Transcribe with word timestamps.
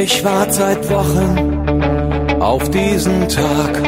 Ich 0.00 0.22
warte 0.22 0.52
seit 0.52 0.88
Wochen 0.90 2.40
auf 2.40 2.70
diesen 2.70 3.28
Tag 3.28 3.82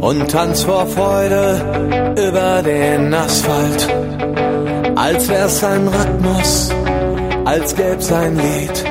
und 0.00 0.30
tanz 0.30 0.62
vor 0.62 0.86
Freude 0.86 2.14
über 2.16 2.62
den 2.62 3.12
Asphalt. 3.12 3.88
Als 4.96 5.28
wär's 5.28 5.64
ein 5.64 5.88
Rhythmus, 5.88 6.70
als 7.44 7.74
gäb's 7.74 8.12
ein 8.12 8.36
Lied, 8.36 8.84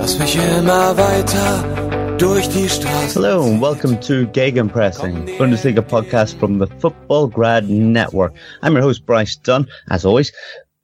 das 0.00 0.18
mich 0.18 0.36
immer 0.58 0.96
weiter 0.98 2.16
durch 2.18 2.48
die 2.48 2.68
Straße. 2.68 3.20
Hello 3.20 3.44
and 3.44 3.62
welcome 3.62 4.00
to 4.00 4.26
Gegenpressing, 4.32 5.38
Bundesliga 5.38 5.82
podcast 5.82 6.36
from 6.40 6.58
the 6.58 6.66
Football 6.80 7.28
Grad 7.28 7.68
Network. 7.68 8.34
I'm 8.60 8.74
your 8.74 8.82
host 8.82 9.06
Bryce 9.06 9.36
Dunn. 9.36 9.68
As 9.88 10.04
always, 10.04 10.32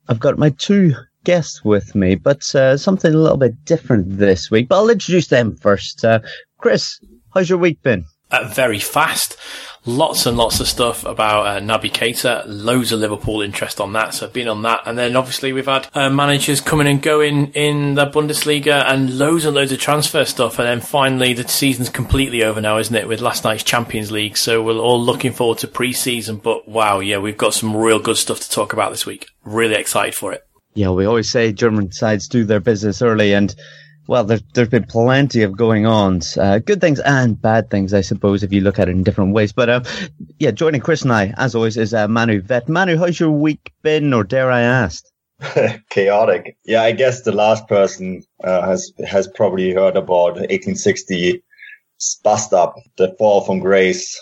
I've 0.07 0.21
got 0.21 0.39
my 0.39 0.51
two 0.51 0.95
guests 1.29 1.62
with 1.62 1.95
me, 1.95 2.15
but 2.15 2.55
uh, 2.55 2.75
something 2.79 3.12
a 3.12 3.19
little 3.19 3.37
bit 3.37 3.62
different 3.67 4.17
this 4.17 4.51
week. 4.51 4.67
But 4.67 4.77
I'll 4.77 4.89
introduce 4.89 5.27
them 5.27 5.57
first. 5.57 6.03
Uh, 6.03 6.21
Chris, 6.57 7.01
how's 7.34 7.51
your 7.51 7.59
week 7.59 7.83
been? 7.83 8.07
Uh, 8.31 8.48
very 8.48 8.79
fast. 8.79 9.37
Lots 9.84 10.25
and 10.25 10.39
lots 10.39 10.59
of 10.59 10.67
stuff 10.67 11.05
about 11.05 11.47
uh, 11.47 11.61
Naby 11.61 11.93
Keita. 11.93 12.45
Loads 12.47 12.93
of 12.93 13.01
Liverpool 13.01 13.43
interest 13.43 13.79
on 13.79 13.93
that. 13.93 14.15
So 14.15 14.25
I've 14.25 14.33
been 14.33 14.49
on 14.49 14.62
that. 14.62 14.81
And 14.87 14.97
then 14.97 15.17
obviously 15.17 15.53
we've 15.53 15.67
had 15.67 15.87
uh, 15.93 16.09
managers 16.09 16.62
coming 16.62 16.87
and 16.87 17.03
going 17.03 17.53
in 17.53 17.95
the 17.95 18.06
Bundesliga 18.06 18.84
and 18.87 19.19
loads 19.19 19.45
and 19.45 19.55
loads 19.55 19.73
of 19.73 19.79
transfer 19.81 20.25
stuff. 20.25 20.59
And 20.59 20.67
then 20.67 20.81
finally 20.81 21.34
the 21.34 21.47
season's 21.47 21.91
completely 21.91 22.43
over 22.43 22.62
now, 22.62 22.79
isn't 22.79 22.97
it? 22.97 23.06
With 23.06 23.21
last 23.21 23.45
night's 23.45 23.65
Champions 23.65 24.11
League. 24.11 24.39
So 24.39 24.62
we're 24.62 24.79
all 24.79 25.01
looking 25.01 25.33
forward 25.33 25.59
to 25.59 25.69
pre-season. 25.69 26.39
But 26.39 26.67
wow, 26.67 27.01
yeah, 27.01 27.19
we've 27.19 27.37
got 27.37 27.53
some 27.53 27.77
real 27.77 27.99
good 27.99 28.17
stuff 28.17 28.41
to 28.41 28.51
talk 28.51 28.73
about 28.73 28.93
this 28.93 29.05
week. 29.05 29.27
Really 29.45 29.75
excited 29.75 30.15
for 30.15 30.33
it. 30.33 30.48
Yeah, 30.79 30.91
we 30.91 31.07
always 31.07 31.29
say 31.29 31.53
German 31.53 31.91
sides 31.91 32.29
do 32.29 32.45
their 32.45 32.61
business 32.61 33.03
early 33.03 33.34
and 33.34 33.53
well, 34.07 34.23
there's, 34.23 34.45
there's 34.55 34.69
been 34.69 34.84
plenty 34.84 35.43
of 35.43 35.57
going 35.57 35.87
on. 35.87 36.21
Uh, 36.37 36.61
good 36.61 36.81
things 36.81 37.01
and 37.01 37.43
bad 37.43 37.69
things, 37.69 37.93
I 37.93 38.01
suppose, 38.01 38.45
if 38.45 38.53
you 38.53 38.61
look 38.61 38.79
at 38.79 38.89
it 38.89 38.93
in 38.93 39.03
different 39.03 39.34
ways. 39.34 39.51
But, 39.51 39.69
uh, 39.69 39.81
yeah, 40.39 40.53
joining 40.53 40.81
Chris 40.81 41.03
and 41.03 41.12
I, 41.12 41.34
as 41.37 41.56
always, 41.56 41.77
is 41.77 41.93
uh, 41.93 42.06
Manu 42.06 42.41
Veth. 42.41 42.69
Manu, 42.69 42.97
how's 42.97 43.19
your 43.19 43.33
week 43.33 43.73
been, 43.83 44.15
or 44.15 44.23
dare 44.23 44.53
I 44.53 44.61
ask? 44.61 45.05
Chaotic. 45.91 46.56
Yeah, 46.65 46.83
I 46.83 46.93
guess 46.93 47.23
the 47.23 47.33
last 47.33 47.67
person 47.67 48.23
uh, 48.45 48.62
has 48.62 48.93
has 49.05 49.27
probably 49.27 49.75
heard 49.75 49.97
about 49.97 50.37
1860 50.37 51.43
bust 52.23 52.53
up, 52.53 52.77
the 52.97 53.17
fall 53.19 53.41
from 53.41 53.59
grace 53.59 54.17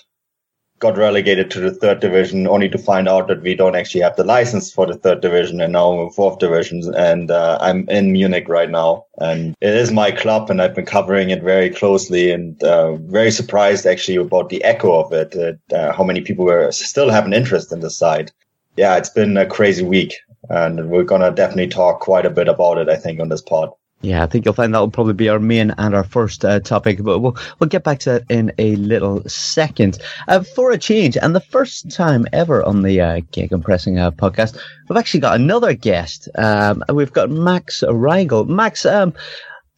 got 0.79 0.99
relegated 0.99 1.51
to 1.51 1.61
the 1.61 1.71
third 1.71 2.01
division 2.01 2.47
only 2.47 2.69
to 2.69 2.79
find 2.79 3.09
out 3.09 3.29
that 3.29 3.43
we 3.43 3.55
don't 3.55 3.77
actually 3.77 4.03
have 4.03 4.17
the 4.17 4.25
license 4.25 4.71
for 4.71 4.87
the 4.87 4.95
third 4.97 5.21
division 5.21 5.61
and 5.61 5.73
now 5.73 5.95
we're 5.95 6.11
fourth 6.11 6.39
division. 6.39 6.95
And 6.95 7.31
uh, 7.31 7.59
i'm 7.61 7.89
in 7.89 8.13
munich 8.13 8.49
right 8.49 8.71
now. 8.71 9.05
And 9.19 9.55
it 9.61 9.75
is 9.75 9.91
my 9.91 10.11
club 10.11 10.51
and 10.51 10.61
i've 10.61 10.75
been 10.75 10.85
covering 10.87 11.31
it 11.31 11.43
very 11.43 11.71
closely 11.71 12.31
and 12.31 12.63
uh, 12.63 12.97
very 12.97 13.31
surprised 13.31 13.87
actually 13.87 14.17
about 14.17 14.51
the 14.51 14.63
echo 14.65 15.01
of 15.01 15.13
it 15.13 15.35
uh, 15.73 15.93
how 15.93 16.05
many 16.05 16.21
people 16.21 16.45
were 16.45 16.71
still 16.73 17.11
have 17.11 17.27
an 17.27 17.33
interest 17.33 17.73
in 17.73 17.81
the 17.81 17.91
side. 17.91 18.31
Yeah 18.77 18.97
it's 18.97 19.11
been 19.11 19.37
a 19.37 19.47
crazy 19.47 19.83
week 19.83 20.15
and 20.51 20.91
we're 20.91 21.05
gonna 21.05 21.31
definitely 21.31 21.69
talk 21.69 22.01
quite 22.01 22.27
a 22.27 22.31
bit 22.31 22.49
about 22.49 22.79
it 22.79 22.89
i 22.89 22.97
think 22.97 23.19
on 23.19 23.29
this 23.29 23.43
pod 23.43 23.71
yeah, 24.03 24.23
I 24.23 24.27
think 24.27 24.45
you'll 24.45 24.55
find 24.55 24.75
that 24.75 24.79
will 24.79 24.91
probably 24.91 25.15
be 25.15 25.29
our 25.31 25.39
main 25.39 25.73
and 25.79 25.95
our 25.95 26.05
first 26.05 26.45
uh, 26.45 26.61
topic, 26.61 27.03
but 27.03 27.19
we'll 27.19 27.37
we'll 27.59 27.69
get 27.69 27.83
back 27.83 27.99
to 28.01 28.11
that 28.11 28.25
in 28.31 28.53
a 28.59 28.77
little 28.77 29.27
second. 29.29 29.99
Uh, 30.29 30.43
for 30.43 30.71
a 30.71 30.79
change, 30.79 31.17
and 31.17 31.35
the 31.35 31.41
first 31.41 31.91
time 31.91 32.27
ever 32.33 32.63
on 32.63 32.83
the 32.83 33.01
uh, 33.01 33.21
Gegenpressing 33.33 33.99
uh, 33.99 34.11
podcast, 34.11 34.59
we've 34.89 34.99
actually 34.99 35.21
got 35.21 35.37
another 35.37 35.73
guest. 35.73 36.29
Um, 36.35 36.85
we've 36.93 37.13
got 37.13 37.31
Max 37.31 37.83
Reigl. 37.83 38.47
Max, 38.47 38.85
um, 38.85 39.15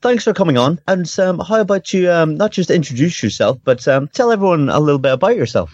thanks 0.03 0.25
for 0.25 0.35
coming 0.35 0.59
on. 0.59 0.81
And 0.89 1.09
um, 1.21 1.39
how 1.39 1.61
about 1.61 1.93
you 1.95 2.11
um, 2.11 2.37
not 2.37 2.51
just 2.51 2.71
introduce 2.71 3.23
yourself, 3.23 3.59
but 3.65 3.87
um, 3.87 4.09
tell 4.09 4.33
everyone 4.33 4.69
a 4.69 4.81
little 4.81 4.99
bit 4.99 5.13
about 5.13 5.37
yourself. 5.37 5.73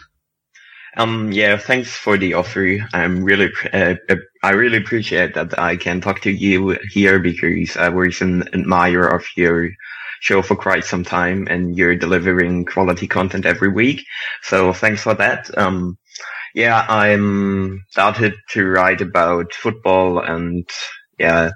Um, 0.97 1.33
yeah, 1.33 1.57
thanks 1.57 1.91
for 1.91 2.17
the 2.17 2.35
offer. 2.35 2.79
I'm 2.93 3.25
really, 3.25 3.51
uh, 3.73 3.97
I 4.43 4.51
really 4.51 4.79
appreciate 4.79 5.35
that 5.35 5.59
I 5.59 5.77
can 5.77 6.01
talk 6.01 6.21
to 6.21 6.31
you 6.31 6.79
here 6.91 7.19
because 7.19 7.77
I 7.77 7.89
was 7.89 8.21
an 8.21 8.45
admirer 8.55 9.09
of 9.09 9.27
your 9.37 9.71
show 10.21 10.41
for 10.41 10.57
quite 10.57 10.85
some 10.85 11.05
time 11.05 11.49
and 11.51 11.77
you're 11.77 11.97
delivering 11.97 12.65
quality 12.65 13.09
content 13.09 13.45
every 13.45 13.69
week. 13.69 14.05
So 14.43 14.73
thanks 14.73 15.03
for 15.03 15.15
that. 15.15 15.57
Um, 15.59 15.99
yeah, 16.55 16.87
I'm 16.89 17.85
started 17.91 18.35
to 18.51 18.65
write 18.65 19.01
about 19.01 19.53
football 19.53 20.21
and 20.21 20.69
yeah, 21.19 21.51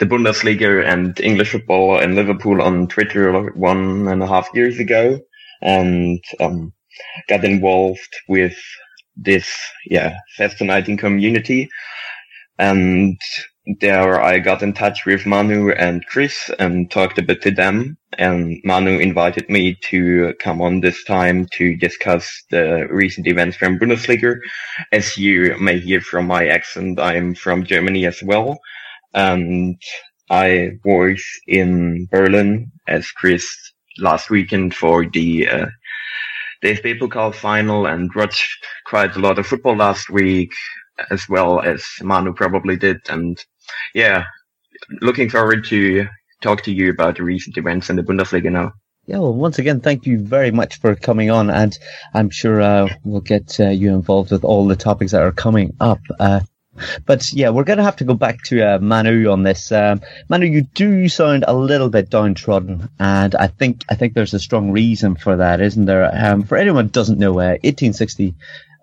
the 0.00 0.06
Bundesliga 0.06 0.84
and 0.84 1.18
English 1.20 1.52
football 1.52 2.00
in 2.00 2.16
Liverpool 2.16 2.60
on 2.60 2.88
Twitter 2.88 3.50
one 3.52 4.08
and 4.08 4.22
a 4.22 4.26
half 4.26 4.48
years 4.52 4.78
ago. 4.80 5.20
And, 5.62 6.22
um, 6.40 6.72
got 7.28 7.44
involved 7.44 8.14
with 8.28 8.56
this, 9.16 9.48
yeah, 9.86 10.16
fascinating 10.36 10.96
community. 10.96 11.68
And 12.58 13.18
there 13.80 14.20
I 14.20 14.38
got 14.38 14.62
in 14.62 14.72
touch 14.72 15.04
with 15.06 15.26
Manu 15.26 15.70
and 15.70 16.04
Chris 16.06 16.50
and 16.58 16.90
talked 16.90 17.18
a 17.18 17.22
bit 17.22 17.42
to 17.42 17.50
them. 17.50 17.96
And 18.18 18.58
Manu 18.64 18.98
invited 18.98 19.48
me 19.48 19.76
to 19.90 20.34
come 20.40 20.60
on 20.60 20.80
this 20.80 21.04
time 21.04 21.46
to 21.52 21.76
discuss 21.76 22.42
the 22.50 22.86
recent 22.90 23.26
events 23.26 23.56
from 23.56 23.78
Bundesliga. 23.78 24.36
As 24.92 25.16
you 25.16 25.56
may 25.60 25.78
hear 25.78 26.00
from 26.00 26.26
my 26.26 26.46
accent, 26.48 26.98
I'm 26.98 27.34
from 27.34 27.64
Germany 27.64 28.06
as 28.06 28.22
well. 28.22 28.58
And 29.14 29.80
I 30.30 30.72
was 30.84 31.22
in 31.46 32.06
Berlin 32.10 32.70
as 32.88 33.10
Chris 33.10 33.46
last 33.98 34.30
weekend 34.30 34.74
for 34.74 35.06
the 35.06 35.48
uh, 35.48 35.66
DFB 36.62 37.00
Pokal 37.00 37.34
final 37.34 37.86
and 37.86 38.10
watched 38.14 38.64
quite 38.86 39.16
a 39.16 39.18
lot 39.18 39.38
of 39.38 39.46
football 39.46 39.76
last 39.76 40.10
week, 40.10 40.52
as 41.10 41.28
well 41.28 41.60
as 41.60 41.84
Manu 42.02 42.32
probably 42.32 42.76
did. 42.76 42.98
And 43.08 43.42
yeah, 43.94 44.24
looking 45.00 45.30
forward 45.30 45.64
to 45.66 46.06
talk 46.42 46.62
to 46.64 46.72
you 46.72 46.90
about 46.90 47.16
the 47.16 47.22
recent 47.22 47.56
events 47.56 47.90
in 47.90 47.96
the 47.96 48.02
Bundesliga 48.02 48.50
now. 48.50 48.72
Yeah, 49.06 49.18
well, 49.18 49.34
once 49.34 49.58
again, 49.58 49.80
thank 49.80 50.06
you 50.06 50.18
very 50.18 50.50
much 50.50 50.78
for 50.78 50.94
coming 50.94 51.30
on, 51.30 51.50
and 51.50 51.76
I'm 52.14 52.30
sure 52.30 52.60
uh, 52.60 52.88
we'll 53.02 53.22
get 53.22 53.58
uh, 53.58 53.70
you 53.70 53.92
involved 53.94 54.30
with 54.30 54.44
all 54.44 54.66
the 54.66 54.76
topics 54.76 55.12
that 55.12 55.22
are 55.22 55.32
coming 55.32 55.74
up. 55.80 56.00
Uh, 56.20 56.40
but 57.06 57.32
yeah, 57.32 57.50
we're 57.50 57.64
going 57.64 57.78
to 57.78 57.84
have 57.84 57.96
to 57.96 58.04
go 58.04 58.14
back 58.14 58.42
to 58.44 58.62
uh, 58.62 58.78
Manu 58.78 59.30
on 59.30 59.42
this. 59.42 59.72
Um, 59.72 60.00
Manu, 60.28 60.46
you 60.46 60.62
do 60.62 61.08
sound 61.08 61.44
a 61.46 61.54
little 61.54 61.88
bit 61.88 62.10
downtrodden, 62.10 62.88
and 62.98 63.34
I 63.34 63.46
think 63.46 63.84
I 63.88 63.94
think 63.94 64.14
there's 64.14 64.34
a 64.34 64.38
strong 64.38 64.70
reason 64.72 65.16
for 65.16 65.36
that, 65.36 65.60
isn't 65.60 65.84
there? 65.84 66.10
Um, 66.12 66.42
for 66.42 66.56
anyone 66.56 66.86
who 66.86 66.90
doesn't 66.90 67.18
know, 67.18 67.32
uh, 67.32 67.58
1860 67.62 68.34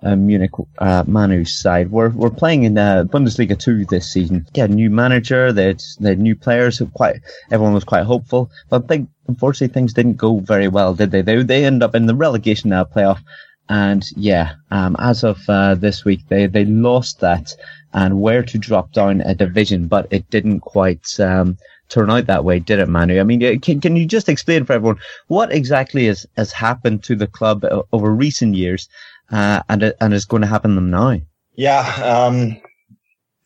uh, 0.03 0.15
Munich 0.15 0.51
uh, 0.77 1.03
Manu's 1.07 1.59
side. 1.59 1.91
We're 1.91 2.09
we're 2.09 2.29
playing 2.29 2.63
in 2.63 2.77
uh, 2.77 3.05
Bundesliga 3.05 3.57
two 3.57 3.85
this 3.85 4.11
season. 4.11 4.47
Yeah, 4.53 4.67
new 4.67 4.89
manager. 4.89 5.51
They 5.51 5.75
new 5.99 6.35
players. 6.35 6.81
Quite 6.93 7.21
everyone 7.51 7.73
was 7.73 7.83
quite 7.83 8.03
hopeful, 8.03 8.51
but 8.69 8.83
I 8.83 8.87
think 8.87 9.09
unfortunately 9.27 9.73
things 9.73 9.93
didn't 9.93 10.17
go 10.17 10.39
very 10.39 10.67
well, 10.67 10.93
did 10.93 11.11
they? 11.11 11.21
They 11.21 11.41
they 11.43 11.65
end 11.65 11.83
up 11.83 11.95
in 11.95 12.05
the 12.05 12.15
relegation 12.15 12.69
now 12.69 12.83
playoff. 12.83 13.21
And 13.69 14.05
yeah, 14.15 14.55
um, 14.71 14.95
as 14.99 15.23
of 15.23 15.39
uh, 15.49 15.75
this 15.75 16.05
week, 16.05 16.21
they, 16.29 16.47
they 16.47 16.65
lost 16.65 17.19
that 17.19 17.53
and 17.93 18.21
were 18.21 18.43
to 18.43 18.57
drop 18.57 18.91
down 18.91 19.21
a 19.21 19.35
division, 19.35 19.87
but 19.87 20.07
it 20.11 20.29
didn't 20.29 20.61
quite 20.61 21.19
um, 21.19 21.57
turn 21.89 22.09
out 22.09 22.27
that 22.27 22.43
way, 22.43 22.59
did 22.59 22.79
it, 22.79 22.89
Manu? 22.89 23.19
I 23.19 23.23
mean, 23.23 23.43
uh, 23.43 23.55
can, 23.61 23.81
can 23.81 23.95
you 23.95 24.05
just 24.05 24.29
explain 24.29 24.65
for 24.65 24.73
everyone 24.73 24.99
what 25.27 25.51
exactly 25.51 26.05
has, 26.07 26.25
has 26.35 26.51
happened 26.51 27.03
to 27.03 27.15
the 27.15 27.27
club 27.27 27.65
over 27.91 28.13
recent 28.13 28.55
years 28.55 28.87
uh, 29.31 29.61
and, 29.69 29.93
and 29.99 30.13
is 30.13 30.25
going 30.25 30.41
to 30.41 30.47
happen 30.47 30.71
to 30.71 30.75
them 30.75 30.89
now? 30.89 31.19
Yeah, 31.55 31.81
um, 32.03 32.61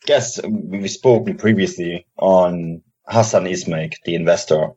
guess 0.06 0.40
we've 0.44 0.90
spoken 0.90 1.36
previously 1.36 2.06
on 2.18 2.82
Hassan 3.06 3.44
Ismaik, 3.44 3.94
the 4.04 4.14
investor. 4.14 4.70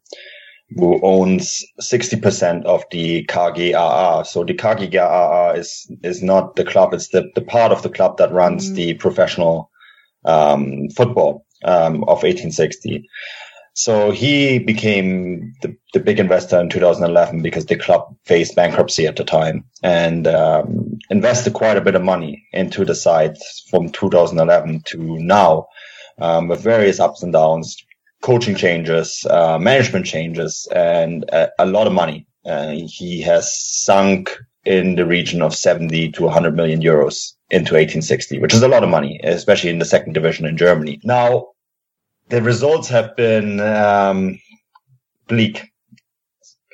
Who 0.70 1.00
owns 1.04 1.64
60% 1.82 2.66
of 2.66 2.84
the 2.92 3.24
KGaA. 3.26 4.26
So 4.26 4.44
the 4.44 4.54
KGaA 4.54 5.58
is, 5.58 5.92
is 6.04 6.24
not 6.24 6.56
the 6.56 6.66
club. 6.66 6.94
It's 6.94 7.10
the, 7.10 7.30
the 7.36 7.42
part 7.42 7.72
of 7.72 7.84
the 7.84 7.90
club 7.90 8.18
that 8.18 8.32
runs 8.32 8.72
mm. 8.72 8.76
the 8.76 8.94
professional, 8.96 9.70
um, 10.26 10.90
football, 10.90 11.46
um, 11.64 12.04
of 12.04 12.24
1860. 12.24 13.08
So 13.78 14.12
he 14.12 14.58
became 14.58 15.54
the, 15.62 15.76
the 15.94 16.00
big 16.00 16.20
investor 16.20 16.60
in 16.60 16.70
2011 16.70 17.42
because 17.42 17.66
the 17.66 17.76
club 17.76 18.16
faced 18.24 18.56
bankruptcy 18.56 19.06
at 19.06 19.18
the 19.18 19.26
time 19.26 19.66
and 19.84 20.26
um, 20.28 20.98
invested 21.10 21.54
quite 21.54 21.76
a 21.76 21.82
bit 21.82 21.96
of 21.96 22.02
money 22.02 22.48
into 22.54 22.86
the 22.86 22.96
site 22.96 23.38
from 23.70 23.90
2011 23.90 24.84
to 24.86 24.98
now 25.20 25.68
um, 26.20 26.48
with 26.48 26.62
various 26.62 27.02
ups 27.02 27.22
and 27.22 27.34
downs, 27.34 27.76
coaching 28.26 28.56
changes, 28.56 29.24
uh, 29.30 29.60
management 29.60 30.04
changes, 30.04 30.68
and 30.74 31.26
a, 31.30 31.52
a 31.60 31.66
lot 31.68 31.86
of 31.86 31.94
money. 31.94 32.26
Uh, 32.44 32.72
he 32.88 33.22
has 33.22 33.56
sunk 33.56 34.36
in 34.64 34.96
the 34.96 35.06
region 35.06 35.44
of 35.44 35.54
70 35.54 36.12
to 36.14 36.24
100 36.24 36.56
million 36.56 36.82
euros 36.82 37.34
into 37.52 37.76
1860, 37.76 38.40
which 38.40 38.56
is 38.56 38.64
a 38.64 38.68
lot 38.68 38.84
of 38.84 38.90
money, 38.90 39.20
especially 39.24 39.70
in 39.70 39.78
the 39.78 39.86
second 39.86 40.14
division 40.14 40.48
in 40.48 40.58
Germany. 40.58 41.00
Now, 41.04 41.50
the 42.30 42.42
results 42.42 42.90
have 42.90 43.16
been 43.16 43.60
um, 43.60 44.40
bleak 45.28 45.72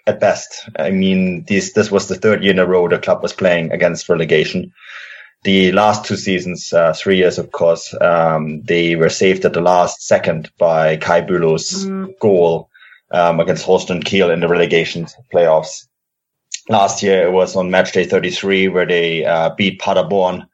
at 0.08 0.22
best. 0.22 0.70
I 0.80 0.92
mean, 0.92 1.44
this 1.50 1.74
this 1.74 1.92
was 1.92 2.08
the 2.08 2.16
third 2.16 2.44
year 2.44 2.54
in 2.54 2.60
a 2.60 2.66
row 2.66 2.88
the 2.88 2.98
club 2.98 3.22
was 3.22 3.34
playing 3.34 3.74
against 3.74 4.08
relegation. 4.08 4.72
The 5.44 5.72
last 5.72 6.06
two 6.06 6.18
seasons, 6.18 6.72
uh, 6.72 6.94
three 6.94 7.18
years, 7.18 7.40
of 7.40 7.52
course, 7.52 7.96
um, 8.00 8.62
they 8.62 8.96
were 8.96 9.10
saved 9.10 9.44
at 9.44 9.54
the 9.54 9.62
last 9.62 10.06
second 10.06 10.52
by 10.60 10.98
Kai 10.98 11.22
Bülow's 11.22 11.86
mm. 11.86 12.14
goal 12.20 12.70
um, 13.10 13.40
against 13.40 13.66
Holstein 13.66 14.04
Kiel 14.04 14.30
in 14.30 14.42
the 14.42 14.48
relegation 14.48 15.08
playoffs. 15.34 15.88
Last 16.70 17.02
year, 17.02 17.26
it 17.26 17.32
was 17.32 17.56
on 17.56 17.72
match 17.72 17.92
day 17.92 18.06
33 18.06 18.68
where 18.68 18.86
they 18.86 19.26
uh, 19.26 19.50
beat 19.56 19.82
Paderborn, 19.82 20.46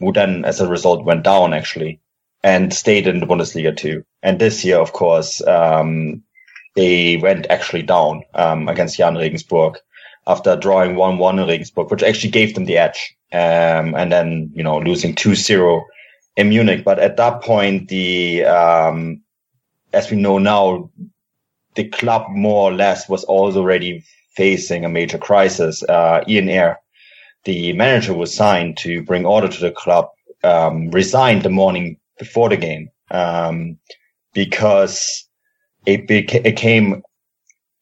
who 0.00 0.12
then, 0.12 0.44
as 0.44 0.60
a 0.60 0.68
result, 0.68 1.04
went 1.04 1.22
down 1.22 1.54
actually 1.54 2.00
and 2.42 2.74
stayed 2.74 3.06
in 3.06 3.20
the 3.20 3.26
Bundesliga 3.26 3.76
too. 3.76 4.04
And 4.24 4.40
this 4.40 4.64
year, 4.64 4.78
of 4.78 4.92
course, 4.92 5.40
um, 5.46 6.24
they 6.74 7.16
went 7.16 7.46
actually 7.48 7.82
down 7.82 8.24
um, 8.34 8.68
against 8.68 8.96
Jahn 8.96 9.14
Regensburg 9.14 9.78
after 10.26 10.56
drawing 10.56 10.94
1-1 10.94 11.40
in 11.40 11.48
Regensburg, 11.48 11.90
which 11.90 12.02
actually 12.02 12.30
gave 12.30 12.54
them 12.54 12.64
the 12.64 12.78
edge. 12.78 13.16
Um, 13.32 13.94
and 13.94 14.12
then, 14.12 14.50
you 14.54 14.62
know, 14.62 14.78
losing 14.78 15.14
2-0 15.14 15.82
in 16.36 16.48
Munich. 16.50 16.84
But 16.84 16.98
at 16.98 17.16
that 17.16 17.42
point, 17.42 17.88
the, 17.88 18.44
um, 18.44 19.22
as 19.92 20.10
we 20.10 20.16
know 20.16 20.38
now, 20.38 20.90
the 21.74 21.84
club 21.88 22.26
more 22.30 22.70
or 22.70 22.74
less 22.74 23.08
was 23.08 23.24
already 23.24 24.04
facing 24.36 24.84
a 24.84 24.88
major 24.88 25.18
crisis. 25.18 25.82
Uh, 25.82 26.22
Ian 26.28 26.48
Ayre, 26.48 26.78
the 27.44 27.72
manager 27.72 28.14
was 28.14 28.34
signed 28.34 28.76
to 28.78 29.02
bring 29.02 29.26
order 29.26 29.48
to 29.48 29.60
the 29.60 29.70
club, 29.70 30.08
um, 30.44 30.90
resigned 30.90 31.42
the 31.42 31.50
morning 31.50 31.96
before 32.18 32.48
the 32.48 32.56
game, 32.56 32.90
um, 33.10 33.78
because 34.34 35.26
it, 35.86 36.06
beca- 36.06 37.02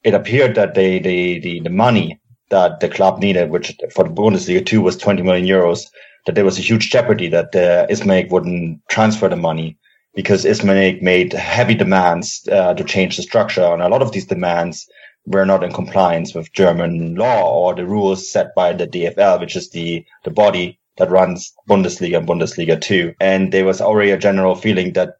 it 0.05 0.15
appeared 0.15 0.55
that 0.55 0.75
they, 0.75 0.99
the, 1.01 1.41
the, 1.41 1.61
the 1.61 1.71
money 1.71 2.20
that 2.51 2.81
the 2.81 2.89
club 2.89 3.21
needed, 3.21 3.51
which 3.51 3.77
for 3.95 4.05
the 4.05 4.11
Bundesliga 4.11 4.65
2 4.65 4.81
was 4.81 4.97
20 4.97 5.23
million 5.23 5.47
euros, 5.47 5.87
that 6.27 6.35
there 6.35 6.45
was 6.45 6.59
a 6.59 6.63
huge 6.63 6.91
jeopardy 6.91 7.29
that 7.29 7.55
uh, 7.55 7.87
Ismaik 7.89 8.31
wouldn't 8.31 8.81
transfer 8.89 9.29
the 9.29 9.37
money 9.37 9.79
because 10.15 10.45
Ismaik 10.45 11.01
made 11.03 11.33
heavy 11.33 11.75
demands 11.75 12.47
uh, 12.51 12.75
to 12.75 12.85
change 12.85 13.17
the 13.17 13.23
structure. 13.23 13.65
And 13.65 13.83
a 13.83 13.89
lot 13.89 14.03
of 14.03 14.13
these 14.13 14.27
demands 14.27 14.89
were 15.27 15.47
not 15.47 15.65
in 15.65 15.73
compliance 15.73 16.35
with 16.35 16.53
German 16.53 17.15
law 17.15 17.49
or 17.51 17.75
the 17.75 17.87
rules 17.87 18.31
set 18.31 18.55
by 18.55 18.73
the 18.73 18.87
DFL, 18.87 19.41
which 19.41 19.57
is 19.57 19.71
the, 19.71 20.05
the 20.25 20.31
body 20.31 20.79
that 20.97 21.11
runs 21.11 21.55
Bundesliga 21.69 22.19
and 22.19 22.29
Bundesliga 22.29 22.81
2. 22.81 23.15
And 23.21 23.53
there 23.53 23.65
was 23.65 23.81
already 23.81 24.11
a 24.11 24.19
general 24.19 24.55
feeling 24.55 24.93
that 24.95 25.17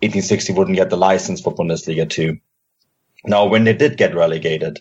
1860 0.00 0.52
wouldn't 0.54 0.76
get 0.76 0.90
the 0.90 0.96
license 0.96 1.40
for 1.40 1.54
Bundesliga 1.54 2.08
2. 2.08 2.36
Now, 3.24 3.46
when 3.46 3.64
they 3.64 3.72
did 3.72 3.96
get 3.96 4.16
relegated, 4.16 4.80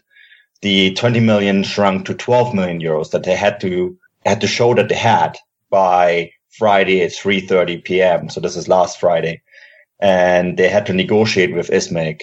the 0.62 0.94
20 0.94 1.20
million 1.20 1.64
shrunk 1.64 2.06
to 2.06 2.14
12 2.14 2.54
million 2.54 2.80
euros 2.80 3.12
that 3.12 3.24
they 3.24 3.36
had 3.36 3.60
to 3.62 3.98
had 4.26 4.42
to 4.42 4.48
show 4.48 4.74
that 4.76 4.90
they 4.90 4.96
had 4.96 5.38
by 5.70 6.32
Friday 6.58 7.02
at 7.02 7.12
3:30 7.12 7.84
p.m. 7.84 8.30
So 8.30 8.40
this 8.40 8.56
is 8.56 8.68
last 8.68 9.00
Friday, 9.00 9.42
and 10.00 10.58
they 10.58 10.70
had 10.70 10.86
to 10.88 10.94
negotiate 10.94 11.56
with 11.56 11.70
Ismaik 11.70 12.22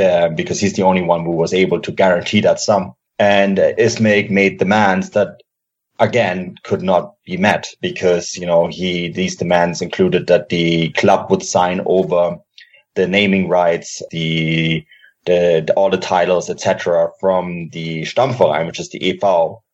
uh, 0.00 0.28
because 0.30 0.60
he's 0.60 0.74
the 0.74 0.82
only 0.82 1.02
one 1.02 1.24
who 1.24 1.32
was 1.32 1.54
able 1.54 1.80
to 1.80 1.92
guarantee 1.92 2.40
that 2.40 2.60
sum. 2.60 2.94
And 3.18 3.58
uh, 3.58 3.72
made 4.08 4.58
demands 4.58 5.10
that 5.10 5.40
again 5.98 6.56
could 6.64 6.82
not 6.82 7.14
be 7.24 7.36
met 7.36 7.68
because 7.80 8.36
you 8.36 8.46
know 8.46 8.66
he 8.66 9.08
these 9.08 9.36
demands 9.36 9.80
included 9.80 10.26
that 10.26 10.48
the 10.48 10.90
club 10.90 11.30
would 11.30 11.42
sign 11.42 11.80
over 11.86 12.38
the 12.94 13.06
naming 13.06 13.48
rights, 13.48 14.02
the 14.10 14.84
the, 15.26 15.64
the 15.66 15.74
all 15.74 15.90
the 15.90 15.98
titles, 15.98 16.50
etc., 16.50 17.10
from 17.20 17.70
the 17.72 18.02
Stammverein, 18.02 18.66
which 18.66 18.80
is 18.80 18.90
the 18.90 19.10
EV 19.10 19.24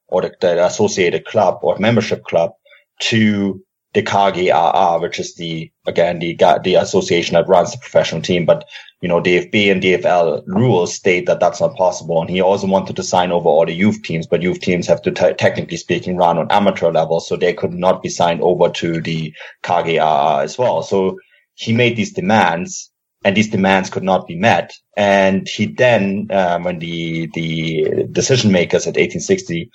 or 0.09 0.23
the, 0.23 0.35
the 0.41 0.67
associated 0.67 1.27
club 1.27 1.61
or 1.63 1.79
membership 1.79 2.25
club, 2.25 2.53
to 3.01 3.63
the 3.95 4.03
KGaA, 4.03 5.01
which 5.03 5.21
is 5.21 5.35
the 5.37 5.71
again 5.87 6.21
the 6.21 6.37
the 6.65 6.77
association 6.77 7.35
that 7.35 7.49
runs 7.49 7.73
the 7.73 7.79
professional 7.79 8.23
team. 8.23 8.47
But 8.47 8.67
you 9.03 9.09
know, 9.09 9.21
DFB 9.23 9.73
and 9.73 9.83
DFL 9.83 10.45
rules 10.47 10.95
state 10.95 11.27
that 11.27 11.41
that's 11.41 11.61
not 11.61 11.77
possible. 11.77 12.21
And 12.21 12.31
he 12.31 12.41
also 12.41 12.69
wanted 12.69 12.97
to 12.97 13.05
sign 13.05 13.33
over 13.33 13.49
all 13.49 13.67
the 13.67 13.75
youth 13.75 14.03
teams, 14.03 14.27
but 14.29 14.43
youth 14.43 14.61
teams 14.61 14.87
have 14.87 15.03
to 15.03 15.13
t- 15.13 15.35
technically 15.35 15.79
speaking 15.79 16.17
run 16.19 16.39
on 16.39 16.51
amateur 16.51 16.93
level, 16.93 17.21
so 17.21 17.37
they 17.37 17.55
could 17.55 17.75
not 17.75 18.03
be 18.03 18.11
signed 18.11 18.43
over 18.43 18.71
to 18.71 19.01
the 19.03 19.35
KGaA 19.65 20.45
as 20.45 20.59
well. 20.59 20.83
So 20.83 21.19
he 21.55 21.73
made 21.75 21.97
these 21.97 22.13
demands 22.15 22.92
and 23.25 23.37
these 23.37 23.49
demands 23.49 23.91
could 23.91 24.03
not 24.03 24.27
be 24.27 24.37
met. 24.37 24.73
And 24.97 25.49
he 25.49 25.67
then, 25.67 26.29
um, 26.31 26.65
when 26.65 26.79
the, 26.79 27.29
the 27.35 28.07
decision 28.11 28.53
makers 28.53 28.83
at 28.83 28.97
1860 28.97 29.71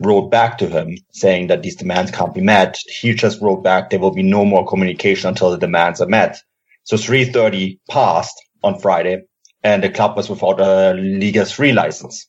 wrote 0.00 0.30
back 0.30 0.58
to 0.58 0.68
him 0.68 0.96
saying 1.12 1.48
that 1.48 1.62
these 1.62 1.76
demands 1.76 2.10
can't 2.10 2.34
be 2.34 2.40
met, 2.40 2.78
he 2.86 3.14
just 3.14 3.40
wrote 3.40 3.62
back, 3.62 3.90
there 3.90 3.98
will 3.98 4.14
be 4.14 4.22
no 4.22 4.44
more 4.44 4.66
communication 4.66 5.28
until 5.28 5.50
the 5.50 5.58
demands 5.58 6.00
are 6.00 6.08
met. 6.08 6.38
So 6.84 6.96
330 6.96 7.80
passed 7.90 8.34
on 8.62 8.78
Friday 8.78 9.22
and 9.62 9.82
the 9.82 9.90
club 9.90 10.16
was 10.16 10.28
without 10.28 10.60
a 10.60 10.94
Liga 10.94 11.44
3 11.44 11.72
license. 11.72 12.28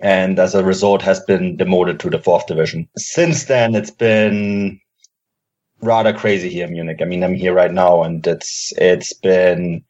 And 0.00 0.38
as 0.38 0.54
a 0.54 0.64
result 0.64 1.02
has 1.02 1.20
been 1.20 1.56
demoted 1.56 2.00
to 2.00 2.10
the 2.10 2.18
fourth 2.18 2.46
division. 2.46 2.88
Since 2.96 3.44
then, 3.44 3.74
it's 3.74 3.90
been 3.90 4.80
rather 5.80 6.12
crazy 6.12 6.48
here 6.48 6.66
in 6.66 6.72
Munich. 6.72 6.98
I 7.00 7.04
mean, 7.04 7.22
I'm 7.22 7.34
here 7.34 7.54
right 7.54 7.72
now 7.72 8.02
and 8.02 8.26
it's, 8.26 8.72
it's 8.76 9.12
been, 9.12 9.84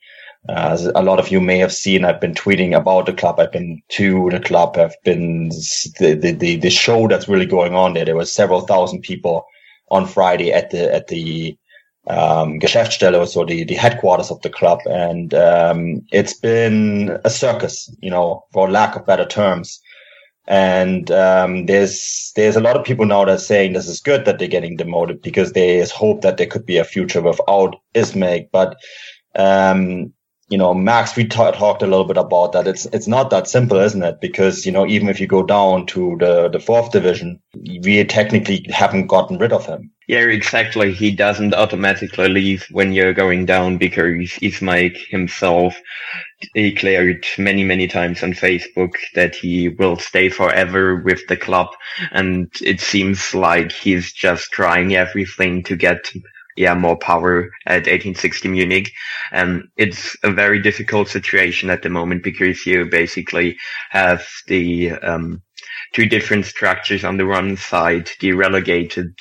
uh, 0.49 0.77
a 0.95 1.03
lot 1.03 1.19
of 1.19 1.31
you 1.31 1.41
may 1.41 1.59
have 1.59 1.73
seen, 1.73 2.05
I've 2.05 2.21
been 2.21 2.35
tweeting 2.35 2.77
about 2.77 3.07
the 3.07 3.13
club. 3.13 3.41
I've 3.41 3.53
been 3.53 3.83
to 3.91 4.31
the 4.31 4.41
club. 4.41 4.77
I've 4.77 4.97
been 5.05 5.49
the, 5.49 6.19
the, 6.21 6.33
the, 6.33 6.57
the 6.57 6.71
show 6.71 7.09
that's 7.09 7.29
really 7.29 7.47
going 7.47 7.75
on 7.75 7.95
there. 7.95 8.05
There 8.05 8.17
were 8.17 8.27
several 8.27 8.63
thousand 8.63 9.03
people 9.03 9.47
on 9.91 10.07
Friday 10.07 10.53
at 10.53 10.71
the, 10.71 10.95
at 10.95 11.09
the, 11.09 11.57
um, 12.07 12.61
Geschäftsstelle, 12.61 13.27
so 13.27 13.45
the, 13.45 13.65
the 13.65 13.75
headquarters 13.75 14.31
of 14.31 14.41
the 14.43 14.51
club. 14.51 14.81
And, 14.87 15.33
um, 15.33 16.03
it's 16.13 16.35
been 16.35 17.19
a 17.25 17.31
circus, 17.31 17.91
you 18.01 18.11
know, 18.11 18.45
for 18.53 18.71
lack 18.71 18.97
of 18.97 19.07
better 19.07 19.25
terms. 19.25 19.81
And 20.47 21.11
um, 21.11 21.67
there's 21.67 22.33
there's 22.37 22.57
a 22.57 22.61
lot 22.61 22.77
of 22.77 22.85
people 22.85 23.07
now 23.07 23.25
that 23.25 23.35
are 23.35 23.39
saying 23.39 23.73
this 23.73 23.89
is 23.89 24.01
good 24.01 24.27
that 24.27 24.39
they're 24.39 24.47
getting 24.47 24.77
demoted 24.77 25.23
because 25.23 25.53
there's 25.53 25.91
hope 25.91 26.21
that 26.21 26.37
there 26.37 26.47
could 26.47 26.67
be 26.67 26.77
a 26.77 26.85
future 26.85 27.23
without 27.23 27.77
Ismaik. 27.95 28.51
But 28.53 28.77
um, 29.37 30.13
you 30.55 30.59
know, 30.59 30.73
Max, 30.73 31.17
we 31.17 31.25
t- 31.25 31.31
talked 31.31 31.83
a 31.83 31.87
little 31.89 32.05
bit 32.05 32.17
about 32.17 32.53
that. 32.53 32.69
It's 32.69 32.87
it's 32.87 33.09
not 33.09 33.31
that 33.31 33.49
simple, 33.49 33.81
isn't 33.81 34.05
it? 34.05 34.21
Because 34.21 34.65
you 34.65 34.71
know, 34.71 34.87
even 34.87 35.09
if 35.09 35.19
you 35.19 35.27
go 35.27 35.43
down 35.43 35.87
to 35.87 36.17
the 36.21 36.49
the 36.49 36.61
fourth 36.61 36.93
division, 36.93 37.41
we 37.57 38.05
technically 38.05 38.65
haven't 38.71 39.09
gotten 39.09 39.39
rid 39.39 39.53
of 39.53 39.67
him. 39.67 39.91
Yeah, 40.07 40.21
exactly. 40.21 40.93
He 40.93 41.11
doesn't 41.11 41.55
automatically 41.55 42.29
leave 42.29 42.69
when 42.71 42.93
you're 42.93 43.15
going 43.15 43.47
down 43.47 43.79
because 43.79 44.31
Ismaik 44.41 44.97
himself 45.09 45.77
declared 46.55 47.27
many, 47.37 47.65
many 47.65 47.89
times 47.89 48.23
on 48.23 48.33
Facebook 48.33 48.93
that 49.17 49.35
he 49.35 49.71
will 49.71 49.97
stay 49.97 50.29
forever 50.29 51.03
with 51.03 51.27
the 51.27 51.37
club. 51.37 51.67
And 52.13 52.49
it 52.63 52.81
seems 52.81 53.35
like 53.35 53.73
he's 53.73 54.13
just 54.13 54.53
trying 54.53 54.95
everything 54.95 55.65
to 55.65 55.75
get 55.75 56.13
yeah, 56.57 56.75
more 56.75 56.97
power 56.97 57.51
at 57.67 57.87
1860 57.87 58.49
Munich. 58.49 58.93
And 59.33 59.65
it's 59.77 60.17
a 60.23 60.33
very 60.33 60.61
difficult 60.61 61.09
situation 61.09 61.71
at 61.71 61.83
the 61.83 61.91
moment 61.91 62.23
because 62.23 62.67
you 62.67 62.87
basically 62.87 63.57
have 63.91 64.27
the, 64.47 64.93
um, 64.93 65.43
two 65.93 66.07
different 66.07 66.47
structures 66.47 67.05
on 67.05 67.17
the 67.17 67.27
one 67.27 67.57
side, 67.57 68.11
the 68.21 68.33
relegated 68.33 69.15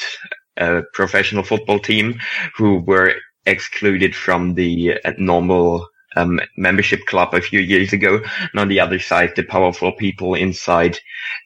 uh, 0.58 0.82
professional 0.94 1.44
football 1.44 1.80
team 1.80 2.20
who 2.58 2.84
were 2.86 3.14
excluded 3.46 4.16
from 4.16 4.54
the 4.56 4.94
uh, 5.04 5.14
normal 5.18 5.88
um, 6.16 6.40
membership 6.58 7.00
club 7.08 7.34
a 7.34 7.42
few 7.42 7.60
years 7.60 7.94
ago. 7.94 8.18
And 8.18 8.60
on 8.60 8.68
the 8.68 8.80
other 8.80 9.00
side, 9.00 9.34
the 9.36 9.44
powerful 9.44 9.92
people 9.94 10.36
inside 10.36 10.98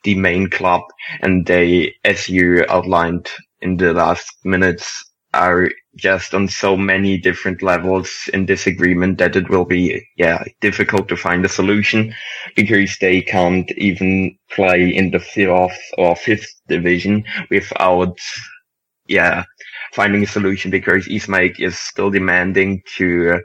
the 0.03 0.15
main 0.15 0.49
club. 0.49 0.81
And 1.21 1.45
they, 1.45 1.95
as 2.03 2.27
you 2.29 2.65
outlined 2.69 3.29
in 3.61 3.77
the 3.77 3.93
last 3.93 4.29
minutes, 4.43 5.06
are 5.33 5.69
just 5.95 6.33
on 6.33 6.47
so 6.47 6.77
many 6.77 7.17
different 7.17 7.61
levels 7.61 8.29
in 8.33 8.45
disagreement 8.45 9.17
that 9.17 9.35
it 9.35 9.49
will 9.49 9.65
be, 9.65 10.05
yeah, 10.15 10.43
difficult 10.61 11.07
to 11.09 11.17
find 11.17 11.43
a 11.45 11.49
solution 11.49 12.13
because 12.55 12.97
they 12.99 13.21
can't 13.21 13.69
even 13.71 14.37
play 14.51 14.89
in 14.95 15.11
the 15.11 15.19
fourth 15.19 15.77
or 15.97 16.15
fifth 16.15 16.49
division 16.67 17.23
without, 17.49 18.17
yeah, 19.07 19.43
finding 19.93 20.23
a 20.23 20.27
solution 20.27 20.71
because 20.71 21.07
Ismaik 21.07 21.59
is 21.59 21.77
still 21.79 22.09
demanding 22.11 22.81
to 22.97 23.41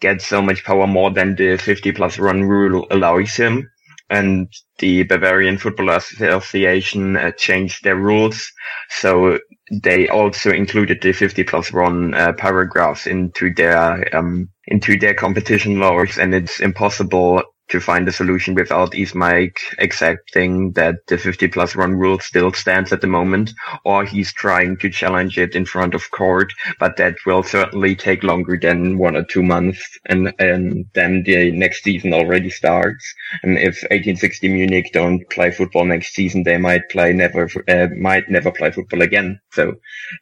get 0.00 0.22
so 0.22 0.40
much 0.40 0.64
power 0.64 0.86
more 0.86 1.10
than 1.10 1.36
the 1.36 1.56
50 1.56 1.92
plus 1.92 2.18
one 2.18 2.42
rule 2.42 2.86
allows 2.90 3.36
him. 3.36 3.70
And 4.10 4.52
the 4.78 5.04
Bavarian 5.04 5.56
Football 5.56 5.90
Association 5.90 7.16
uh, 7.16 7.30
changed 7.32 7.84
their 7.84 7.96
rules. 7.96 8.50
So 8.88 9.38
they 9.70 10.08
also 10.08 10.50
included 10.50 11.00
the 11.00 11.12
50 11.12 11.44
one 11.72 12.14
uh, 12.14 12.32
paragraphs 12.32 13.06
into 13.06 13.54
their, 13.54 14.14
um, 14.16 14.48
into 14.66 14.98
their 14.98 15.14
competition 15.14 15.78
laws. 15.78 16.18
And 16.18 16.34
it's 16.34 16.60
impossible 16.60 17.44
to 17.70 17.80
find 17.80 18.06
a 18.08 18.12
solution 18.12 18.54
without 18.54 18.92
Ismaik 18.92 19.56
accepting 19.78 20.72
that 20.72 20.96
the 21.06 21.16
50 21.16 21.48
one 21.76 21.94
rule 21.94 22.18
still 22.18 22.52
stands 22.52 22.92
at 22.92 23.00
the 23.00 23.06
moment, 23.06 23.52
or 23.84 24.04
he's 24.04 24.32
trying 24.32 24.76
to 24.78 24.90
challenge 24.90 25.38
it 25.38 25.54
in 25.54 25.64
front 25.64 25.94
of 25.94 26.10
court, 26.10 26.52
but 26.78 26.96
that 26.96 27.16
will 27.26 27.42
certainly 27.42 27.94
take 27.94 28.22
longer 28.22 28.58
than 28.60 28.98
one 28.98 29.16
or 29.16 29.24
two 29.24 29.42
months, 29.42 29.80
and, 30.06 30.32
and 30.38 30.84
then 30.94 31.22
the 31.24 31.52
next 31.52 31.84
season 31.84 32.12
already 32.12 32.50
starts. 32.50 33.04
And 33.42 33.56
if 33.56 33.82
1860 33.90 34.48
Munich 34.48 34.90
don't 34.92 35.28
play 35.30 35.50
football 35.50 35.84
next 35.84 36.14
season, 36.14 36.42
they 36.42 36.58
might 36.58 36.88
play 36.90 37.12
never, 37.12 37.48
uh, 37.68 37.88
might 37.96 38.28
never 38.28 38.50
play 38.50 38.70
football 38.70 39.02
again. 39.02 39.40
So 39.52 39.74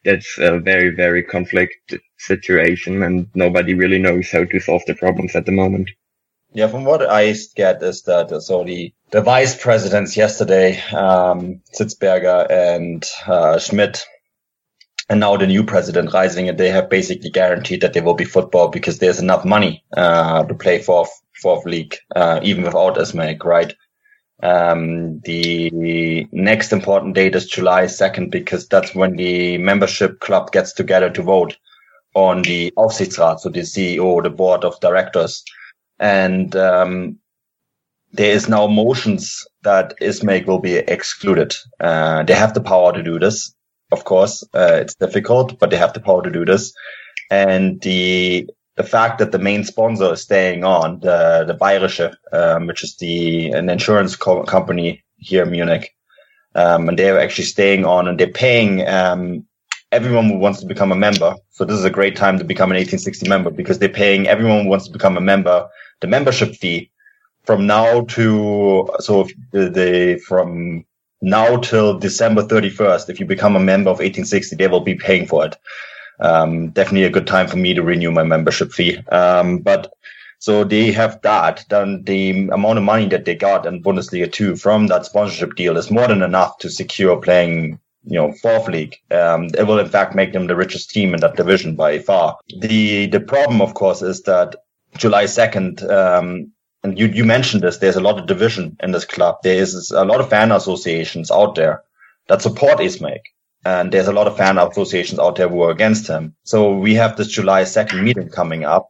that's 0.05 0.37
a 0.37 0.59
very, 0.59 0.89
very 0.89 1.23
conflict 1.23 1.95
situation, 2.19 3.01
and 3.03 3.27
nobody 3.33 3.73
really 3.73 3.99
knows 3.99 4.29
how 4.31 4.43
to 4.45 4.59
solve 4.59 4.83
the 4.85 4.95
problems 4.95 5.35
at 5.35 5.45
the 5.45 5.51
moment. 5.51 5.89
Yeah, 6.51 6.67
from 6.67 6.83
what 6.83 7.07
I 7.07 7.33
get 7.55 7.83
is 7.83 8.03
that 8.03 8.41
so 8.41 8.63
the 8.63 8.93
the 9.11 9.21
vice 9.21 9.61
presidents 9.61 10.17
yesterday, 10.17 10.79
um, 10.91 11.61
Sitzberger 11.73 12.47
and 12.49 13.05
uh, 13.27 13.59
Schmidt, 13.59 14.03
and 15.09 15.19
now 15.19 15.37
the 15.37 15.45
new 15.45 15.63
president 15.63 16.11
Reisinger, 16.11 16.57
they 16.57 16.69
have 16.69 16.89
basically 16.89 17.29
guaranteed 17.29 17.81
that 17.81 17.93
there 17.93 18.03
will 18.03 18.15
be 18.15 18.25
football 18.25 18.69
because 18.69 18.97
there's 18.97 19.19
enough 19.19 19.45
money 19.45 19.83
uh, 19.95 20.43
to 20.43 20.55
play 20.55 20.81
fourth 20.81 21.11
fourth 21.39 21.65
league, 21.65 21.95
uh, 22.15 22.39
even 22.41 22.63
without 22.63 22.97
Ismaik, 22.97 23.43
right? 23.43 23.73
Um, 24.41 25.19
the 25.19 26.27
next 26.31 26.71
important 26.71 27.13
date 27.13 27.35
is 27.35 27.45
July 27.45 27.85
2nd 27.85 28.31
because 28.31 28.67
that's 28.67 28.95
when 28.95 29.17
the 29.17 29.57
membership 29.57 30.19
club 30.19 30.51
gets 30.51 30.73
together 30.73 31.09
to 31.11 31.21
vote 31.21 31.57
on 32.15 32.41
the 32.41 32.71
Aufsichtsrat, 32.75 33.39
so 33.39 33.49
the 33.49 33.59
CEO, 33.59 34.23
the 34.23 34.29
board 34.29 34.63
of 34.63 34.79
directors 34.79 35.43
and 35.99 36.55
um, 36.55 37.19
there 38.13 38.31
is 38.31 38.49
now 38.49 38.67
motions 38.67 39.45
that 39.63 39.93
Ismaik 40.01 40.45
will 40.45 40.59
be 40.59 40.75
excluded. 40.77 41.53
Uh, 41.79 42.23
they 42.23 42.33
have 42.33 42.53
the 42.53 42.61
power 42.61 42.93
to 42.93 43.03
do 43.03 43.19
this. 43.19 43.53
Of 43.91 44.03
course, 44.03 44.43
uh, 44.53 44.79
it's 44.81 44.95
difficult, 44.95 45.59
but 45.59 45.69
they 45.69 45.77
have 45.77 45.93
the 45.93 45.99
power 45.99 46.21
to 46.23 46.29
do 46.29 46.45
this. 46.45 46.73
And 47.29 47.81
the 47.81 48.47
the 48.75 48.83
fact 48.83 49.19
that 49.19 49.31
the 49.31 49.39
main 49.39 49.63
sponsor 49.65 50.13
is 50.13 50.21
staying 50.21 50.63
on, 50.63 50.99
the 51.01 51.43
the 51.45 51.55
Bayerische, 51.55 52.15
um, 52.31 52.67
which 52.67 52.83
is 52.83 52.95
the 52.97 53.49
an 53.51 53.69
insurance 53.69 54.15
co- 54.15 54.43
company 54.43 55.03
here 55.17 55.43
in 55.43 55.51
Munich, 55.51 55.95
um, 56.55 56.89
and 56.89 56.97
they're 56.97 57.19
actually 57.19 57.45
staying 57.45 57.85
on, 57.85 58.07
and 58.07 58.19
they're 58.19 58.27
paying 58.31 58.87
um, 58.87 59.45
everyone 59.91 60.29
who 60.29 60.37
wants 60.37 60.59
to 60.61 60.65
become 60.67 60.91
a 60.91 60.95
member. 60.95 61.35
So 61.51 61.65
this 61.65 61.77
is 61.77 61.85
a 61.85 61.89
great 61.89 62.15
time 62.15 62.37
to 62.39 62.45
become 62.45 62.71
an 62.71 62.77
1860 62.77 63.27
member 63.27 63.51
because 63.51 63.79
they're 63.79 63.89
paying 63.89 64.27
everyone 64.27 64.63
who 64.63 64.69
wants 64.69 64.85
to 64.85 64.91
become 64.93 65.17
a 65.17 65.21
member 65.21 65.67
the 66.01 66.07
membership 66.07 66.55
fee 66.55 66.91
from 67.45 67.65
now 67.65 68.01
to 68.01 68.89
so 68.99 69.27
the, 69.51 70.21
from 70.25 70.85
now 71.21 71.57
till 71.57 71.97
December 71.97 72.43
31st. 72.43 73.09
If 73.09 73.19
you 73.19 73.25
become 73.25 73.55
a 73.55 73.59
member 73.59 73.89
of 73.89 73.97
1860, 73.97 74.55
they 74.55 74.67
will 74.67 74.81
be 74.81 74.95
paying 74.95 75.27
for 75.27 75.45
it. 75.45 75.57
Um, 76.19 76.69
definitely 76.69 77.05
a 77.05 77.09
good 77.09 77.27
time 77.27 77.47
for 77.47 77.57
me 77.57 77.73
to 77.73 77.83
renew 77.83 78.11
my 78.11 78.23
membership 78.23 78.71
fee. 78.71 78.97
Um, 79.07 79.59
but 79.59 79.93
so 80.39 80.63
they 80.63 80.91
have 80.91 81.21
that. 81.21 81.65
Then 81.69 82.03
the 82.03 82.49
amount 82.49 82.77
of 82.77 82.83
money 82.83 83.07
that 83.07 83.25
they 83.25 83.35
got 83.35 83.65
in 83.65 83.83
Bundesliga 83.83 84.31
2 84.31 84.55
from 84.55 84.87
that 84.87 85.05
sponsorship 85.05 85.55
deal 85.55 85.77
is 85.77 85.91
more 85.91 86.07
than 86.07 86.21
enough 86.21 86.57
to 86.59 86.69
secure 86.69 87.17
playing 87.17 87.79
you 88.05 88.17
know, 88.17 88.31
fourth 88.33 88.67
league. 88.67 88.97
Um, 89.11 89.49
it 89.57 89.67
will 89.67 89.79
in 89.79 89.89
fact 89.89 90.15
make 90.15 90.33
them 90.33 90.47
the 90.47 90.55
richest 90.55 90.89
team 90.89 91.13
in 91.13 91.19
that 91.21 91.35
division 91.35 91.75
by 91.75 91.99
far. 91.99 92.37
The 92.59 93.07
the 93.07 93.19
problem, 93.19 93.61
of 93.61 93.73
course, 93.73 94.01
is 94.01 94.23
that 94.23 94.55
July 94.97 95.25
2nd, 95.25 95.89
um, 95.89 96.51
and 96.83 96.97
you, 96.97 97.07
you 97.07 97.25
mentioned 97.25 97.63
this, 97.63 97.77
there's 97.77 97.95
a 97.95 98.01
lot 98.01 98.19
of 98.19 98.27
division 98.27 98.77
in 98.81 98.91
this 98.91 99.05
club. 99.05 99.37
There 99.43 99.61
is 99.61 99.91
a 99.91 100.05
lot 100.05 100.21
of 100.21 100.29
fan 100.29 100.51
associations 100.51 101.31
out 101.31 101.55
there 101.55 101.83
that 102.27 102.41
support 102.41 102.79
Ismaik. 102.79 103.21
And 103.65 103.91
there's 103.91 104.07
a 104.07 104.13
lot 104.13 104.27
of 104.27 104.37
fan 104.37 104.57
associations 104.57 105.19
out 105.19 105.35
there 105.35 105.49
who 105.49 105.61
are 105.63 105.71
against 105.71 106.07
him. 106.07 106.35
So 106.43 106.77
we 106.77 106.95
have 106.95 107.17
this 107.17 107.27
July 107.27 107.63
2nd 107.63 108.03
meeting 108.03 108.29
coming 108.29 108.63
up 108.63 108.89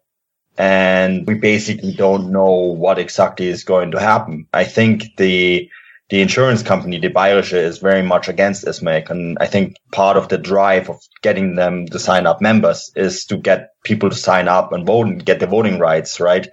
and 0.59 1.25
we 1.25 1.35
basically 1.35 1.93
don't 1.93 2.31
know 2.31 2.51
what 2.51 2.99
exactly 2.99 3.47
is 3.47 3.63
going 3.63 3.91
to 3.91 3.99
happen. 3.99 4.45
I 4.53 4.65
think 4.65 5.15
the 5.17 5.69
the 6.09 6.21
insurance 6.21 6.63
company, 6.63 6.99
the 6.99 7.09
Bayerische, 7.09 7.53
is 7.53 7.77
very 7.77 8.01
much 8.01 8.27
against 8.29 8.65
Ismaik. 8.65 9.09
And 9.09 9.37
I 9.39 9.45
think 9.45 9.75
part 9.91 10.17
of 10.17 10.27
the 10.27 10.39
drive 10.39 10.89
of 10.89 10.99
getting 11.21 11.55
them 11.55 11.85
to 11.87 11.99
sign 11.99 12.25
up 12.25 12.41
members 12.41 12.91
is 12.95 13.25
to 13.25 13.37
get 13.37 13.73
people 13.83 14.09
to 14.09 14.15
sign 14.15 14.47
up 14.47 14.73
and 14.73 14.87
vote 14.87 15.07
and 15.07 15.25
get 15.25 15.39
the 15.39 15.47
voting 15.47 15.77
rights, 15.77 16.19
right? 16.19 16.47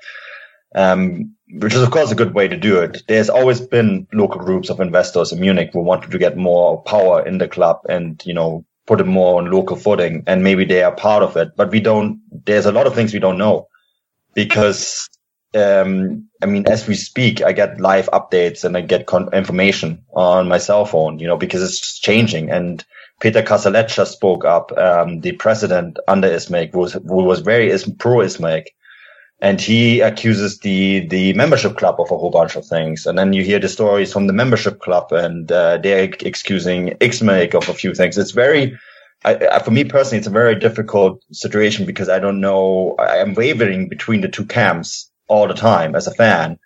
Um, 0.74 1.34
which 1.48 1.74
is 1.74 1.82
of 1.82 1.90
course 1.90 2.10
a 2.10 2.16
good 2.16 2.34
way 2.34 2.48
to 2.48 2.56
do 2.56 2.80
it. 2.80 3.02
There's 3.08 3.30
always 3.30 3.60
been 3.60 4.06
local 4.12 4.40
groups 4.40 4.68
of 4.68 4.80
investors 4.80 5.32
in 5.32 5.40
Munich 5.40 5.70
who 5.72 5.80
wanted 5.80 6.10
to 6.10 6.18
get 6.18 6.36
more 6.36 6.82
power 6.82 7.24
in 7.24 7.38
the 7.38 7.48
club 7.48 7.80
and, 7.88 8.22
you 8.26 8.34
know, 8.34 8.66
put 8.86 9.00
it 9.00 9.06
more 9.06 9.38
on 9.38 9.50
local 9.50 9.76
footing 9.76 10.22
and 10.26 10.44
maybe 10.44 10.64
they 10.64 10.82
are 10.82 10.94
part 10.94 11.22
of 11.22 11.36
it, 11.36 11.56
but 11.56 11.70
we 11.70 11.80
don't, 11.80 12.20
there's 12.44 12.66
a 12.66 12.72
lot 12.72 12.86
of 12.86 12.94
things 12.94 13.14
we 13.14 13.20
don't 13.20 13.38
know 13.38 13.68
because 14.34 15.08
um, 15.54 16.28
I 16.42 16.46
mean, 16.46 16.66
as 16.66 16.86
we 16.86 16.94
speak, 16.94 17.42
I 17.42 17.52
get 17.52 17.80
live 17.80 18.08
updates 18.12 18.64
and 18.64 18.76
I 18.76 18.80
get 18.82 19.06
con- 19.06 19.32
information 19.32 20.04
on 20.14 20.48
my 20.48 20.58
cell 20.58 20.84
phone, 20.84 21.18
you 21.18 21.26
know, 21.26 21.36
because 21.36 21.62
it's 21.62 21.98
changing. 21.98 22.50
And 22.50 22.84
Peter 23.20 23.42
Cassalette 23.42 24.06
spoke 24.06 24.44
up, 24.44 24.76
um, 24.76 25.20
the 25.20 25.32
president 25.32 25.98
under 26.08 26.28
Ismaik, 26.28 26.72
who 26.72 26.80
was, 26.80 26.92
who 26.92 27.24
was 27.24 27.40
very 27.40 27.70
is- 27.70 27.90
pro 27.98 28.18
Ismaik. 28.18 28.66
And 29.40 29.60
he 29.60 30.00
accuses 30.00 30.60
the, 30.60 31.06
the 31.08 31.34
membership 31.34 31.76
club 31.76 32.00
of 32.00 32.10
a 32.10 32.16
whole 32.16 32.30
bunch 32.30 32.56
of 32.56 32.64
things. 32.64 33.06
And 33.06 33.18
then 33.18 33.34
you 33.34 33.42
hear 33.42 33.58
the 33.58 33.68
stories 33.68 34.12
from 34.12 34.26
the 34.26 34.32
membership 34.32 34.80
club 34.80 35.12
and, 35.12 35.50
uh, 35.52 35.76
they're 35.78 36.04
excusing 36.04 36.90
Ismaik 37.00 37.54
of 37.54 37.68
a 37.68 37.74
few 37.74 37.94
things. 37.94 38.16
It's 38.16 38.30
very, 38.30 38.78
I, 39.24 39.58
for 39.60 39.70
me 39.70 39.84
personally, 39.84 40.18
it's 40.18 40.26
a 40.26 40.30
very 40.30 40.54
difficult 40.54 41.22
situation 41.32 41.84
because 41.84 42.08
I 42.08 42.18
don't 42.18 42.40
know. 42.40 42.94
I 42.98 43.16
am 43.16 43.34
wavering 43.34 43.88
between 43.88 44.20
the 44.20 44.28
two 44.28 44.46
camps 44.46 45.05
all 45.28 45.48
the 45.48 45.54
time 45.54 45.94
as 45.94 46.06
a 46.06 46.14
fan. 46.14 46.58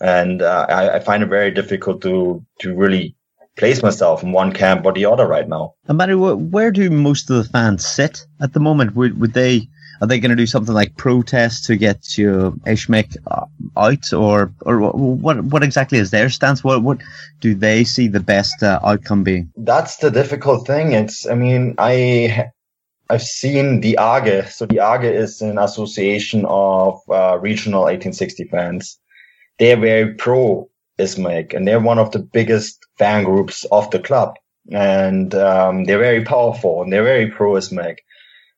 And 0.00 0.42
uh, 0.42 0.66
I, 0.68 0.96
I, 0.96 1.00
find 1.00 1.24
it 1.24 1.26
very 1.26 1.50
difficult 1.50 2.02
to 2.02 2.44
to 2.60 2.74
really 2.74 3.16
place 3.56 3.82
myself 3.82 4.22
in 4.22 4.30
one 4.30 4.52
camp 4.52 4.86
or 4.86 4.92
the 4.92 5.06
other 5.06 5.26
right 5.26 5.48
now. 5.48 5.74
And 5.88 5.98
Manu, 5.98 6.36
where 6.36 6.70
do 6.70 6.88
most 6.88 7.28
of 7.30 7.36
the 7.36 7.50
fans 7.50 7.84
sit 7.84 8.24
at 8.40 8.52
the 8.52 8.60
moment? 8.60 8.94
Would, 8.94 9.20
would 9.20 9.32
they 9.32 9.68
are 10.00 10.06
they 10.06 10.20
going 10.20 10.30
to 10.30 10.36
do 10.36 10.46
something 10.46 10.74
like 10.74 10.96
protest 10.96 11.64
to 11.64 11.76
get 11.76 12.16
your 12.16 12.52
Ismaik 12.52 13.16
uh, 13.26 13.46
out, 13.76 14.12
or 14.12 14.52
or 14.62 14.78
what 14.92 15.42
what 15.42 15.62
exactly 15.64 15.98
is 15.98 16.10
their 16.10 16.30
stance? 16.30 16.62
What 16.62 16.82
what 16.82 16.98
do 17.40 17.54
they 17.54 17.84
see 17.84 18.08
the 18.08 18.20
best 18.20 18.62
uh, 18.62 18.78
outcome 18.84 19.24
being? 19.24 19.52
That's 19.56 19.96
the 19.96 20.10
difficult 20.10 20.66
thing. 20.66 20.92
It's 20.92 21.26
I 21.26 21.34
mean 21.34 21.74
I 21.78 22.50
I've 23.10 23.22
seen 23.22 23.80
the 23.80 23.98
AGE. 24.00 24.48
So 24.50 24.66
the 24.66 24.78
AGE 24.78 25.04
is 25.04 25.40
an 25.40 25.58
association 25.58 26.44
of 26.46 27.00
uh, 27.08 27.38
regional 27.40 27.82
1860 27.82 28.44
fans. 28.44 28.98
They're 29.58 29.80
very 29.80 30.14
pro 30.14 30.68
Ismaik 30.98 31.54
and 31.54 31.66
they're 31.66 31.80
one 31.80 31.98
of 31.98 32.10
the 32.10 32.18
biggest 32.18 32.84
fan 32.98 33.24
groups 33.24 33.64
of 33.72 33.90
the 33.90 33.98
club. 33.98 34.34
And 34.70 35.34
um, 35.34 35.84
they're 35.84 35.98
very 35.98 36.24
powerful 36.24 36.82
and 36.82 36.92
they're 36.92 37.04
very 37.04 37.30
pro 37.30 37.52
Ismaik. 37.52 37.96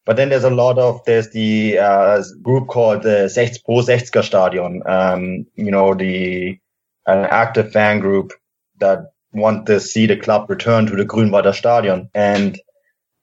But 0.05 0.17
then 0.17 0.31
there's 0.31 0.45
a 0.45 0.51
lot 0.51 0.79
of, 0.79 1.05
there's 1.05 1.31
the 1.31 1.79
uh, 1.79 2.23
group 2.43 2.69
called 2.69 3.03
the 3.03 3.29
Sechs 3.29 3.59
Pro 3.59 3.77
Sechsker 3.77 4.25
Stadion. 4.25 4.83
Um, 4.87 5.47
you 5.55 5.71
know, 5.71 5.95
the 5.95 6.59
an 7.07 7.27
active 7.27 7.71
fan 7.73 8.01
group 8.01 8.33
that 8.79 9.13
want 9.33 9.67
to 9.67 9.79
see 9.79 10.07
the 10.07 10.17
club 10.17 10.51
return 10.51 10.87
to 10.87 10.97
the 10.97 11.05
Grünwalder 11.05 11.55
Stadion. 11.55 12.11
And 12.15 12.59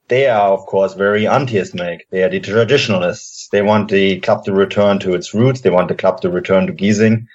they 0.10 0.28
are, 0.28 0.52
of 0.52 0.66
course, 0.66 0.94
very 0.94 1.28
anti-Ismaik. 1.28 2.02
They 2.12 2.24
are 2.24 2.30
the 2.30 2.40
traditionalists. 2.40 3.50
They 3.52 3.62
want 3.62 3.90
the 3.90 4.20
club 4.22 4.46
to 4.46 4.54
return 4.54 5.00
to 5.00 5.14
its 5.14 5.34
roots. 5.34 5.62
They 5.62 5.70
want 5.70 5.90
the 5.90 5.96
club 5.96 6.22
to 6.22 6.30
return 6.30 6.68
to 6.68 6.74
Giesing 6.74 7.26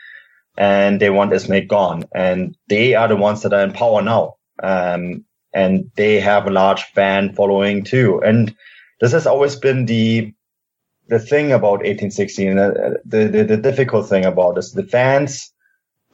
and 0.56 1.00
they 1.00 1.10
want 1.10 1.32
Ismail 1.32 1.66
gone. 1.66 2.04
And 2.14 2.56
they 2.68 2.94
are 2.94 3.08
the 3.08 3.16
ones 3.16 3.42
that 3.42 3.52
are 3.52 3.62
in 3.62 3.72
power 3.72 4.02
now. 4.02 4.36
Um, 4.62 5.24
and 5.52 5.90
they 5.96 6.20
have 6.20 6.46
a 6.46 6.50
large 6.50 6.82
fan 6.94 7.34
following 7.34 7.84
too. 7.84 8.22
And 8.24 8.54
this 9.00 9.12
has 9.12 9.26
always 9.26 9.56
been 9.56 9.86
the, 9.86 10.32
the 11.08 11.18
thing 11.18 11.52
about 11.52 11.80
1816, 11.80 12.58
uh, 12.58 12.70
the, 13.04 13.28
the, 13.28 13.44
the 13.44 13.56
difficult 13.56 14.08
thing 14.08 14.24
about 14.24 14.54
this, 14.54 14.72
the 14.72 14.84
fans, 14.84 15.52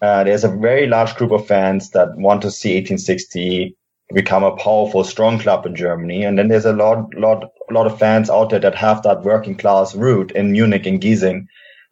uh, 0.00 0.24
there's 0.24 0.44
a 0.44 0.56
very 0.56 0.86
large 0.86 1.14
group 1.16 1.32
of 1.32 1.46
fans 1.46 1.90
that 1.90 2.16
want 2.16 2.42
to 2.42 2.50
see 2.50 2.70
1860 2.70 3.76
become 4.14 4.42
a 4.42 4.56
powerful, 4.56 5.04
strong 5.04 5.38
club 5.38 5.66
in 5.66 5.74
Germany. 5.74 6.24
And 6.24 6.38
then 6.38 6.48
there's 6.48 6.64
a 6.64 6.72
lot, 6.72 7.14
lot, 7.14 7.50
lot 7.70 7.86
of 7.86 7.98
fans 7.98 8.30
out 8.30 8.50
there 8.50 8.60
that 8.60 8.74
have 8.74 9.02
that 9.02 9.22
working 9.22 9.56
class 9.56 9.94
root 9.94 10.30
in 10.32 10.52
Munich 10.52 10.86
and 10.86 11.00
Giesing 11.00 11.46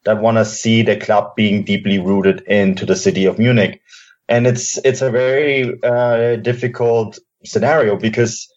that 0.05 0.23
want 0.23 0.39
to 0.39 0.45
see 0.45 0.83
the 0.83 0.97
club 0.97 1.35
being 1.37 1.65
deeply 1.65 1.99
rooted 1.99 2.41
into 2.43 2.87
the 2.87 2.97
city 2.97 3.27
of 3.27 3.39
Munich. 3.39 3.81
And 4.29 4.47
it's, 4.47 4.79
it's 4.79 5.03
a 5.03 5.11
very, 5.11 5.75
uh, 5.83 6.37
difficult 6.37 7.19
scenario 7.45 7.97
because 7.97 8.49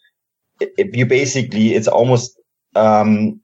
you 0.78 1.06
basically, 1.06 1.74
it's 1.74 1.88
almost, 1.88 2.40
um, 2.74 3.40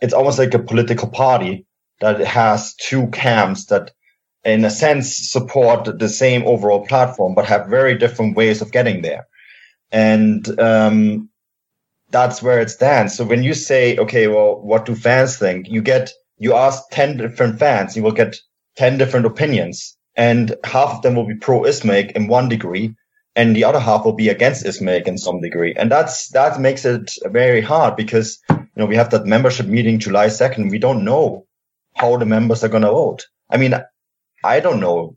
it's 0.00 0.14
almost 0.14 0.38
like 0.38 0.54
a 0.54 0.58
political 0.60 1.08
party 1.08 1.66
that 2.00 2.20
has 2.20 2.74
two 2.76 3.08
camps 3.08 3.66
that 3.66 3.90
in 4.44 4.64
a 4.64 4.70
sense 4.70 5.30
support 5.30 5.98
the 5.98 6.08
same 6.08 6.46
overall 6.46 6.86
platform, 6.86 7.34
but 7.34 7.44
have 7.44 7.66
very 7.66 7.98
different 7.98 8.36
ways 8.36 8.62
of 8.62 8.70
getting 8.70 9.02
there 9.02 9.26
and 9.90 10.60
um, 10.60 11.28
that's 12.10 12.42
where 12.42 12.60
it 12.60 12.70
stands. 12.70 13.16
So 13.16 13.24
when 13.24 13.42
you 13.42 13.54
say, 13.54 13.96
okay, 13.96 14.28
well, 14.28 14.60
what 14.60 14.84
do 14.84 14.94
fans 14.94 15.36
think? 15.36 15.68
You 15.68 15.82
get 15.82 16.12
you 16.38 16.54
ask 16.54 16.82
ten 16.90 17.16
different 17.16 17.58
fans, 17.58 17.96
you 17.96 18.02
will 18.02 18.12
get 18.12 18.36
ten 18.76 18.98
different 18.98 19.26
opinions, 19.26 19.96
and 20.16 20.54
half 20.64 20.90
of 20.90 21.02
them 21.02 21.14
will 21.14 21.26
be 21.26 21.34
pro 21.34 21.62
Ismaik 21.62 22.12
in 22.12 22.28
one 22.28 22.48
degree, 22.48 22.94
and 23.34 23.54
the 23.54 23.64
other 23.64 23.80
half 23.80 24.04
will 24.04 24.14
be 24.14 24.28
against 24.28 24.64
Ismaik 24.64 25.06
in 25.06 25.18
some 25.18 25.40
degree, 25.40 25.74
and 25.76 25.90
that's 25.90 26.28
that 26.30 26.60
makes 26.60 26.84
it 26.84 27.12
very 27.24 27.60
hard 27.60 27.96
because 27.96 28.38
you 28.50 28.68
know 28.76 28.86
we 28.86 28.96
have 28.96 29.10
that 29.10 29.26
membership 29.26 29.66
meeting 29.66 29.98
July 29.98 30.28
second. 30.28 30.70
We 30.70 30.78
don't 30.78 31.04
know 31.04 31.46
how 31.94 32.16
the 32.16 32.26
members 32.26 32.62
are 32.62 32.68
going 32.68 32.84
to 32.84 32.90
vote. 32.90 33.26
I 33.50 33.56
mean, 33.56 33.74
I 34.44 34.60
don't 34.60 34.80
know 34.80 35.16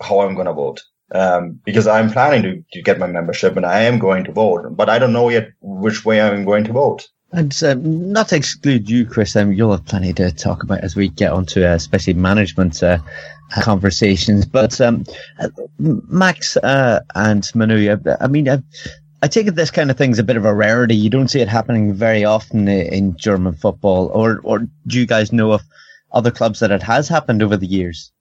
how 0.00 0.20
I'm 0.20 0.34
going 0.34 0.46
to 0.46 0.52
vote 0.52 0.82
um, 1.12 1.60
because 1.64 1.86
I'm 1.86 2.10
planning 2.10 2.42
to, 2.42 2.64
to 2.72 2.82
get 2.82 2.98
my 2.98 3.06
membership 3.06 3.56
and 3.56 3.66
I 3.66 3.82
am 3.82 3.98
going 3.98 4.24
to 4.24 4.32
vote, 4.32 4.76
but 4.76 4.88
I 4.88 4.98
don't 4.98 5.12
know 5.12 5.28
yet 5.28 5.50
which 5.60 6.04
way 6.04 6.20
I'm 6.20 6.44
going 6.44 6.64
to 6.64 6.72
vote. 6.72 7.08
And 7.32 7.54
um, 7.64 8.12
not 8.12 8.28
to 8.28 8.36
exclude 8.36 8.88
you, 8.88 9.04
Chris, 9.04 9.34
um, 9.36 9.52
you'll 9.52 9.72
have 9.72 9.84
plenty 9.84 10.12
to 10.14 10.30
talk 10.30 10.62
about 10.62 10.80
as 10.80 10.94
we 10.94 11.08
get 11.08 11.32
onto 11.32 11.64
uh, 11.64 11.74
especially 11.74 12.14
management 12.14 12.82
uh, 12.82 12.98
conversations. 13.60 14.46
But 14.46 14.80
um, 14.80 15.04
uh, 15.38 15.48
Max 15.78 16.56
uh, 16.56 17.00
and 17.14 17.44
Manu, 17.54 17.90
uh, 17.90 18.16
I 18.20 18.28
mean, 18.28 18.48
I, 18.48 18.62
I 19.22 19.28
take 19.28 19.48
it 19.48 19.56
this 19.56 19.70
kind 19.70 19.90
of 19.90 19.96
thing's 19.96 20.18
a 20.18 20.24
bit 20.24 20.36
of 20.36 20.44
a 20.44 20.54
rarity. 20.54 20.94
You 20.94 21.10
don't 21.10 21.28
see 21.28 21.40
it 21.40 21.48
happening 21.48 21.94
very 21.94 22.24
often 22.24 22.68
in 22.68 23.16
German 23.16 23.54
football, 23.54 24.06
or 24.08 24.40
or 24.44 24.60
do 24.86 24.98
you 24.98 25.06
guys 25.06 25.32
know 25.32 25.52
of 25.52 25.62
other 26.12 26.30
clubs 26.30 26.60
that 26.60 26.70
it 26.70 26.82
has 26.82 27.08
happened 27.08 27.42
over 27.42 27.56
the 27.56 27.66
years? 27.66 28.12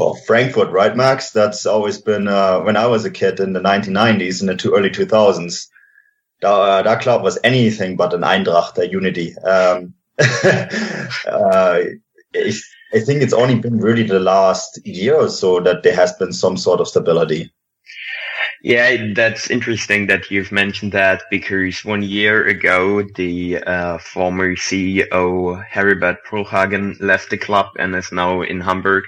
Well, 0.00 0.14
Frankfurt, 0.14 0.70
right, 0.70 0.96
Max? 0.96 1.30
That's 1.30 1.66
always 1.66 1.98
been 1.98 2.26
uh, 2.26 2.60
when 2.60 2.74
I 2.74 2.86
was 2.86 3.04
a 3.04 3.10
kid 3.10 3.38
in 3.38 3.52
the 3.52 3.60
1990s 3.60 4.40
and 4.40 4.48
the 4.48 4.56
two, 4.56 4.74
early 4.74 4.88
2000s. 4.88 5.68
Uh, 6.42 6.80
that 6.80 7.02
club 7.02 7.22
was 7.22 7.38
anything 7.44 7.96
but 7.96 8.14
an 8.14 8.22
Eintracht, 8.22 8.78
a 8.78 8.88
unity. 8.88 9.36
Um, 9.40 9.92
uh, 10.18 11.80
I, 12.34 13.00
think 13.04 13.20
it's 13.20 13.34
only 13.34 13.56
been 13.56 13.76
really 13.76 14.04
the 14.04 14.20
last 14.20 14.80
year 14.86 15.16
or 15.16 15.28
so 15.28 15.60
that 15.60 15.82
there 15.82 15.96
has 15.96 16.14
been 16.14 16.32
some 16.32 16.56
sort 16.56 16.80
of 16.80 16.88
stability. 16.88 17.52
Yeah, 18.62 19.12
that's 19.14 19.50
interesting 19.50 20.06
that 20.06 20.30
you've 20.30 20.50
mentioned 20.50 20.92
that 20.92 21.24
because 21.30 21.84
one 21.84 22.02
year 22.02 22.46
ago, 22.46 23.02
the 23.02 23.58
uh, 23.58 23.98
former 23.98 24.56
CEO 24.56 25.62
Heribert 25.68 26.18
Bruchhagen 26.26 26.98
left 27.00 27.28
the 27.28 27.36
club 27.36 27.66
and 27.78 27.94
is 27.94 28.10
now 28.12 28.40
in 28.40 28.62
Hamburg 28.62 29.04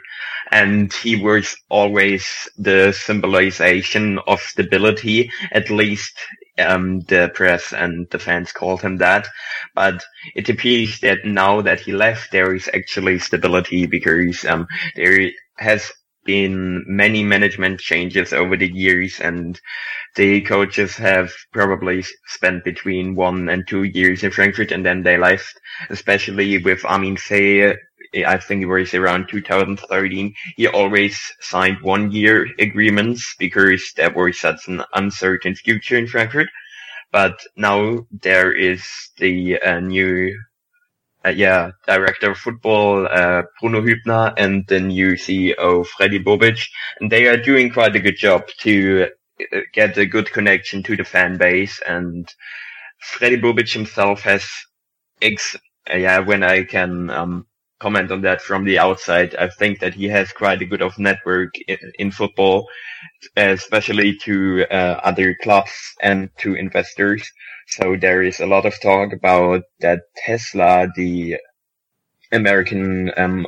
and 0.53 0.93
he 0.93 1.17
was 1.17 1.57
always 1.71 2.25
the 2.59 2.93
symbolization 2.93 4.19
of 4.27 4.41
stability. 4.41 5.31
At 5.51 5.71
least 5.71 6.12
um, 6.59 7.01
the 7.01 7.31
press 7.35 7.73
and 7.73 8.07
the 8.11 8.19
fans 8.19 8.53
called 8.53 8.83
him 8.83 8.99
that. 8.99 9.27
But 9.75 10.05
it 10.37 10.49
appears 10.51 11.01
that 11.01 11.25
now 11.25 11.62
that 11.62 11.81
he 11.81 11.93
left, 11.93 12.31
there 12.33 12.55
is 12.55 12.69
actually 12.73 13.19
stability 13.19 13.87
because 13.87 14.45
um, 14.45 14.67
there 14.95 15.31
has 15.57 15.91
been 16.25 16.85
many 16.87 17.25
management 17.25 17.81
changes 17.81 18.33
over 18.33 18.57
the 18.57 18.71
years 18.73 19.19
and 19.21 19.61
the 20.15 20.41
coaches 20.43 20.95
have 20.97 21.33
probably 21.53 22.05
spent 22.27 22.62
between 22.62 23.15
one 23.17 23.49
and 23.49 23.67
two 23.67 23.85
years 23.85 24.23
in 24.23 24.31
Frankfurt 24.31 24.71
and 24.71 24.85
then 24.85 25.03
they 25.03 25.19
left, 25.19 25.59
especially 25.91 26.62
with 26.62 26.85
Armin 26.85 27.17
Veh 27.17 27.75
I 28.14 28.38
think 28.38 28.62
it 28.62 28.66
was 28.66 28.94
around 28.94 29.29
2013, 29.29 30.35
he 30.57 30.66
always 30.66 31.18
signed 31.40 31.81
one 31.83 32.11
year 32.12 32.46
agreements 32.59 33.35
because 33.38 33.92
there 33.96 34.11
was 34.12 34.38
such 34.38 34.68
an 34.68 34.83
uncertain 34.94 35.55
future 35.55 35.96
in 35.96 36.07
Frankfurt. 36.07 36.48
But 37.11 37.40
now 37.57 38.07
there 38.11 38.53
is 38.53 38.85
the 39.18 39.61
uh, 39.61 39.81
new, 39.81 40.38
uh, 41.25 41.31
yeah, 41.31 41.70
director 41.87 42.31
of 42.33 42.38
football, 42.38 43.07
uh, 43.11 43.42
Bruno 43.61 43.83
Hübner 43.83 44.35
and 44.37 44.66
the 44.66 44.81
new 44.81 45.12
CEO, 45.12 45.87
Freddy 45.87 46.18
Bobic. 46.18 46.61
And 47.01 47.11
they 47.11 47.27
are 47.29 47.37
doing 47.37 47.70
quite 47.70 47.96
a 47.96 48.01
good 48.01 48.16
job 48.16 48.46
to 48.61 49.09
uh, 49.53 49.61
get 49.72 49.96
a 49.98 50.07
good 50.07 50.31
connection 50.33 50.83
to 50.85 50.96
the 50.96 51.05
fan 51.05 51.37
base. 51.37 51.81
And 51.87 52.29
Freddy 52.98 53.37
Bobic 53.38 53.72
himself 53.72 54.22
has 54.22 54.46
ex, 55.20 55.57
uh, 55.92 55.96
yeah, 55.96 56.18
when 56.20 56.42
I 56.42 56.64
can, 56.64 57.11
um, 57.11 57.46
comment 57.83 58.12
on 58.12 58.23
that 58.23 58.40
from 58.40 58.64
the 58.64 58.79
outside. 58.79 59.35
I 59.35 59.49
think 59.59 59.81
that 59.81 59.95
he 59.95 60.07
has 60.09 60.33
quite 60.33 60.62
a 60.62 60.71
good 60.71 60.83
of 60.83 60.99
network 60.99 61.53
in, 61.66 61.79
in 61.99 62.11
football, 62.12 62.68
especially 63.37 64.16
to 64.18 64.64
uh, 64.71 65.01
other 65.11 65.37
clubs 65.42 65.73
and 66.01 66.31
to 66.38 66.55
investors. 66.55 67.23
So 67.68 67.97
there 67.97 68.23
is 68.23 68.40
a 68.40 68.47
lot 68.47 68.66
of 68.66 68.81
talk 68.81 69.12
about 69.12 69.62
that 69.81 70.01
Tesla, 70.25 70.88
the 70.95 71.37
American 72.31 73.11
um, 73.16 73.47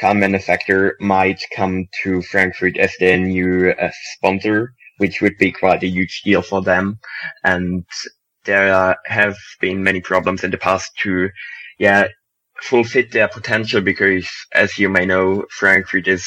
car 0.00 0.14
manufacturer, 0.14 0.96
might 1.00 1.40
come 1.54 1.86
to 2.02 2.22
Frankfurt 2.22 2.76
as 2.78 2.92
their 2.98 3.18
new 3.18 3.70
uh, 3.70 3.90
sponsor, 4.14 4.72
which 4.98 5.20
would 5.22 5.36
be 5.38 5.52
quite 5.52 5.82
a 5.82 5.94
huge 5.96 6.22
deal 6.24 6.42
for 6.42 6.62
them. 6.62 6.98
And 7.44 7.84
there 8.44 8.96
have 9.06 9.36
been 9.60 9.82
many 9.82 10.00
problems 10.00 10.42
in 10.44 10.50
the 10.50 10.58
past 10.58 10.90
to, 11.02 11.28
yeah, 11.78 12.08
fulfill 12.62 13.04
their 13.10 13.28
potential 13.28 13.80
because, 13.80 14.28
as 14.52 14.78
you 14.78 14.88
may 14.88 15.06
know, 15.06 15.44
Frankfurt 15.50 16.08
is 16.08 16.26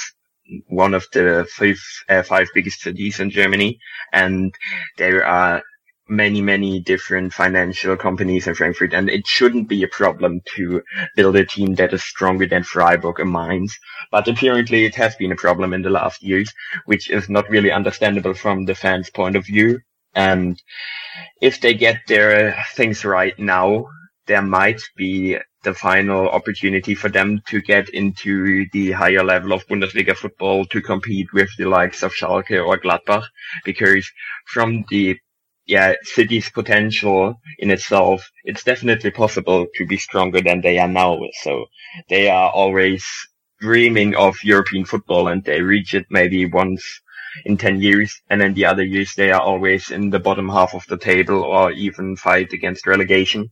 one 0.68 0.94
of 0.94 1.06
the 1.14 1.48
five, 1.50 1.80
uh, 2.10 2.24
five 2.24 2.48
biggest 2.54 2.82
cities 2.82 3.20
in 3.20 3.30
Germany, 3.30 3.80
and 4.12 4.54
there 4.98 5.26
are 5.26 5.64
many, 6.10 6.42
many 6.42 6.80
different 6.80 7.34
financial 7.34 7.96
companies 7.96 8.48
in 8.48 8.56
Frankfurt, 8.56 8.94
and 8.94 9.10
it 9.10 9.26
shouldn't 9.26 9.70
be 9.70 9.84
a 9.84 9.88
problem 9.88 10.42
to 10.56 10.82
build 11.16 11.36
a 11.36 11.46
team 11.46 11.76
that 11.76 11.94
is 11.94 12.04
stronger 12.04 12.46
than 12.46 12.64
Freiburg 12.64 13.20
and 13.20 13.32
Mainz. 13.32 13.78
But 14.12 14.28
apparently 14.28 14.86
it 14.86 14.96
has 14.96 15.16
been 15.16 15.32
a 15.32 15.38
problem 15.38 15.74
in 15.74 15.82
the 15.82 15.90
last 15.90 16.22
years, 16.22 16.52
which 16.86 17.10
is 17.10 17.30
not 17.30 17.50
really 17.50 17.72
understandable 17.72 18.34
from 18.34 18.66
the 18.66 18.76
fans' 18.76 19.10
point 19.10 19.36
of 19.36 19.46
view. 19.46 19.80
And 20.14 20.62
if 21.42 21.62
they 21.62 21.74
get 21.74 22.02
their 22.08 22.56
things 22.76 23.04
right 23.06 23.38
now, 23.40 23.88
there 24.28 24.42
might 24.42 24.82
be 24.96 25.38
the 25.64 25.74
final 25.74 26.30
opportunity 26.30 26.96
for 26.96 27.10
them 27.10 27.42
to 27.48 27.62
get 27.62 27.90
into 27.90 28.66
the 28.72 28.92
higher 28.92 29.24
level 29.24 29.54
of 29.54 29.66
Bundesliga 29.68 30.16
football 30.16 30.66
to 30.66 30.82
compete 30.82 31.34
with 31.34 31.50
the 31.58 31.66
likes 31.66 32.04
of 32.04 32.14
Schalke 32.14 32.66
or 32.66 32.78
Gladbach, 32.78 33.26
because 33.66 34.10
from 34.46 34.86
the 34.90 35.18
yeah, 35.66 35.94
city's 36.04 36.50
potential 36.50 37.40
in 37.58 37.72
itself, 37.72 38.30
it's 38.44 38.64
definitely 38.64 39.12
possible 39.12 39.66
to 39.76 39.86
be 39.86 39.98
stronger 39.98 40.42
than 40.42 40.62
they 40.62 40.78
are 40.78 40.88
now. 40.88 41.20
So 41.42 41.66
they 42.10 42.30
are 42.30 42.52
always 42.52 43.06
dreaming 43.62 44.16
of 44.16 44.36
European 44.44 44.84
football 44.86 45.30
and 45.30 45.44
they 45.44 45.62
reach 45.62 45.94
it 45.94 46.06
maybe 46.10 46.46
once 46.46 46.84
in 47.46 47.58
10 47.58 47.82
years. 47.82 48.22
And 48.30 48.42
then 48.42 48.54
the 48.54 48.66
other 48.66 48.84
years 48.84 49.14
they 49.16 49.32
are 49.32 49.42
always 49.42 49.90
in 49.90 50.10
the 50.10 50.20
bottom 50.20 50.50
half 50.50 50.76
of 50.76 50.86
the 50.88 50.98
table 50.98 51.42
or 51.44 51.72
even 51.72 52.18
fight 52.18 52.52
against 52.52 52.86
relegation. 52.86 53.50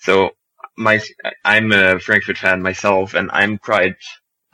So 0.00 0.32
my 0.78 1.00
I'm 1.44 1.72
a 1.72 1.98
Frankfurt 1.98 2.38
fan 2.38 2.62
myself, 2.62 3.14
and 3.14 3.30
I'm 3.32 3.58
quite 3.58 3.96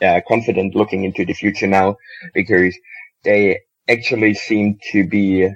uh, 0.03 0.21
confident 0.27 0.75
looking 0.75 1.05
into 1.05 1.25
the 1.25 1.35
future 1.35 1.67
now 1.67 1.97
because 2.33 2.77
they 3.23 3.61
actually 3.89 4.35
seem 4.35 4.79
to 4.93 5.07
be 5.07 5.49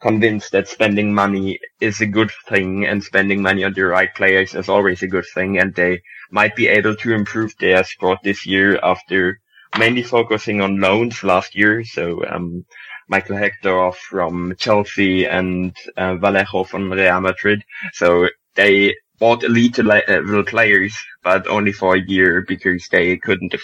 convinced 0.00 0.52
that 0.52 0.68
spending 0.68 1.12
money 1.14 1.58
is 1.80 2.00
a 2.00 2.06
good 2.06 2.30
thing 2.48 2.86
and 2.86 3.02
spending 3.04 3.42
money 3.42 3.64
on 3.64 3.72
the 3.72 3.82
right 3.82 4.14
players 4.14 4.54
is 4.54 4.68
always 4.68 5.02
a 5.02 5.06
good 5.06 5.24
thing 5.34 5.58
and 5.58 5.74
they 5.74 6.00
might 6.30 6.56
be 6.56 6.66
able 6.66 6.96
to 6.96 7.12
improve 7.12 7.54
their 7.58 7.84
squad 7.84 8.18
this 8.24 8.44
year 8.46 8.78
after 8.82 9.38
mainly 9.78 10.02
focusing 10.02 10.60
on 10.60 10.80
loans 10.80 11.22
last 11.22 11.54
year. 11.54 11.84
So, 11.84 12.24
um, 12.26 12.64
Michael 13.08 13.36
Hector 13.36 13.92
from 13.92 14.54
Chelsea 14.58 15.26
and 15.26 15.76
uh, 15.96 16.16
Vallejo 16.16 16.64
from 16.64 16.92
Real 16.92 17.20
Madrid. 17.20 17.62
So 17.92 18.28
they 18.54 18.94
bought 19.22 19.44
elite 19.44 19.78
uh, 19.78 19.84
level 19.84 20.42
players, 20.42 20.96
but 21.22 21.46
only 21.46 21.70
for 21.70 21.94
a 21.94 22.06
year 22.08 22.44
because 22.48 22.88
they 22.90 23.16
couldn't 23.16 23.54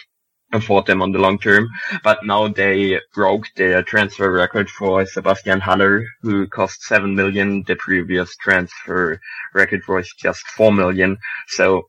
afford 0.52 0.86
them 0.86 1.02
on 1.02 1.10
the 1.10 1.18
long 1.18 1.36
term. 1.36 1.66
But 2.04 2.24
now 2.24 2.46
they 2.46 3.00
broke 3.12 3.46
their 3.56 3.82
transfer 3.82 4.30
record 4.30 4.70
for 4.70 5.04
Sebastian 5.04 5.58
Haller, 5.58 6.04
who 6.22 6.46
cost 6.46 6.84
seven 6.84 7.16
million. 7.16 7.64
The 7.66 7.74
previous 7.74 8.36
transfer 8.36 9.20
record 9.52 9.82
was 9.88 10.08
just 10.22 10.46
four 10.56 10.72
million. 10.72 11.18
So 11.48 11.82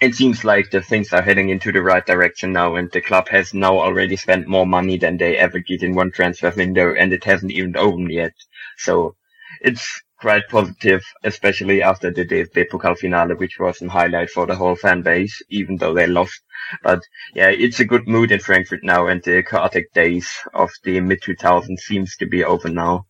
it 0.00 0.14
seems 0.14 0.42
like 0.42 0.70
the 0.70 0.80
things 0.80 1.12
are 1.12 1.20
heading 1.20 1.50
into 1.50 1.72
the 1.72 1.82
right 1.82 2.06
direction 2.06 2.54
now 2.54 2.76
and 2.76 2.90
the 2.90 3.02
club 3.02 3.28
has 3.28 3.52
now 3.52 3.78
already 3.78 4.16
spent 4.16 4.48
more 4.48 4.66
money 4.66 4.96
than 4.96 5.18
they 5.18 5.36
ever 5.36 5.60
did 5.60 5.82
in 5.82 5.94
one 5.94 6.10
transfer 6.10 6.54
window 6.56 6.94
and 6.94 7.12
it 7.12 7.24
hasn't 7.24 7.52
even 7.52 7.76
opened 7.76 8.10
yet. 8.10 8.32
So 8.78 9.14
it's 9.60 10.00
quite 10.20 10.48
positive, 10.48 11.02
especially 11.24 11.82
after 11.82 12.10
the 12.10 12.24
DFB 12.24 12.68
Pokal 12.70 12.98
finale, 12.98 13.34
which 13.34 13.58
was 13.58 13.80
a 13.82 13.88
highlight 13.88 14.30
for 14.30 14.46
the 14.46 14.56
whole 14.56 14.76
fan 14.76 15.02
base, 15.02 15.40
even 15.48 15.76
though 15.76 15.94
they 15.94 16.06
lost. 16.06 16.40
But 16.82 17.00
yeah, 17.34 17.48
it's 17.48 17.80
a 17.80 17.84
good 17.84 18.08
mood 18.08 18.32
in 18.32 18.40
Frankfurt 18.40 18.80
now, 18.82 19.06
and 19.06 19.22
the 19.22 19.42
chaotic 19.42 19.92
days 19.92 20.30
of 20.54 20.70
the 20.84 21.00
mid 21.00 21.22
2000s 21.22 21.78
seems 21.78 22.16
to 22.16 22.26
be 22.26 22.44
over 22.44 22.68
now. 22.68 23.06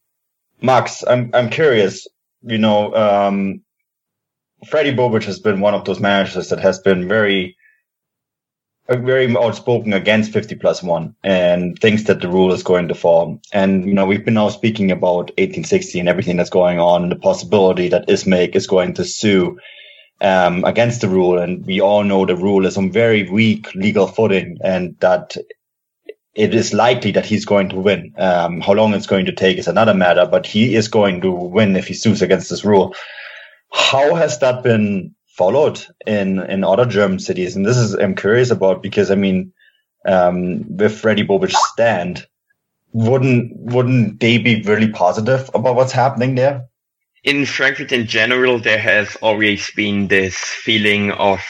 Max, 0.61 1.05
I'm 1.07 1.31
I'm 1.35 1.51
curious. 1.51 2.07
You 2.42 2.59
know, 2.59 2.94
um, 2.94 3.62
Freddy 4.66 4.92
Bobic 4.94 5.25
has 5.25 5.40
been 5.40 5.61
one 5.61 5.75
of 5.75 5.85
those 5.85 6.01
managers 6.01 6.49
that 6.51 6.61
has 6.61 6.81
been 6.81 7.09
very 7.09 7.57
very 8.96 9.37
outspoken 9.37 9.92
against 9.92 10.33
50 10.33 10.55
plus 10.55 10.83
one 10.83 11.14
and 11.22 11.79
thinks 11.79 12.05
that 12.05 12.20
the 12.20 12.29
rule 12.29 12.53
is 12.53 12.62
going 12.62 12.88
to 12.88 12.94
fall. 12.94 13.40
And, 13.53 13.85
you 13.85 13.92
know, 13.92 14.07
we've 14.07 14.24
been 14.24 14.35
now 14.35 14.48
speaking 14.48 14.90
about 14.90 15.31
1860 15.37 16.01
and 16.01 16.09
everything 16.09 16.38
that's 16.38 16.48
going 16.48 16.81
on 16.81 17.03
and 17.03 17.12
the 17.12 17.16
possibility 17.16 17.88
that 17.88 18.09
Ismaik 18.09 18.57
is 18.57 18.66
going 18.66 18.94
to 18.94 19.05
sue 19.05 19.59
um, 20.22 20.64
against 20.64 21.03
the 21.03 21.09
rule. 21.09 21.38
And 21.38 21.66
we 21.66 21.81
all 21.81 22.03
know 22.03 22.24
the 22.24 22.37
rule 22.37 22.64
is 22.64 22.79
on 22.79 22.90
very 22.90 23.29
weak 23.29 23.74
legal 23.74 24.07
footing 24.07 24.57
and 24.64 24.96
that 25.01 25.37
it 26.35 26.55
is 26.55 26.72
likely 26.72 27.11
that 27.11 27.27
he's 27.27 27.44
going 27.44 27.68
to 27.68 27.77
win. 27.77 28.14
Um, 28.16 28.61
how 28.62 28.72
long 28.72 28.94
it's 28.94 29.07
going 29.07 29.27
to 29.27 29.33
take 29.33 29.59
is 29.59 29.68
another 29.68 29.92
matter, 29.92 30.24
but 30.24 30.46
he 30.46 30.77
is 30.77 30.88
going 30.88 31.20
to 31.22 31.31
win 31.31 31.77
if 31.77 31.88
he 31.88 31.94
sues 31.94 32.22
against 32.22 32.48
this 32.48 32.64
rule. 32.64 32.94
How 33.70 34.14
has 34.14 34.38
that 34.38 34.62
been 34.62 35.14
followed 35.38 35.81
in 36.07 36.40
in 36.51 36.64
other 36.64 36.85
German 36.85 37.20
cities. 37.20 37.57
And 37.57 37.64
this 37.64 37.77
is 37.79 37.94
I'm 37.94 38.16
curious 38.16 38.51
about 38.51 38.83
because 38.83 39.11
I 39.11 39.14
mean, 39.14 39.53
um, 40.05 40.77
with 40.77 40.98
Freddy 41.01 41.24
Bobic's 41.24 41.57
stand, 41.72 42.27
wouldn't 42.92 43.53
wouldn't 43.55 44.20
they 44.20 44.38
be 44.38 44.62
really 44.62 44.90
positive 44.90 45.48
about 45.55 45.77
what's 45.77 45.92
happening 45.92 46.35
there? 46.35 46.66
In 47.24 47.46
Frankfurt 47.46 47.92
in 47.92 48.07
general, 48.07 48.59
there 48.59 48.79
has 48.79 49.16
always 49.22 49.70
been 49.72 50.09
this 50.09 50.37
feeling 50.37 51.12
of 51.12 51.40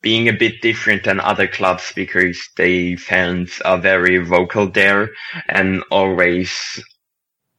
being 0.00 0.28
a 0.28 0.32
bit 0.32 0.62
different 0.62 1.04
than 1.04 1.20
other 1.20 1.48
clubs 1.48 1.92
because 1.94 2.38
the 2.56 2.96
fans 2.96 3.60
are 3.64 3.78
very 3.78 4.18
vocal 4.18 4.68
there 4.68 5.10
and 5.48 5.82
always 5.90 6.52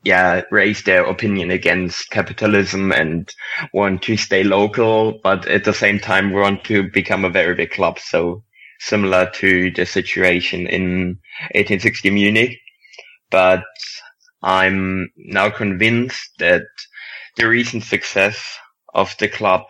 yeah, 0.03 0.43
raise 0.51 0.83
their 0.83 1.05
opinion 1.05 1.51
against 1.51 2.09
capitalism 2.09 2.91
and 2.91 3.29
want 3.73 4.01
to 4.03 4.15
stay 4.15 4.43
local, 4.43 5.19
but 5.23 5.47
at 5.47 5.65
the 5.65 5.73
same 5.73 5.99
time 5.99 6.31
want 6.31 6.63
to 6.65 6.89
become 6.89 7.25
a 7.25 7.29
very 7.29 7.55
big 7.55 7.71
club. 7.71 7.99
So 7.99 8.43
similar 8.79 9.29
to 9.35 9.71
the 9.71 9.85
situation 9.85 10.67
in 10.67 11.19
1860 11.53 12.09
Munich. 12.11 12.57
But 13.29 13.63
I'm 14.41 15.11
now 15.17 15.49
convinced 15.49 16.31
that 16.39 16.63
the 17.35 17.47
recent 17.47 17.83
success 17.83 18.57
of 18.93 19.15
the 19.19 19.27
club 19.27 19.63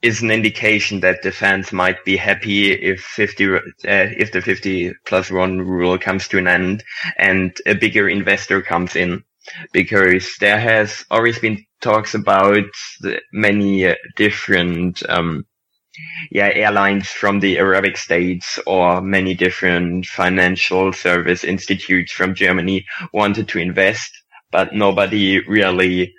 is 0.00 0.22
an 0.22 0.30
indication 0.30 1.00
that 1.00 1.22
the 1.22 1.30
fans 1.30 1.72
might 1.72 2.02
be 2.06 2.16
happy 2.16 2.72
if 2.72 3.02
50, 3.02 3.54
uh, 3.54 3.60
if 3.84 4.32
the 4.32 4.40
50 4.40 4.94
plus 5.04 5.30
one 5.30 5.60
rule 5.60 5.98
comes 5.98 6.26
to 6.28 6.38
an 6.38 6.46
end 6.46 6.82
and 7.18 7.54
a 7.66 7.74
bigger 7.74 8.08
investor 8.08 8.62
comes 8.62 8.96
in 8.96 9.22
because 9.72 10.36
there 10.40 10.60
has 10.60 11.04
always 11.10 11.38
been 11.38 11.64
talks 11.80 12.14
about 12.14 12.64
many 13.32 13.86
uh, 13.86 13.94
different 14.16 15.02
um, 15.08 15.44
yeah 16.30 16.50
airlines 16.54 17.08
from 17.08 17.40
the 17.40 17.58
Arabic 17.58 17.96
states 17.96 18.58
or 18.66 19.00
many 19.00 19.34
different 19.34 20.06
financial 20.06 20.92
service 20.92 21.44
institutes 21.44 22.12
from 22.12 22.34
Germany 22.34 22.84
wanted 23.12 23.48
to 23.48 23.58
invest, 23.58 24.10
but 24.50 24.74
nobody 24.74 25.40
really 25.48 26.14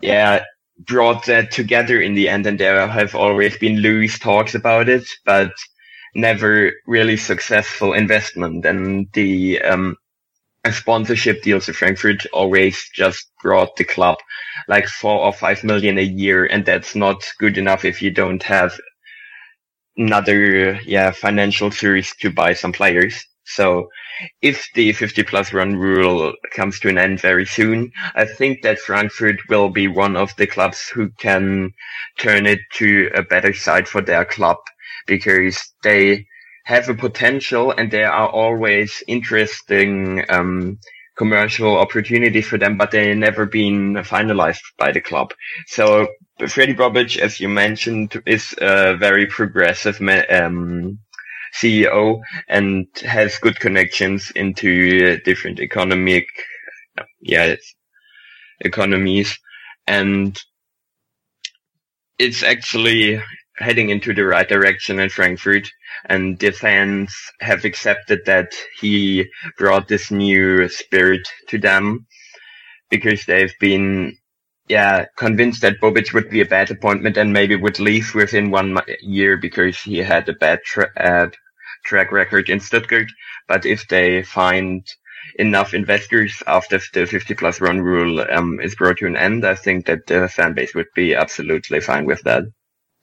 yeah 0.00 0.44
brought 0.78 1.26
that 1.26 1.50
together 1.52 2.00
in 2.00 2.14
the 2.14 2.28
end, 2.28 2.46
and 2.46 2.58
there 2.58 2.86
have 2.88 3.14
always 3.14 3.56
been 3.58 3.78
loose 3.78 4.18
talks 4.18 4.54
about 4.54 4.88
it, 4.88 5.04
but 5.24 5.52
never 6.14 6.72
really 6.86 7.16
successful 7.16 7.92
investment. 7.92 8.64
And 8.64 9.08
the 9.12 9.62
um, 9.62 9.96
sponsorship 10.72 11.42
deals 11.42 11.68
in 11.68 11.74
Frankfurt 11.74 12.26
always 12.32 12.88
just 12.94 13.30
brought 13.42 13.76
the 13.76 13.84
club 13.84 14.18
like 14.68 14.86
four 14.86 15.20
or 15.24 15.32
five 15.32 15.62
million 15.64 15.98
a 15.98 16.02
year, 16.02 16.46
and 16.46 16.64
that's 16.64 16.94
not 16.94 17.22
good 17.38 17.58
enough 17.58 17.84
if 17.84 18.00
you 18.02 18.10
don't 18.10 18.42
have 18.42 18.72
another 19.96 20.80
yeah 20.84 21.10
financial 21.10 21.70
series 21.70 22.14
to 22.16 22.30
buy 22.30 22.52
some 22.52 22.72
players. 22.72 23.24
So 23.44 23.88
if 24.42 24.66
the 24.74 24.92
50 24.92 25.22
plus 25.24 25.52
one 25.52 25.76
rule 25.76 26.32
comes 26.52 26.80
to 26.80 26.88
an 26.88 26.98
end 26.98 27.20
very 27.20 27.44
soon, 27.44 27.92
I 28.14 28.24
think 28.24 28.62
that 28.62 28.78
Frankfurt 28.78 29.36
will 29.48 29.68
be 29.68 29.88
one 29.88 30.16
of 30.16 30.34
the 30.36 30.46
clubs 30.46 30.88
who 30.88 31.10
can 31.18 31.72
turn 32.18 32.46
it 32.46 32.60
to 32.74 33.10
a 33.14 33.22
better 33.22 33.52
side 33.52 33.88
for 33.88 34.00
their 34.00 34.24
club 34.24 34.56
because 35.06 35.58
they 35.82 36.26
have 36.64 36.88
a 36.88 36.94
potential 36.94 37.72
and 37.72 37.90
there 37.90 38.10
are 38.12 38.28
always 38.28 39.02
interesting 39.06 40.24
um, 40.30 40.78
commercial 41.16 41.76
opportunities 41.76 42.46
for 42.46 42.58
them, 42.58 42.76
but 42.76 42.90
they 42.90 43.14
never 43.14 43.46
been 43.46 43.94
finalized 43.96 44.62
by 44.78 44.90
the 44.90 45.00
club. 45.00 45.32
So 45.66 46.08
Freddy 46.48 46.74
Bobic, 46.74 47.18
as 47.18 47.38
you 47.40 47.48
mentioned, 47.48 48.20
is 48.26 48.54
a 48.60 48.96
very 48.96 49.26
progressive 49.26 50.00
um, 50.00 50.98
CEO 51.60 52.20
and 52.48 52.86
has 53.04 53.38
good 53.38 53.60
connections 53.60 54.32
into 54.34 55.18
different 55.20 55.60
economic, 55.60 56.26
yeah, 57.20 57.54
economies. 58.60 59.38
And 59.86 60.36
it's 62.18 62.42
actually 62.42 63.22
heading 63.56 63.90
into 63.90 64.14
the 64.14 64.24
right 64.24 64.48
direction 64.48 64.98
in 64.98 65.10
Frankfurt 65.10 65.68
and 66.06 66.38
the 66.38 66.50
fans 66.50 67.14
have 67.40 67.64
accepted 67.64 68.20
that 68.26 68.52
he 68.80 69.28
brought 69.58 69.88
this 69.88 70.10
new 70.10 70.68
spirit 70.68 71.26
to 71.48 71.58
them 71.58 72.06
because 72.90 73.24
they've 73.24 73.54
been 73.60 74.16
yeah 74.68 75.06
convinced 75.16 75.60
that 75.62 75.80
Bobic 75.80 76.12
would 76.12 76.30
be 76.30 76.40
a 76.40 76.46
bad 76.46 76.70
appointment 76.70 77.16
and 77.16 77.32
maybe 77.32 77.56
would 77.56 77.80
leave 77.80 78.14
within 78.14 78.50
one 78.50 78.78
year 79.00 79.36
because 79.36 79.78
he 79.78 79.98
had 79.98 80.28
a 80.28 80.34
bad 80.34 80.60
tra- 80.64 80.92
uh, 80.96 81.28
track 81.84 82.12
record 82.12 82.48
in 82.48 82.60
Stuttgart. 82.60 83.08
But 83.48 83.66
if 83.66 83.86
they 83.88 84.22
find 84.22 84.86
enough 85.38 85.74
investors 85.74 86.42
after 86.46 86.80
the 86.92 87.06
50 87.06 87.34
plus 87.34 87.60
one 87.60 87.80
rule 87.80 88.24
um, 88.30 88.60
is 88.60 88.74
brought 88.74 88.98
to 88.98 89.06
an 89.06 89.16
end, 89.16 89.44
I 89.44 89.54
think 89.54 89.86
that 89.86 90.06
the 90.06 90.28
fan 90.28 90.54
base 90.54 90.74
would 90.74 90.92
be 90.94 91.14
absolutely 91.14 91.80
fine 91.80 92.04
with 92.04 92.22
that. 92.22 92.44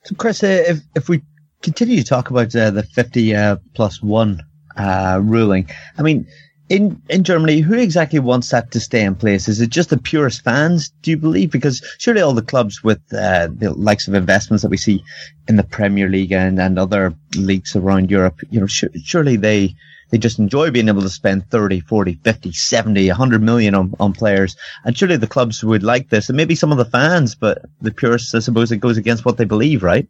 So, 0.04 0.16
Chris, 0.16 0.42
uh, 0.42 0.64
if 0.66 0.80
if 0.96 1.08
we 1.08 1.22
continue 1.62 1.98
to 1.98 2.04
talk 2.04 2.30
about 2.30 2.54
uh, 2.54 2.70
the 2.70 2.82
50 2.82 3.34
uh, 3.34 3.56
plus 3.74 4.02
one 4.02 4.40
uh, 4.76 5.20
ruling, 5.22 5.68
I 5.98 6.02
mean, 6.02 6.26
in 6.68 7.02
in 7.10 7.22
Germany, 7.22 7.60
who 7.60 7.74
exactly 7.74 8.18
wants 8.18 8.48
that 8.50 8.70
to 8.70 8.80
stay 8.80 9.04
in 9.04 9.14
place? 9.14 9.46
Is 9.46 9.60
it 9.60 9.68
just 9.68 9.90
the 9.90 9.98
purest 9.98 10.42
fans? 10.42 10.88
Do 11.02 11.10
you 11.10 11.18
believe? 11.18 11.50
Because 11.50 11.84
surely 11.98 12.22
all 12.22 12.32
the 12.32 12.40
clubs 12.40 12.82
with 12.82 13.00
uh, 13.12 13.48
the 13.52 13.74
likes 13.74 14.08
of 14.08 14.14
investments 14.14 14.62
that 14.62 14.70
we 14.70 14.78
see 14.78 15.04
in 15.48 15.56
the 15.56 15.64
Premier 15.64 16.08
League 16.08 16.32
and, 16.32 16.58
and 16.58 16.78
other 16.78 17.14
leagues 17.36 17.76
around 17.76 18.10
Europe, 18.10 18.40
you 18.50 18.60
know, 18.60 18.66
sh- 18.66 18.84
surely 19.04 19.36
they 19.36 19.74
they 20.10 20.18
just 20.18 20.38
enjoy 20.38 20.70
being 20.70 20.88
able 20.88 21.02
to 21.02 21.08
spend 21.08 21.50
30, 21.50 21.80
40, 21.80 22.14
50, 22.22 22.52
70, 22.52 23.08
100 23.08 23.42
million 23.42 23.74
on, 23.74 23.94
on 23.98 24.12
players. 24.12 24.56
And 24.84 24.96
surely 24.96 25.16
the 25.16 25.26
clubs 25.26 25.64
would 25.64 25.82
like 25.82 26.10
this 26.10 26.28
and 26.28 26.36
maybe 26.36 26.54
some 26.54 26.70
of 26.70 26.78
the 26.78 26.84
fans, 26.84 27.34
but 27.34 27.62
the 27.80 27.90
purists, 27.90 28.34
I 28.34 28.40
suppose 28.40 28.70
it 28.70 28.76
goes 28.76 28.98
against 28.98 29.24
what 29.24 29.38
they 29.38 29.46
believe, 29.46 29.82
right? 29.82 30.06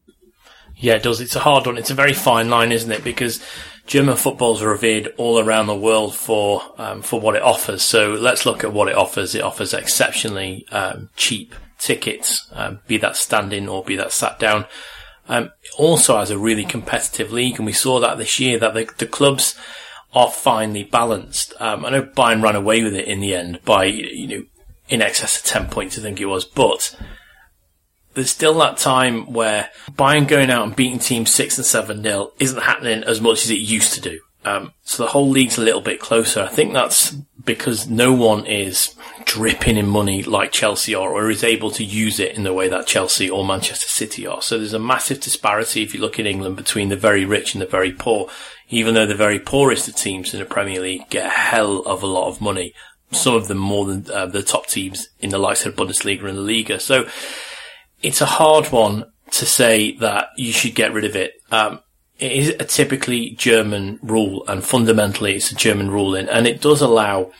Yeah, 0.82 0.94
it 0.94 1.04
does. 1.04 1.20
It's 1.20 1.36
a 1.36 1.40
hard 1.40 1.64
one. 1.64 1.78
It's 1.78 1.92
a 1.92 1.94
very 1.94 2.12
fine 2.12 2.50
line, 2.50 2.72
isn't 2.72 2.90
it? 2.90 3.04
Because 3.04 3.40
German 3.86 4.16
football 4.16 4.56
is 4.56 4.62
revered 4.62 5.14
all 5.16 5.38
around 5.38 5.68
the 5.68 5.76
world 5.76 6.12
for 6.12 6.60
um, 6.76 7.02
for 7.02 7.20
what 7.20 7.36
it 7.36 7.42
offers. 7.42 7.82
So 7.84 8.14
let's 8.14 8.44
look 8.44 8.64
at 8.64 8.72
what 8.72 8.88
it 8.88 8.96
offers. 8.96 9.36
It 9.36 9.42
offers 9.42 9.72
exceptionally 9.72 10.66
um, 10.72 11.08
cheap 11.14 11.54
tickets, 11.78 12.48
um, 12.50 12.80
be 12.88 12.96
that 12.98 13.16
standing 13.16 13.68
or 13.68 13.84
be 13.84 13.94
that 13.94 14.10
sat 14.10 14.40
down. 14.40 14.66
Um, 15.28 15.52
also 15.78 16.18
has 16.18 16.32
a 16.32 16.38
really 16.38 16.64
competitive 16.64 17.32
league, 17.32 17.58
and 17.58 17.66
we 17.66 17.72
saw 17.72 18.00
that 18.00 18.18
this 18.18 18.40
year 18.40 18.58
that 18.58 18.74
the, 18.74 18.90
the 18.98 19.06
clubs 19.06 19.56
are 20.12 20.32
finely 20.32 20.82
balanced. 20.82 21.54
Um, 21.60 21.86
I 21.86 21.90
know 21.90 22.02
Bayern 22.02 22.42
ran 22.42 22.56
away 22.56 22.82
with 22.82 22.96
it 22.96 23.06
in 23.06 23.20
the 23.20 23.36
end 23.36 23.60
by 23.64 23.84
you 23.84 24.26
know 24.26 24.44
in 24.88 25.00
excess 25.00 25.38
of 25.38 25.44
ten 25.44 25.68
points, 25.68 25.96
I 25.96 26.02
think 26.02 26.20
it 26.20 26.26
was, 26.26 26.44
but 26.44 26.96
there's 28.14 28.30
still 28.30 28.54
that 28.58 28.76
time 28.76 29.32
where 29.32 29.70
Bayern 29.92 30.28
going 30.28 30.50
out 30.50 30.66
and 30.66 30.76
beating 30.76 30.98
teams 30.98 31.32
six 31.32 31.56
and 31.58 31.66
seven 31.66 32.02
nil 32.02 32.32
isn't 32.38 32.62
happening 32.62 33.04
as 33.04 33.20
much 33.20 33.44
as 33.44 33.50
it 33.50 33.58
used 33.58 33.94
to 33.94 34.00
do. 34.00 34.20
Um, 34.44 34.72
so 34.82 35.04
the 35.04 35.10
whole 35.10 35.30
league's 35.30 35.58
a 35.58 35.62
little 35.62 35.80
bit 35.80 36.00
closer. 36.00 36.42
I 36.42 36.48
think 36.48 36.72
that's 36.72 37.12
because 37.44 37.88
no 37.88 38.12
one 38.12 38.44
is 38.46 38.94
dripping 39.24 39.76
in 39.76 39.86
money 39.86 40.22
like 40.22 40.52
Chelsea 40.52 40.94
are, 40.94 41.12
or 41.12 41.30
is 41.30 41.44
able 41.44 41.70
to 41.72 41.84
use 41.84 42.18
it 42.18 42.36
in 42.36 42.42
the 42.42 42.52
way 42.52 42.68
that 42.68 42.86
Chelsea 42.86 43.30
or 43.30 43.46
Manchester 43.46 43.88
City 43.88 44.26
are. 44.26 44.42
So 44.42 44.58
there's 44.58 44.72
a 44.74 44.78
massive 44.80 45.20
disparity 45.20 45.82
if 45.82 45.94
you 45.94 46.00
look 46.00 46.18
in 46.18 46.26
England 46.26 46.56
between 46.56 46.88
the 46.88 46.96
very 46.96 47.24
rich 47.24 47.54
and 47.54 47.62
the 47.62 47.66
very 47.66 47.92
poor. 47.92 48.28
Even 48.68 48.94
though 48.94 49.06
the 49.06 49.14
very 49.14 49.38
poorest 49.38 49.86
of 49.88 49.96
teams 49.96 50.32
in 50.32 50.40
the 50.40 50.46
Premier 50.46 50.80
League 50.80 51.08
get 51.10 51.26
a 51.26 51.30
hell 51.30 51.80
of 51.82 52.02
a 52.02 52.06
lot 52.06 52.28
of 52.28 52.40
money, 52.40 52.74
some 53.10 53.34
of 53.34 53.46
them 53.46 53.58
more 53.58 53.84
than 53.84 54.10
uh, 54.10 54.26
the 54.26 54.42
top 54.42 54.66
teams 54.66 55.08
in 55.20 55.30
the 55.30 55.38
likes 55.38 55.66
of 55.66 55.76
the 55.76 55.84
Bundesliga 55.84 56.26
and 56.28 56.38
the 56.38 56.42
Liga. 56.42 56.80
So 56.80 57.06
it's 58.02 58.20
a 58.20 58.26
hard 58.26 58.66
one 58.66 59.04
to 59.32 59.46
say 59.46 59.96
that 59.96 60.28
you 60.36 60.52
should 60.52 60.74
get 60.74 60.92
rid 60.92 61.04
of 61.04 61.16
it. 61.16 61.34
Um, 61.50 61.80
it 62.18 62.32
is 62.32 62.48
a 62.50 62.64
typically 62.64 63.30
German 63.30 63.98
rule, 64.02 64.44
and 64.46 64.62
fundamentally, 64.62 65.34
it's 65.34 65.50
a 65.50 65.56
German 65.56 65.90
ruling, 65.90 66.28
and 66.28 66.46
it 66.46 66.60
does 66.60 66.80
allow 66.80 67.32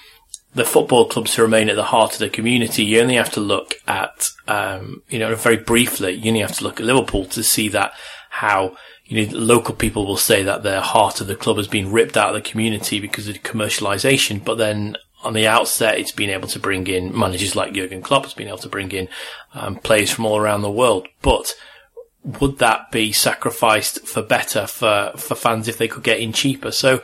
the 0.55 0.65
football 0.65 1.07
clubs 1.07 1.35
to 1.35 1.43
remain 1.43 1.69
at 1.69 1.77
the 1.77 1.85
heart 1.85 2.15
of 2.15 2.19
the 2.19 2.29
community. 2.29 2.85
You 2.85 3.01
only 3.01 3.15
have 3.15 3.33
to 3.33 3.41
look 3.41 3.75
at, 3.87 4.29
um, 4.49 5.03
you 5.09 5.19
know, 5.19 5.35
very 5.35 5.57
briefly, 5.57 6.13
you 6.13 6.29
only 6.29 6.41
have 6.41 6.57
to 6.59 6.65
look 6.65 6.81
at 6.81 6.87
Liverpool 6.87 7.25
to 7.27 7.43
see 7.43 7.69
that 7.69 7.93
how 8.31 8.77
you 9.07 9.27
know, 9.27 9.39
local 9.39 9.75
people 9.75 10.07
will 10.07 10.17
say 10.17 10.43
that 10.43 10.63
the 10.63 10.81
heart 10.81 11.21
of 11.21 11.27
the 11.27 11.37
club 11.37 11.57
has 11.59 11.69
been 11.69 11.93
ripped 11.93 12.17
out 12.17 12.35
of 12.35 12.43
the 12.43 12.51
community 12.51 12.99
because 12.99 13.29
of 13.29 13.37
commercialization, 13.43 14.43
but 14.43 14.57
then 14.57 14.97
on 15.23 15.33
the 15.33 15.47
outset, 15.47 15.99
it's 15.99 16.13
been 16.13 16.31
able 16.31 16.49
to 16.49 16.59
bring 16.59 16.87
in 16.87 17.17
managers 17.17 17.57
like 17.57 17.73
Jurgen 17.73 18.03
Klopp. 18.03 18.25
It's 18.25 18.35
been 18.35 18.49
able 18.49 18.59
to 18.59 18.69
bring 18.69 18.91
in 18.93 19.09
um, 19.55 19.77
players 19.77 20.11
from 20.11 20.27
all 20.27 20.39
around 20.39 20.63
the 20.63 20.71
world. 20.71 21.09
But 21.23 21.55
would 22.25 22.59
that 22.59 22.91
be 22.91 23.13
sacrificed 23.13 24.07
for 24.07 24.23
better 24.23 24.67
for, 24.67 25.13
for 25.17 25.35
fans 25.35 25.69
if 25.69 25.79
they 25.79 25.89
could 25.89 26.03
get 26.03 26.21
in 26.21 26.33
cheaper? 26.33 26.71
So 26.71 27.03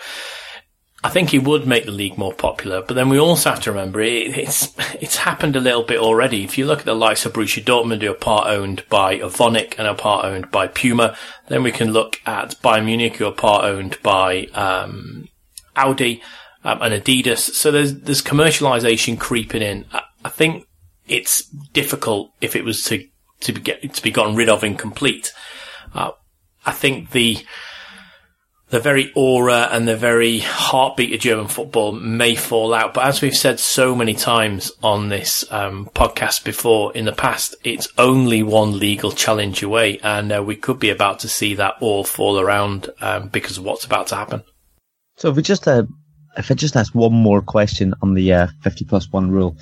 I 1.04 1.10
think 1.10 1.32
it 1.32 1.44
would 1.44 1.66
make 1.66 1.84
the 1.84 1.92
league 1.92 2.18
more 2.18 2.32
popular. 2.32 2.82
But 2.82 2.94
then 2.94 3.08
we 3.08 3.20
also 3.20 3.50
have 3.50 3.62
to 3.62 3.70
remember 3.70 4.00
it, 4.00 4.36
it's 4.36 4.74
it's 5.00 5.16
happened 5.16 5.54
a 5.54 5.60
little 5.60 5.84
bit 5.84 5.98
already. 5.98 6.42
If 6.42 6.58
you 6.58 6.66
look 6.66 6.80
at 6.80 6.86
the 6.86 6.94
likes 6.94 7.24
of 7.24 7.34
Borussia 7.34 7.62
Dortmund, 7.62 8.02
who 8.02 8.10
are 8.10 8.14
part 8.14 8.48
owned 8.48 8.84
by 8.88 9.18
Evonik 9.18 9.76
and 9.78 9.86
are 9.86 9.94
part 9.94 10.24
owned 10.24 10.50
by 10.50 10.66
Puma, 10.66 11.16
then 11.46 11.62
we 11.62 11.70
can 11.70 11.92
look 11.92 12.20
at 12.26 12.60
Bayern 12.62 12.86
Munich, 12.86 13.16
who 13.16 13.26
are 13.26 13.32
part 13.32 13.64
owned 13.64 13.98
by 14.02 14.46
um, 14.54 15.28
Audi 15.76 16.20
um, 16.68 16.82
and 16.82 17.02
Adidas. 17.02 17.38
So 17.38 17.70
there's 17.70 17.94
there's 17.94 18.22
commercialization 18.22 19.18
creeping 19.18 19.62
in. 19.62 19.86
I, 19.92 20.02
I, 20.24 20.28
think 20.28 20.66
it's 21.06 21.42
difficult 21.72 22.30
if 22.42 22.54
it 22.54 22.64
was 22.64 22.84
to 22.84 23.04
to 23.40 23.52
be 23.52 23.60
get, 23.60 23.94
to 23.94 24.02
be 24.02 24.10
gotten 24.10 24.36
rid 24.36 24.50
of 24.50 24.62
and 24.62 24.78
complete. 24.78 25.32
Uh, 25.94 26.10
I 26.66 26.72
think 26.72 27.12
the 27.12 27.38
the 28.68 28.80
very 28.80 29.10
aura 29.16 29.70
and 29.72 29.88
the 29.88 29.96
very 29.96 30.40
heartbeat 30.40 31.14
of 31.14 31.20
German 31.20 31.48
football 31.48 31.92
may 31.92 32.34
fall 32.34 32.74
out. 32.74 32.92
But 32.92 33.06
as 33.06 33.22
we've 33.22 33.34
said 33.34 33.58
so 33.58 33.94
many 33.94 34.12
times 34.12 34.70
on 34.82 35.08
this 35.08 35.50
um, 35.50 35.88
podcast 35.94 36.44
before 36.44 36.92
in 36.94 37.06
the 37.06 37.12
past, 37.12 37.54
it's 37.64 37.88
only 37.96 38.42
one 38.42 38.78
legal 38.78 39.10
challenge 39.10 39.62
away, 39.62 40.00
and 40.02 40.30
uh, 40.30 40.42
we 40.42 40.54
could 40.54 40.78
be 40.78 40.90
about 40.90 41.20
to 41.20 41.28
see 41.28 41.54
that 41.54 41.76
all 41.80 42.04
fall 42.04 42.38
around 42.38 42.90
um, 43.00 43.28
because 43.28 43.56
of 43.56 43.64
what's 43.64 43.86
about 43.86 44.08
to 44.08 44.16
happen. 44.16 44.42
So 45.16 45.30
if 45.30 45.36
we 45.36 45.42
just 45.42 45.66
uh, 45.66 45.84
if 46.38 46.50
I 46.50 46.54
just 46.54 46.76
ask 46.76 46.94
one 46.94 47.12
more 47.12 47.42
question 47.42 47.94
on 48.00 48.14
the 48.14 48.32
uh, 48.32 48.46
50 48.62 48.84
plus 48.84 49.12
one 49.12 49.30
rule, 49.30 49.56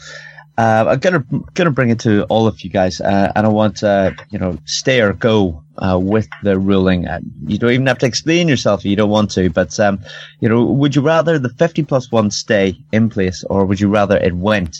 uh, 0.58 0.86
I'm 0.88 0.98
gonna 1.00 1.24
gonna 1.52 1.70
bring 1.70 1.90
it 1.90 2.00
to 2.00 2.24
all 2.24 2.46
of 2.46 2.62
you 2.62 2.70
guys, 2.70 3.00
uh, 3.00 3.32
and 3.36 3.46
I 3.46 3.48
want 3.50 3.82
uh, 3.82 4.12
you 4.30 4.38
know 4.38 4.58
stay 4.64 5.00
or 5.02 5.12
go 5.12 5.62
uh, 5.76 5.98
with 6.00 6.28
the 6.42 6.58
ruling. 6.58 7.06
Uh, 7.06 7.20
you 7.46 7.58
don't 7.58 7.72
even 7.72 7.86
have 7.86 7.98
to 7.98 8.06
explain 8.06 8.48
yourself 8.48 8.80
if 8.80 8.86
you 8.86 8.96
don't 8.96 9.10
want 9.10 9.30
to, 9.32 9.50
but 9.50 9.78
um, 9.80 10.00
you 10.40 10.48
know, 10.48 10.64
would 10.64 10.96
you 10.96 11.02
rather 11.02 11.38
the 11.38 11.50
50 11.50 11.82
plus 11.84 12.10
one 12.10 12.30
stay 12.30 12.74
in 12.92 13.10
place, 13.10 13.44
or 13.44 13.66
would 13.66 13.80
you 13.80 13.88
rather 13.88 14.16
it 14.16 14.34
went? 14.34 14.78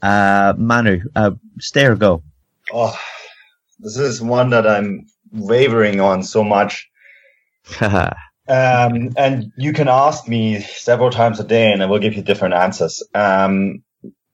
Uh, 0.00 0.54
Manu, 0.56 1.00
stay 1.58 1.84
or 1.84 1.96
go? 1.96 2.22
Oh, 2.72 2.98
this 3.78 3.98
is 3.98 4.22
one 4.22 4.50
that 4.50 4.66
I'm 4.66 5.06
wavering 5.32 6.00
on 6.00 6.22
so 6.22 6.42
much. 6.42 6.88
Um, 8.50 9.12
and 9.16 9.52
you 9.56 9.72
can 9.72 9.86
ask 9.86 10.26
me 10.26 10.60
several 10.60 11.10
times 11.10 11.38
a 11.38 11.44
day 11.44 11.70
and 11.70 11.84
I 11.84 11.86
will 11.86 12.00
give 12.00 12.14
you 12.14 12.22
different 12.22 12.54
answers. 12.54 13.00
Um, 13.14 13.84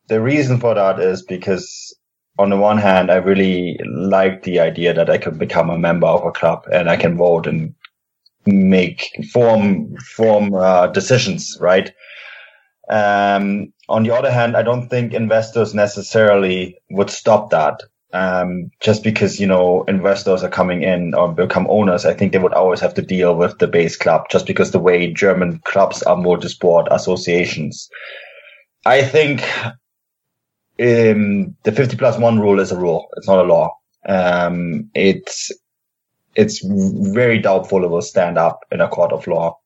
the 0.08 0.22
reason 0.22 0.58
for 0.58 0.74
that 0.74 0.98
is 1.00 1.22
because 1.22 1.94
on 2.38 2.48
the 2.48 2.56
one 2.56 2.78
hand, 2.78 3.10
I 3.10 3.16
really 3.16 3.78
like 3.84 4.42
the 4.42 4.60
idea 4.60 4.94
that 4.94 5.10
I 5.10 5.18
can 5.18 5.36
become 5.36 5.68
a 5.68 5.78
member 5.78 6.06
of 6.06 6.24
a 6.24 6.32
club 6.32 6.64
and 6.72 6.88
I 6.88 6.96
can 6.96 7.18
vote 7.18 7.46
and 7.46 7.74
make 8.46 9.06
form, 9.32 9.94
form, 9.98 10.54
uh, 10.54 10.86
decisions, 10.86 11.58
right? 11.60 11.92
Um, 12.88 13.74
on 13.86 14.04
the 14.04 14.14
other 14.14 14.30
hand, 14.30 14.56
I 14.56 14.62
don't 14.62 14.88
think 14.88 15.12
investors 15.12 15.74
necessarily 15.74 16.78
would 16.88 17.10
stop 17.10 17.50
that 17.50 17.82
um, 18.16 18.70
just 18.80 19.02
because 19.02 19.38
you 19.38 19.46
know 19.46 19.84
investors 19.84 20.42
are 20.42 20.48
coming 20.48 20.82
in 20.82 21.14
or 21.14 21.32
become 21.32 21.66
owners, 21.68 22.06
I 22.06 22.14
think 22.14 22.32
they 22.32 22.38
would 22.38 22.54
always 22.54 22.80
have 22.80 22.94
to 22.94 23.02
deal 23.02 23.36
with 23.36 23.58
the 23.58 23.66
base 23.66 23.96
club, 23.96 24.28
just 24.30 24.46
because 24.46 24.70
the 24.70 24.78
way 24.78 25.12
German 25.12 25.60
clubs 25.64 26.02
are 26.04 26.16
multi-sport 26.16 26.88
associations. 26.90 27.90
I 28.86 29.02
think 29.02 29.42
um, 30.80 31.56
the 31.64 31.72
50 31.72 31.96
plus 31.96 32.18
one 32.18 32.40
rule 32.40 32.58
is 32.58 32.72
a 32.72 32.78
rule; 32.78 33.06
it's 33.16 33.28
not 33.28 33.44
a 33.44 33.48
law. 33.48 33.76
Um, 34.08 34.90
it's 34.94 35.52
it's 36.34 36.64
very 36.64 37.38
doubtful 37.38 37.84
it 37.84 37.90
will 37.90 38.02
stand 38.02 38.38
up 38.38 38.60
in 38.72 38.80
a 38.80 38.88
court 38.88 39.12
of 39.12 39.26
law, 39.26 39.58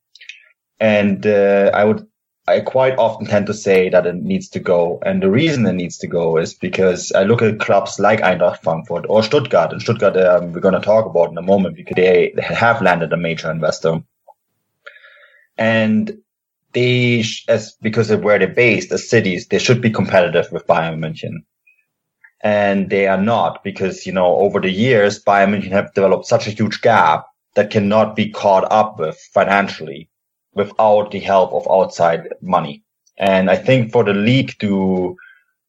and 0.81 1.25
uh, 1.25 1.71
I 1.73 1.85
would 1.85 2.05
I 2.51 2.61
quite 2.61 2.99
often 2.99 3.27
tend 3.27 3.47
to 3.47 3.55
say 3.55 3.89
that 3.89 4.07
it 4.07 4.17
needs 4.17 4.49
to 4.51 4.59
go. 4.59 5.01
And 5.07 5.23
the 5.23 5.31
reason 5.31 5.65
it 5.67 5.75
needs 5.75 5.97
to 5.99 6.07
go 6.07 6.37
is 6.37 6.53
because 6.53 7.13
I 7.13 7.23
look 7.23 7.43
at 7.43 7.61
clubs 7.61 8.01
like 8.01 8.21
Eintracht 8.21 8.63
Frankfurt 8.63 9.07
or 9.09 9.23
Stuttgart. 9.23 9.73
And 9.73 9.81
Stuttgart, 9.81 10.17
um, 10.17 10.53
we're 10.53 10.61
going 10.61 10.75
to 10.75 10.81
talk 10.81 11.07
about 11.07 11.31
in 11.31 11.39
a 11.39 11.43
moment 11.43 11.77
because 11.77 11.95
they, 11.95 12.35
have 12.43 12.83
landed 12.83 13.13
a 13.13 13.17
major 13.17 13.51
investor. 13.51 14.03
And 15.57 16.19
they, 16.73 17.25
as 17.49 17.77
because 17.81 18.11
of 18.11 18.23
where 18.23 18.39
they're 18.39 18.49
based, 18.49 18.93
as 18.93 19.09
cities, 19.09 19.47
they 19.47 19.59
should 19.59 19.81
be 19.81 19.91
competitive 19.91 20.51
with 20.51 20.67
Bayern 20.67 20.99
München. 20.99 21.45
And 22.43 22.91
they 22.91 23.07
are 23.07 23.21
not 23.21 23.63
because, 23.63 24.07
you 24.07 24.13
know, 24.13 24.37
over 24.37 24.61
the 24.61 24.71
years, 24.71 25.23
Bayern 25.23 25.55
München 25.55 25.71
have 25.71 25.95
developed 25.95 26.27
such 26.27 26.47
a 26.47 26.51
huge 26.51 26.81
gap 26.81 27.27
that 27.55 27.71
cannot 27.71 28.17
be 28.17 28.31
caught 28.31 28.71
up 28.73 28.99
with 28.99 29.19
financially 29.33 30.10
without 30.62 31.11
the 31.11 31.20
help 31.20 31.53
of 31.53 31.66
outside 31.79 32.23
money. 32.57 32.83
And 33.18 33.51
I 33.51 33.57
think 33.57 33.92
for 33.92 34.05
the 34.05 34.14
league 34.14 34.53
to 34.61 35.16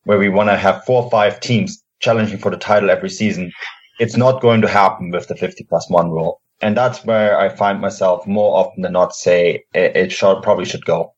where 0.03 0.19
we 0.23 0.29
want 0.29 0.49
to 0.49 0.57
have 0.57 0.85
four 0.85 1.03
or 1.03 1.09
five 1.09 1.39
teams 1.39 1.83
challenging 1.99 2.39
for 2.39 2.51
the 2.51 2.57
title 2.57 2.89
every 2.89 3.09
season, 3.09 3.51
it's 3.99 4.17
not 4.17 4.41
going 4.41 4.61
to 4.61 4.67
happen 4.67 5.11
with 5.11 5.27
the 5.27 5.35
50 5.35 5.63
plus 5.69 5.89
one 5.89 6.09
rule. 6.11 6.41
And 6.61 6.77
that's 6.77 7.03
where 7.05 7.37
I 7.43 7.49
find 7.49 7.81
myself 7.81 8.25
more 8.27 8.51
often 8.57 8.83
than 8.83 8.93
not 8.93 9.13
say 9.13 9.63
it, 9.73 9.95
it 9.95 10.11
should, 10.11 10.41
probably 10.41 10.65
should 10.65 10.85
go. 10.85 11.13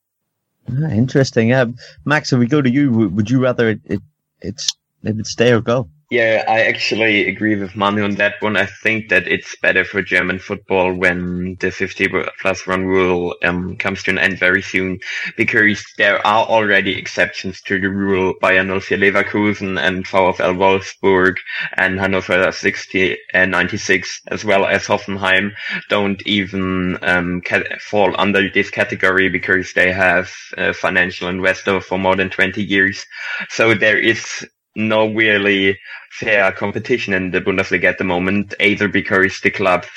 Ah, 0.70 0.90
interesting. 0.90 1.52
Uh, 1.52 1.68
Max, 2.06 2.32
if 2.32 2.40
we 2.40 2.48
go 2.48 2.62
to 2.62 2.70
you, 2.70 3.10
would 3.10 3.30
you 3.30 3.42
rather 3.42 3.70
it, 3.70 3.82
it, 3.86 4.02
it's, 4.42 4.66
it 5.04 5.16
would 5.16 5.28
stay 5.28 5.52
or 5.52 5.62
go? 5.62 5.90
Yeah, 6.14 6.44
I 6.48 6.66
actually 6.66 7.28
agree 7.28 7.56
with 7.56 7.76
Manu 7.76 8.04
on 8.04 8.14
that 8.18 8.36
one. 8.40 8.56
I 8.56 8.68
think 8.68 9.10
that 9.10 9.28
it's 9.28 9.56
better 9.64 9.84
for 9.84 10.04
German 10.04 10.38
football 10.38 10.94
when 10.94 11.58
the 11.60 11.72
50 11.72 12.08
plus 12.40 12.68
one 12.68 12.86
rule 12.86 13.36
um, 13.44 13.78
comes 13.78 14.04
to 14.04 14.12
an 14.12 14.20
end 14.20 14.38
very 14.38 14.62
soon, 14.62 15.00
because 15.38 15.84
there 15.98 16.20
are 16.24 16.46
already 16.46 16.96
exceptions 16.96 17.62
to 17.62 17.82
the 17.82 17.90
rule. 17.90 18.36
Bayer 18.40 18.64
04 18.64 18.96
Leverkusen 19.00 19.80
and 19.82 20.06
VfL 20.06 20.56
Wolfsburg 20.56 21.38
and 21.78 22.00
Hannover 22.00 22.52
60 22.52 23.18
and 23.34 23.50
96, 23.50 24.22
as 24.28 24.46
well 24.46 24.68
as 24.68 24.86
Hoffenheim, 24.86 25.54
don't 25.90 26.22
even 26.28 27.00
um, 27.02 27.42
fall 27.80 28.14
under 28.20 28.52
this 28.52 28.70
category 28.70 29.30
because 29.30 29.74
they 29.74 29.92
have 29.92 30.32
a 30.60 30.74
financial 30.76 31.28
investor 31.28 31.82
for 31.82 31.98
more 31.98 32.16
than 32.16 32.30
20 32.30 32.64
years. 32.64 33.04
So 33.50 33.74
there 33.74 33.98
is 33.98 34.46
no 34.76 35.08
really 35.14 35.78
fair 36.12 36.52
competition 36.52 37.14
in 37.14 37.32
the 37.32 37.42
Bundesliga 37.42 37.86
at 37.86 37.98
the 37.98 38.04
moment, 38.04 38.54
either 38.60 38.88
because 38.88 39.40
the 39.42 39.52
clubs 39.52 39.90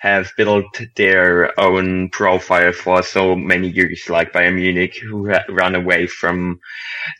have 0.00 0.30
built 0.36 0.80
their 0.96 1.58
own 1.58 2.08
profile 2.10 2.72
for 2.72 3.02
so 3.02 3.34
many 3.34 3.68
years, 3.68 4.08
like 4.08 4.32
Bayern 4.32 4.54
Munich, 4.54 4.96
who 4.98 5.28
run 5.48 5.74
away 5.74 6.06
from 6.06 6.60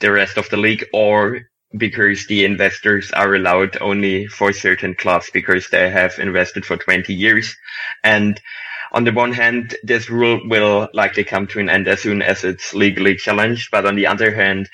the 0.00 0.12
rest 0.12 0.36
of 0.36 0.48
the 0.50 0.56
league, 0.56 0.84
or 0.92 1.42
because 1.76 2.26
the 2.26 2.44
investors 2.44 3.10
are 3.12 3.34
allowed 3.34 3.76
only 3.80 4.26
for 4.26 4.52
certain 4.52 4.94
clubs 4.94 5.30
because 5.32 5.68
they 5.68 5.90
have 5.90 6.18
invested 6.18 6.64
for 6.64 6.76
20 6.76 7.12
years. 7.12 7.54
And 8.04 8.40
on 8.92 9.04
the 9.04 9.12
one 9.12 9.32
hand, 9.32 9.76
this 9.82 10.08
rule 10.08 10.40
will 10.48 10.88
likely 10.94 11.24
come 11.24 11.46
to 11.48 11.60
an 11.60 11.68
end 11.68 11.88
as 11.88 12.00
soon 12.00 12.22
as 12.22 12.44
it's 12.44 12.72
legally 12.74 13.16
challenged. 13.16 13.70
But 13.70 13.84
on 13.84 13.96
the 13.96 14.06
other 14.06 14.34
hand, 14.34 14.70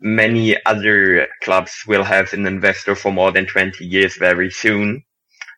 many 0.00 0.56
other 0.66 1.28
clubs 1.42 1.84
will 1.86 2.04
have 2.04 2.32
an 2.32 2.46
investor 2.46 2.94
for 2.94 3.12
more 3.12 3.32
than 3.32 3.46
20 3.46 3.84
years 3.84 4.16
very 4.16 4.50
soon. 4.50 5.02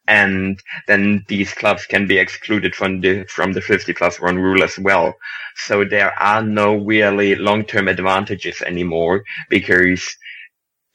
And 0.09 0.61
then 0.87 1.25
these 1.27 1.53
clubs 1.53 1.85
can 1.87 2.07
be 2.07 2.19
excluded 2.19 2.75
from 2.77 3.01
the, 3.01 3.25
from 3.25 3.53
the 3.53 3.61
50 3.61 3.93
plus 3.95 4.21
one 4.21 4.39
rule 4.39 4.63
as 4.63 4.79
well. 4.79 5.15
So 5.57 5.85
there 5.85 6.13
are 6.21 6.43
no 6.43 6.77
really 6.77 7.35
long-term 7.35 7.89
advantages 7.89 8.63
anymore 8.63 9.25
because 9.51 10.05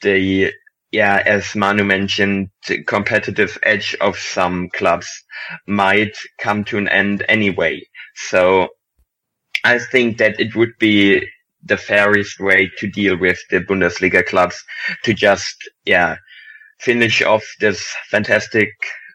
the 0.02 0.54
yeah, 0.92 1.24
as 1.26 1.56
Manu 1.56 1.86
mentioned, 1.86 2.50
the 2.68 2.84
competitive 2.84 3.58
edge 3.64 3.96
of 4.02 4.18
some 4.18 4.70
clubs 4.74 5.08
might 5.66 6.18
come 6.38 6.66
to 6.66 6.78
an 6.78 6.90
end 6.90 7.24
anyway. 7.30 7.82
So 8.16 8.70
I 9.64 9.80
think 9.80 10.18
that 10.18 10.40
it 10.40 10.56
would 10.56 10.74
be 10.80 11.26
the 11.64 11.78
fairest 11.78 12.40
way 12.40 12.72
to 12.78 12.88
deal 12.88 13.18
with 13.18 13.40
the 13.50 13.60
Bundesliga 13.60 14.26
clubs 14.26 14.64
to 15.04 15.14
just, 15.14 15.70
yeah, 15.86 16.18
finish 16.80 17.22
off 17.22 17.44
this 17.60 17.84
fantastic 18.10 18.70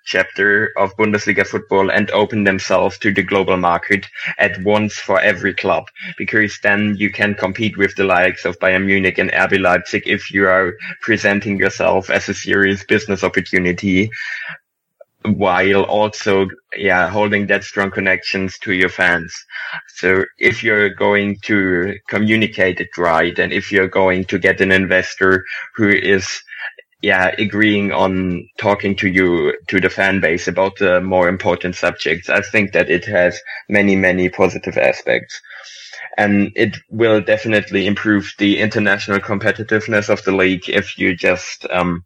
chapter 0.04 0.70
of 0.78 0.96
Bundesliga 0.96 1.44
football 1.44 1.90
and 1.90 2.10
open 2.12 2.44
themselves 2.44 2.96
to 2.98 3.12
the 3.12 3.24
global 3.24 3.56
market 3.56 4.06
at 4.38 4.62
once 4.62 4.94
for 4.94 5.20
every 5.20 5.52
club, 5.52 5.84
because 6.16 6.58
then 6.62 6.94
you 6.96 7.10
can 7.10 7.34
compete 7.34 7.76
with 7.76 7.94
the 7.96 8.04
likes 8.04 8.44
of 8.44 8.58
Bayern 8.60 8.86
Munich 8.86 9.18
and 9.18 9.32
RB 9.32 9.60
Leipzig 9.60 10.04
if 10.06 10.32
you 10.32 10.46
are 10.46 10.74
presenting 11.02 11.58
yourself 11.58 12.08
as 12.08 12.28
a 12.28 12.34
serious 12.34 12.84
business 12.84 13.24
opportunity 13.24 14.08
while 15.26 15.82
also 15.84 16.46
yeah 16.76 17.08
holding 17.08 17.46
that 17.46 17.64
strong 17.64 17.90
connections 17.90 18.58
to 18.58 18.72
your 18.72 18.88
fans 18.88 19.34
so 19.96 20.24
if 20.38 20.62
you're 20.62 20.90
going 20.90 21.36
to 21.42 21.94
communicate 22.08 22.80
it 22.80 22.96
right 22.96 23.38
and 23.38 23.52
if 23.52 23.70
you're 23.72 23.88
going 23.88 24.24
to 24.24 24.38
get 24.38 24.60
an 24.60 24.72
investor 24.72 25.44
who 25.74 25.88
is 25.88 26.42
yeah, 27.02 27.34
agreeing 27.38 27.92
on 27.92 28.48
talking 28.58 28.96
to 28.96 29.08
you, 29.08 29.56
to 29.68 29.80
the 29.80 29.90
fan 29.90 30.20
base 30.20 30.48
about 30.48 30.76
the 30.78 31.00
more 31.00 31.28
important 31.28 31.76
subjects. 31.76 32.28
I 32.28 32.40
think 32.40 32.72
that 32.72 32.90
it 32.90 33.04
has 33.04 33.38
many, 33.68 33.96
many 33.96 34.28
positive 34.28 34.76
aspects. 34.76 35.40
And 36.18 36.50
it 36.56 36.76
will 36.90 37.20
definitely 37.20 37.86
improve 37.86 38.32
the 38.38 38.58
international 38.58 39.20
competitiveness 39.20 40.08
of 40.08 40.24
the 40.24 40.32
league 40.32 40.68
if 40.68 40.98
you 40.98 41.14
just, 41.14 41.66
um, 41.70 42.04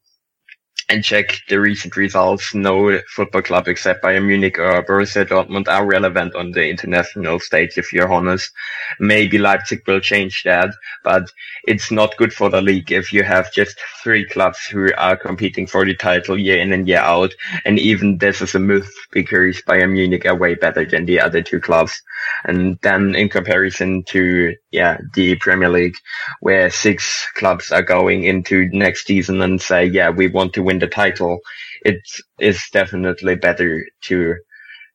and 0.91 1.05
check 1.05 1.41
the 1.49 1.61
recent 1.61 1.97
results. 1.97 2.53
No 2.55 3.01
football 3.09 3.43
club 3.43 3.69
except 3.69 4.03
Bayern 4.03 4.27
Munich 4.27 4.59
or 4.59 4.83
Borussia 4.85 5.25
Dortmund 5.25 5.69
are 5.69 5.87
relevant 5.87 6.35
on 6.35 6.51
the 6.51 6.69
international 6.69 7.39
stage, 7.39 7.79
if 7.79 7.93
you're 7.93 8.13
honest. 8.13 8.51
Maybe 8.99 9.39
Leipzig 9.39 9.83
will 9.87 10.01
change 10.01 10.43
that, 10.45 10.71
but 11.05 11.31
it's 11.65 11.93
not 11.93 12.17
good 12.17 12.33
for 12.33 12.51
the 12.51 12.61
league 12.61 12.91
if 12.91 13.13
you 13.13 13.23
have 13.23 13.53
just 13.53 13.79
three 14.03 14.25
clubs 14.27 14.67
who 14.67 14.91
are 14.99 15.17
competing 15.17 15.67
for 15.67 15.85
the 15.85 15.95
title 15.95 16.39
year 16.39 16.59
in 16.59 16.73
and 16.73 16.89
year 16.89 16.99
out. 16.99 17.33
And 17.65 17.79
even 17.79 18.19
this 18.19 18.43
is 18.43 18.57
a 18.57 18.59
myth 18.59 18.93
because 19.13 19.63
Bayern 19.63 19.93
Munich 19.93 20.27
are 20.27 20.37
way 20.37 20.57
better 20.57 20.85
than 20.85 21.07
the 21.07 21.21
other 21.21 21.41
two 21.41 21.61
clubs. 21.61 22.03
And 22.45 22.79
then 22.83 23.15
in 23.15 23.29
comparison 23.29 24.03
to, 24.09 24.57
yeah, 24.71 24.99
the 25.15 25.37
Premier 25.37 25.69
League, 25.69 25.97
where 26.41 26.71
six 26.71 27.27
clubs 27.35 27.73
are 27.73 27.83
going 27.83 28.25
into 28.25 28.69
next 28.73 29.07
season 29.07 29.43
and 29.43 29.61
say, 29.61 29.85
yeah, 29.85 30.11
we 30.11 30.29
want 30.29 30.53
to 30.55 30.63
win 30.63 30.79
the 30.79 30.87
title, 30.87 31.41
it 31.85 32.01
is 32.39 32.63
definitely 32.73 33.35
better 33.35 33.87
to, 34.03 34.37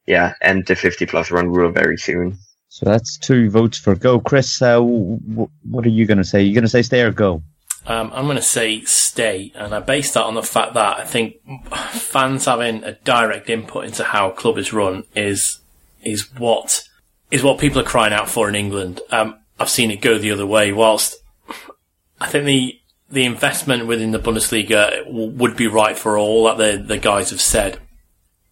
yeah, 0.05 0.33
end 0.41 0.65
the 0.67 0.75
50 0.75 1.05
plus 1.05 1.31
run 1.31 1.49
rule 1.49 1.71
very 1.71 1.97
soon. 1.97 2.37
So 2.69 2.85
that's 2.85 3.17
two 3.17 3.49
votes 3.49 3.77
for 3.77 3.95
go. 3.95 4.19
Chris, 4.19 4.61
uh, 4.61 4.75
w- 4.75 5.49
what 5.69 5.85
are 5.85 5.89
you 5.89 6.05
going 6.05 6.17
to 6.17 6.23
say? 6.23 6.41
You're 6.41 6.55
going 6.55 6.63
to 6.63 6.69
say 6.69 6.81
stay 6.81 7.01
or 7.01 7.11
go? 7.11 7.41
Um, 7.87 8.11
I'm 8.13 8.25
going 8.25 8.37
to 8.37 8.41
say 8.41 8.81
stay, 8.81 9.51
and 9.55 9.73
I 9.73 9.79
base 9.79 10.11
that 10.13 10.23
on 10.23 10.33
the 10.33 10.41
fact 10.41 10.73
that 10.73 10.99
I 10.99 11.05
think 11.05 11.35
fans 11.91 12.45
having 12.45 12.83
a 12.83 12.93
direct 12.93 13.49
input 13.49 13.85
into 13.85 14.03
how 14.03 14.31
a 14.31 14.33
club 14.33 14.57
is 14.57 14.73
run 14.73 15.03
is 15.15 15.59
is 16.03 16.31
what 16.37 16.81
is 17.29 17.43
what 17.43 17.59
people 17.59 17.79
are 17.79 17.83
crying 17.83 18.11
out 18.11 18.27
for 18.27 18.49
in 18.49 18.55
England. 18.55 19.01
Um, 19.11 19.37
I've 19.59 19.69
seen 19.69 19.91
it 19.91 20.01
go 20.01 20.17
the 20.17 20.31
other 20.31 20.45
way. 20.45 20.71
Whilst 20.71 21.17
I 22.19 22.27
think 22.27 22.45
the 22.45 22.79
the 23.09 23.25
investment 23.25 23.87
within 23.87 24.11
the 24.11 24.19
Bundesliga 24.19 25.03
would 25.07 25.55
be 25.55 25.67
right 25.67 25.97
for 25.97 26.17
all 26.17 26.45
that 26.45 26.57
the 26.57 26.81
the 26.81 26.97
guys 26.97 27.29
have 27.29 27.41
said, 27.41 27.79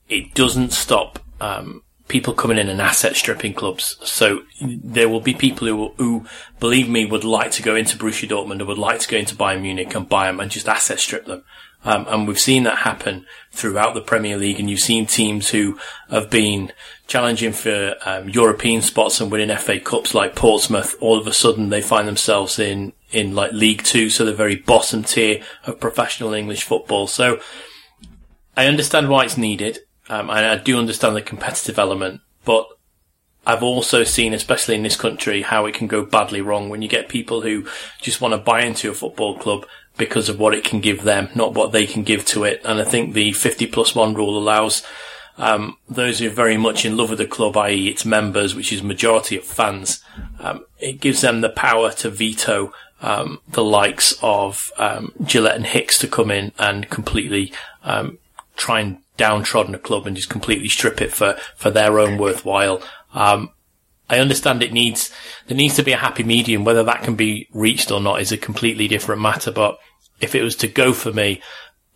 it 0.08 0.34
doesn't 0.34 0.72
stop 0.72 1.20
um, 1.42 1.84
people 2.08 2.34
coming 2.34 2.58
in 2.58 2.70
and 2.70 2.82
asset 2.82 3.16
stripping 3.16 3.54
clubs. 3.54 3.98
So 4.04 4.44
there 4.62 5.10
will 5.10 5.22
be 5.22 5.34
people 5.34 5.68
who, 5.68 5.94
who 5.98 6.26
believe 6.60 6.89
me 6.89 7.06
would 7.06 7.24
like 7.24 7.52
to 7.52 7.63
go 7.63 7.76
into 7.76 7.98
Borussia 7.98 8.30
Dortmund 8.30 8.62
or 8.62 8.66
would 8.66 8.78
like 8.78 9.00
to 9.00 9.08
go 9.08 9.18
into 9.18 9.36
Bayern 9.36 9.62
Munich 9.62 9.96
and 9.96 10.08
buy 10.08 10.28
them 10.28 10.39
and 10.39 10.52
just 10.52 10.70
asset 10.70 11.00
strip 11.00 11.26
them. 11.26 11.44
Um, 11.86 12.06
and 12.08 12.28
we've 12.28 12.39
seen 12.39 12.63
that 12.63 12.80
happen 12.80 13.26
throughout 13.52 13.93
the 13.93 14.02
Premier 14.02 14.38
League, 14.38 14.60
and 14.60 14.69
you've 14.69 14.80
seen 14.80 15.06
teams 15.06 15.50
who 15.50 15.78
have 16.10 16.30
been 16.30 16.72
challenging 17.08 17.52
for 17.52 17.96
um, 18.06 18.30
European 18.30 18.82
spots 18.82 19.19
and 19.19 19.32
winning 19.32 19.56
FA 19.58 19.80
Cups, 19.80 20.13
like 20.13 20.36
Portsmouth. 20.36 20.96
All 21.02 21.19
of 21.19 21.28
a 21.28 21.34
sudden, 21.34 21.69
they 21.69 21.82
find 21.82 22.08
themselves 22.08 22.60
in 22.60 22.93
in 23.12 23.36
like 23.36 23.52
League 23.52 23.84
Two, 23.84 24.10
so 24.10 24.26
the 24.26 24.34
very 24.34 24.56
bottom 24.56 25.04
tier 25.04 25.43
of 25.65 25.80
professional 25.80 26.34
English 26.34 26.63
football. 26.63 27.08
So 27.08 27.39
I 28.56 28.67
understand 28.67 29.10
why 29.10 29.26
it's 29.26 29.38
needed, 29.38 29.80
um, 30.10 30.30
and 30.30 30.46
I 30.46 30.58
do 30.58 30.78
understand 30.78 31.15
the 31.15 31.22
competitive 31.22 31.78
element, 31.78 32.22
but 32.46 32.67
I've 33.46 33.63
also 33.63 34.06
seen, 34.06 34.34
especially 34.34 34.76
in 34.76 34.84
this 34.84 34.96
country, 34.96 35.41
how 35.41 35.65
it 35.65 35.76
can 35.76 35.88
go 35.88 36.06
badly 36.06 36.39
wrong 36.39 36.69
when 36.69 36.82
you 36.82 36.88
get 36.88 37.10
people 37.10 37.41
who 37.41 37.67
just 38.02 38.22
want 38.22 38.34
to 38.34 38.38
buy 38.38 38.62
into 38.62 38.89
a 38.89 38.93
football 38.93 39.38
club 39.38 39.65
because 39.98 40.30
of 40.30 40.40
what 40.40 40.54
it 40.54 40.64
can 40.64 40.80
give 40.80 41.04
them, 41.04 41.30
not 41.36 41.54
what 41.54 41.72
they 41.72 41.86
can 41.86 42.04
give 42.04 42.26
to 42.26 42.44
it. 42.44 42.62
And 42.66 42.80
I 42.80 42.84
think 42.84 43.14
the 43.14 43.32
50 43.34 43.68
plus 43.68 43.94
one 43.94 44.14
rule 44.14 44.38
allows 44.38 44.84
um, 45.38 45.78
those 45.90 46.20
who 46.20 46.28
are 46.28 46.32
very 46.32 46.58
much 46.58 46.86
in 46.86 46.98
love 46.98 47.10
with 47.10 47.20
the 47.20 47.26
club, 47.26 47.58
i.e. 47.58 47.88
its 47.88 48.06
members, 48.06 48.56
which 48.56 48.72
is 48.72 48.84
majority 48.84 49.38
of 49.38 49.44
fans, 49.44 50.04
um, 50.40 50.66
it 50.80 51.00
gives 51.00 51.22
them 51.22 51.42
the 51.42 51.50
power 51.50 51.92
to 51.92 52.10
veto 52.10 52.74
um, 53.02 53.40
the 53.50 53.64
likes 53.64 54.18
of 54.22 54.72
um, 54.78 55.12
Gillett 55.24 55.56
and 55.56 55.66
Hicks 55.66 55.98
to 56.00 56.08
come 56.08 56.32
in 56.32 56.54
and 56.58 56.90
completely 56.90 57.52
um, 57.84 58.18
try 58.56 58.80
and 58.80 58.98
downtrodden 59.18 59.76
a 59.76 59.80
club 59.80 60.08
and 60.08 60.16
just 60.16 60.30
completely 60.30 60.70
strip 60.70 61.02
it 61.02 61.12
for, 61.12 61.38
for 61.56 61.70
their 61.70 62.00
own 62.00 62.18
worthwhile. 62.18 62.82
Um, 63.14 63.52
I 64.13 64.19
understand 64.19 64.62
it 64.62 64.71
needs, 64.71 65.12
there 65.47 65.58
needs 65.58 65.76
to 65.76 65.84
be 65.84 65.91
a 65.91 65.97
happy 65.97 66.23
medium. 66.23 66.63
Whether 66.63 66.84
that 66.84 67.04
can 67.04 67.15
be 67.15 67.47
reached 67.52 67.91
or 67.91 67.99
not 67.99 68.21
is 68.21 68.32
a 68.32 68.38
completely 68.38 68.88
different 68.88 69.21
matter. 69.21 69.52
But 69.52 69.80
if 70.21 70.36
it 70.36 70.43
was 70.43 70.56
to 70.58 70.67
go 70.67 70.93
for 70.93 71.12
me, 71.12 71.41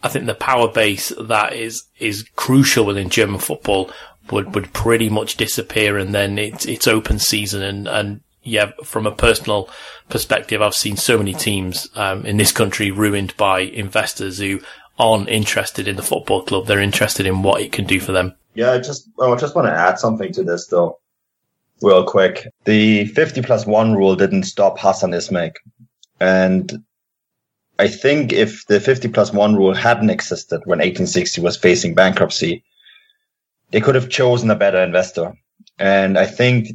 I 0.03 0.09
think 0.09 0.25
the 0.25 0.35
power 0.35 0.67
base 0.67 1.11
that 1.19 1.53
is, 1.53 1.83
is 1.99 2.27
crucial 2.35 2.85
within 2.85 3.09
German 3.09 3.39
football 3.39 3.91
would, 4.31 4.55
would 4.55 4.73
pretty 4.73 5.09
much 5.09 5.37
disappear 5.37 5.97
and 5.97 6.13
then 6.13 6.37
it's, 6.37 6.65
it's 6.65 6.87
open 6.87 7.19
season 7.19 7.61
and, 7.61 7.87
and 7.87 8.21
yeah, 8.43 8.71
from 8.83 9.05
a 9.05 9.11
personal 9.11 9.69
perspective, 10.09 10.61
I've 10.61 10.73
seen 10.73 10.95
so 10.95 11.17
many 11.17 11.33
teams, 11.33 11.89
um, 11.95 12.25
in 12.25 12.37
this 12.37 12.51
country 12.51 12.91
ruined 12.91 13.35
by 13.37 13.59
investors 13.59 14.39
who 14.39 14.61
aren't 14.97 15.29
interested 15.29 15.87
in 15.87 15.97
the 15.97 16.01
football 16.01 16.43
club. 16.43 16.65
They're 16.65 16.79
interested 16.79 17.25
in 17.25 17.43
what 17.43 17.61
it 17.61 17.71
can 17.71 17.85
do 17.85 17.99
for 17.99 18.13
them. 18.13 18.35
Yeah, 18.53 18.71
I 18.71 18.77
just, 18.77 19.09
I 19.21 19.35
just 19.35 19.55
want 19.55 19.67
to 19.67 19.73
add 19.73 19.99
something 19.99 20.31
to 20.33 20.43
this 20.43 20.67
though 20.67 20.97
real 21.81 22.03
quick. 22.03 22.47
The 22.65 23.05
50 23.05 23.41
plus 23.41 23.65
one 23.65 23.95
rule 23.95 24.15
didn't 24.15 24.43
stop 24.43 24.79
Hassan 24.79 25.11
Ismaik. 25.11 25.53
And 26.19 26.83
I 27.79 27.87
think 27.87 28.33
if 28.33 28.65
the 28.65 28.79
50 28.79 29.09
plus 29.09 29.31
one 29.31 29.55
rule 29.55 29.73
hadn't 29.73 30.09
existed 30.09 30.61
when 30.65 30.79
1860 30.79 31.41
was 31.41 31.57
facing 31.57 31.93
bankruptcy, 31.93 32.63
they 33.71 33.81
could 33.81 33.95
have 33.95 34.09
chosen 34.09 34.49
a 34.49 34.55
better 34.55 34.81
investor. 34.81 35.33
And 35.77 36.17
I 36.17 36.25
think 36.25 36.69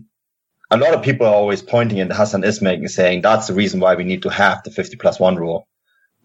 a 0.71 0.77
lot 0.77 0.95
of 0.95 1.03
people 1.03 1.27
are 1.27 1.35
always 1.35 1.63
pointing 1.63 2.01
at 2.01 2.13
Hassan 2.13 2.43
Ismaik 2.43 2.77
and 2.77 2.91
saying 2.91 3.23
that's 3.23 3.49
the 3.49 3.55
reason 3.55 3.81
why 3.81 3.95
we 3.95 4.05
need 4.05 4.23
to 4.23 4.31
have 4.31 4.63
the 4.63 4.71
50 4.71 4.97
plus 4.97 5.19
one 5.19 5.37
rule. 5.37 5.67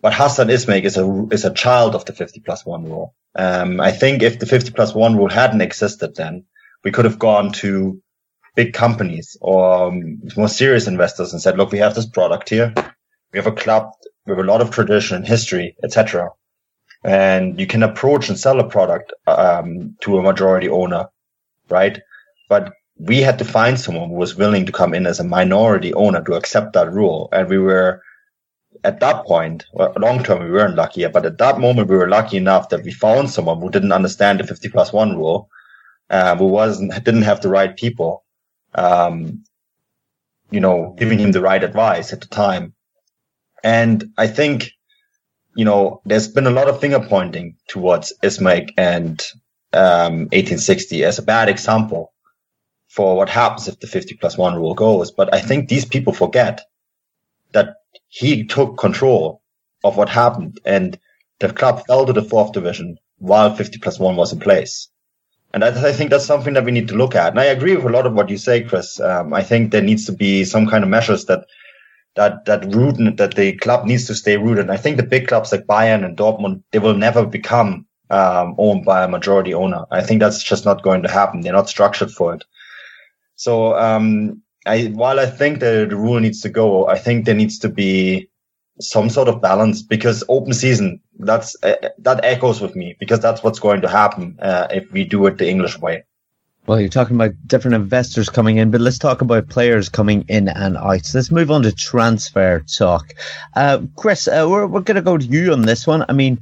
But 0.01 0.14
Hassan 0.14 0.47
Ismaik 0.47 0.84
is 0.84 0.97
a, 0.97 1.28
is 1.32 1.43
a 1.43 1.54
child 1.54 1.95
of 1.95 2.06
the 2.06 2.14
50 2.14 2.41
plus 2.41 2.66
one 2.66 2.86
rule. 2.86 3.16
Um, 3.36 3.82
I 3.82 3.91
think 3.91 4.22
if 4.22 4.39
the 4.39 4.45
50 4.45 4.72
plus 4.72 4.93
one 4.93 5.18
rule 5.18 5.30
hadn't 5.30 5.62
existed 5.62 6.16
then, 6.16 6.45
we 6.84 6.91
could 6.91 7.06
have 7.06 7.20
gone 7.20 7.51
to 7.54 8.01
big 8.58 8.74
companies 8.74 9.38
or 9.41 9.88
um, 9.88 10.22
more 10.38 10.49
serious 10.49 10.88
investors 10.88 11.34
and 11.34 11.41
said, 11.41 11.58
look, 11.58 11.72
we 11.72 11.80
have 11.80 11.95
this 11.95 12.08
product 12.08 12.49
here. 12.49 12.74
We 13.34 13.39
have 13.39 13.47
a 13.47 13.53
club 13.53 13.91
with 14.28 14.39
a 14.39 14.43
lot 14.43 14.62
of 14.62 14.72
tradition 14.72 15.18
and 15.18 15.28
history, 15.28 15.78
etc. 15.86 16.32
And 17.05 17.60
you 17.62 17.68
can 17.68 17.84
approach 17.84 18.30
and 18.30 18.39
sell 18.39 18.60
a 18.60 18.70
product 18.70 19.14
um, 19.28 19.97
to 20.01 20.18
a 20.20 20.24
majority 20.24 20.70
owner 20.70 21.08
right? 21.70 21.99
But 22.49 22.74
we 22.97 23.22
had 23.22 23.39
to 23.39 23.45
find 23.45 23.80
someone 23.80 24.10
who 24.10 24.16
was 24.16 24.36
willing 24.36 24.66
to 24.68 24.74
come 24.74 24.93
in 24.93 25.08
as 25.08 25.20
a 25.20 25.24
minority 25.26 25.93
owner 25.93 26.24
to 26.24 26.36
accept 26.36 26.74
that 26.74 26.91
rule. 26.91 27.30
And 27.32 27.49
we 27.49 27.60
were 27.60 28.01
at 28.86 28.99
that 29.01 29.26
point, 29.26 29.66
well, 29.74 29.93
long 29.99 30.24
term, 30.24 30.43
we 30.43 30.51
weren't 30.51 30.76
lucky, 30.76 31.08
but 31.08 31.26
at 31.26 31.38
that 31.39 31.60
moment, 31.60 31.89
we 31.89 31.97
were 31.97 32.10
lucky 32.10 32.38
enough 32.38 32.70
that 32.70 32.84
we 32.84 32.91
found 32.91 33.32
someone 33.32 33.62
who 33.62 33.72
didn't 33.72 33.91
understand 33.91 34.39
the 34.39 34.47
50 34.47 34.70
plus 34.70 34.93
one 34.93 35.18
rule, 35.18 35.49
uh, 36.10 36.36
who 36.36 36.47
wasn't, 36.47 36.91
didn't 37.03 37.24
have 37.24 37.41
the 37.41 37.49
right 37.49 37.76
people, 37.76 38.24
um, 38.78 39.43
you 40.51 40.59
know, 40.59 40.95
giving 40.97 41.19
him 41.19 41.32
the 41.32 41.41
right 41.41 41.63
advice 41.63 42.13
at 42.13 42.21
the 42.21 42.28
time. 42.28 42.73
And 43.63 44.13
I 44.17 44.28
think, 44.28 44.71
you 45.55 45.65
know, 45.65 46.01
there's 46.05 46.28
been 46.30 46.47
a 46.47 46.51
lot 46.51 46.69
of 46.69 46.80
finger 46.80 46.99
pointing 46.99 47.57
towards 47.67 48.13
Ismaik 48.23 48.71
and, 48.78 49.21
um, 49.73 50.30
1860 50.32 51.03
as 51.03 51.19
a 51.19 51.23
bad 51.23 51.49
example 51.49 52.13
for 52.89 53.17
what 53.17 53.30
happens 53.30 53.67
if 53.67 53.80
the 53.80 53.88
50 53.88 54.15
plus 54.15 54.38
one 54.38 54.55
rule 54.55 54.75
goes. 54.75 55.11
But 55.11 55.34
I 55.34 55.41
think 55.41 55.69
these 55.69 55.86
people 55.86 56.13
forget 56.13 56.61
that 57.53 57.78
he 58.07 58.45
took 58.45 58.78
control 58.78 59.41
of 59.84 59.97
what 59.97 60.09
happened 60.09 60.59
and 60.65 60.99
the 61.39 61.53
club 61.53 61.86
fell 61.86 62.05
to 62.05 62.13
the 62.13 62.23
fourth 62.23 62.53
division 62.53 62.97
while 63.17 63.55
50 63.55 63.80
plus 63.80 63.99
one 63.99 64.15
was 64.15 64.34
in 64.34 64.39
place. 64.39 64.89
And 65.54 65.64
I, 65.64 65.70
I, 65.70 65.93
think 65.93 66.12
that's 66.12 66.26
something 66.26 66.54
that 66.54 66.66
we 66.66 66.72
need 66.72 66.88
to 66.89 66.95
look 66.95 67.16
at. 67.16 67.30
And 67.30 67.39
I 67.39 67.45
agree 67.45 67.76
with 67.76 67.86
a 67.86 67.89
lot 67.89 68.06
of 68.06 68.14
what 68.14 68.30
you 68.30 68.38
say, 68.38 68.64
Chris. 68.64 69.00
Um, 69.00 69.34
I 69.34 69.43
think 69.43 69.72
there 69.72 69.82
needs 69.82 70.06
to 70.06 70.12
be 70.12 70.43
some 70.43 70.68
kind 70.68 70.84
of 70.84 70.89
measures 70.89 71.26
that 71.26 71.45
that 72.16 72.45
that 72.45 72.66
root 72.74 72.98
that 73.18 73.36
the 73.36 73.54
club 73.58 73.86
needs 73.86 74.06
to 74.08 74.16
stay 74.16 74.38
rooted. 74.38 74.66
And 74.66 74.72
I 74.72 74.78
think 74.78 74.98
the 74.98 75.04
big 75.04 75.28
clubs 75.28 75.52
like 75.52 75.66
Bayern 75.66 76.04
and 76.04 76.18
Dortmund 76.18 76.64
they 76.72 76.80
will 76.80 76.95
never 76.95 77.26
become 77.26 77.86
um, 78.10 78.56
owned 78.58 78.86
by 78.86 79.04
a 79.04 79.08
majority 79.08 79.54
owner. 79.54 79.86
I 79.91 80.02
think 80.02 80.20
that's 80.20 80.43
just 80.43 80.66
not 80.66 80.84
going 80.84 81.04
to 81.04 81.10
happen. 81.10 81.41
They're 81.41 81.54
not 81.54 81.70
structured 81.70 82.12
for 82.12 82.34
it. 82.34 82.43
So 83.36 83.78
um, 83.78 84.41
I, 84.66 84.86
while 84.88 85.20
I 85.20 85.28
think 85.28 85.60
that 85.60 85.89
the 85.89 85.95
rule 85.95 86.20
needs 86.20 86.41
to 86.41 86.50
go, 86.50 86.88
I 86.88 86.98
think 86.98 87.26
there 87.26 87.36
needs 87.36 87.60
to 87.60 87.70
be 87.70 88.30
some 88.80 89.09
sort 89.09 89.28
of 89.28 89.41
balance 89.41 89.82
because 89.82 90.23
open 90.30 90.53
season 90.53 91.01
that's 91.19 91.55
uh, 91.63 91.89
that 91.99 92.23
echoes 92.23 92.61
with 92.61 92.75
me 92.75 92.95
because 92.99 93.19
that's 93.19 93.43
what's 93.43 93.59
going 93.59 93.82
to 93.82 93.88
happen 93.88 94.38
uh, 94.41 94.67
if 94.71 94.91
we 94.91 95.03
do 95.03 95.25
it 95.25 95.38
the 95.38 95.49
English 95.49 95.80
way. 95.80 96.03
Well, 96.67 96.82
you're 96.82 96.89
talking 96.89 97.15
about 97.15 97.32
different 97.45 97.75
investors 97.75 98.30
coming 98.30 98.57
in, 98.57 98.71
but 98.71 98.82
let's 98.82 98.97
talk 98.97 99.21
about 99.21 99.47
players 99.47 99.88
coming 99.88 100.25
in 100.28 100.49
and 100.49 100.75
out. 100.75 101.05
So 101.05 101.17
let's 101.17 101.32
move 101.32 101.49
on 101.49 101.63
to 101.63 101.71
transfer 101.71 102.59
talk. 102.59 103.13
Uh, 103.55 103.84
Chris, 103.95 104.28
uh, 104.28 104.45
we're, 104.49 104.67
we're 104.67 104.82
going 104.82 104.95
to 104.95 105.01
go 105.01 105.17
to 105.17 105.25
you 105.25 105.53
on 105.53 105.61
this 105.61 105.88
one. 105.88 106.03
I 106.09 106.11
mean, 106.11 106.41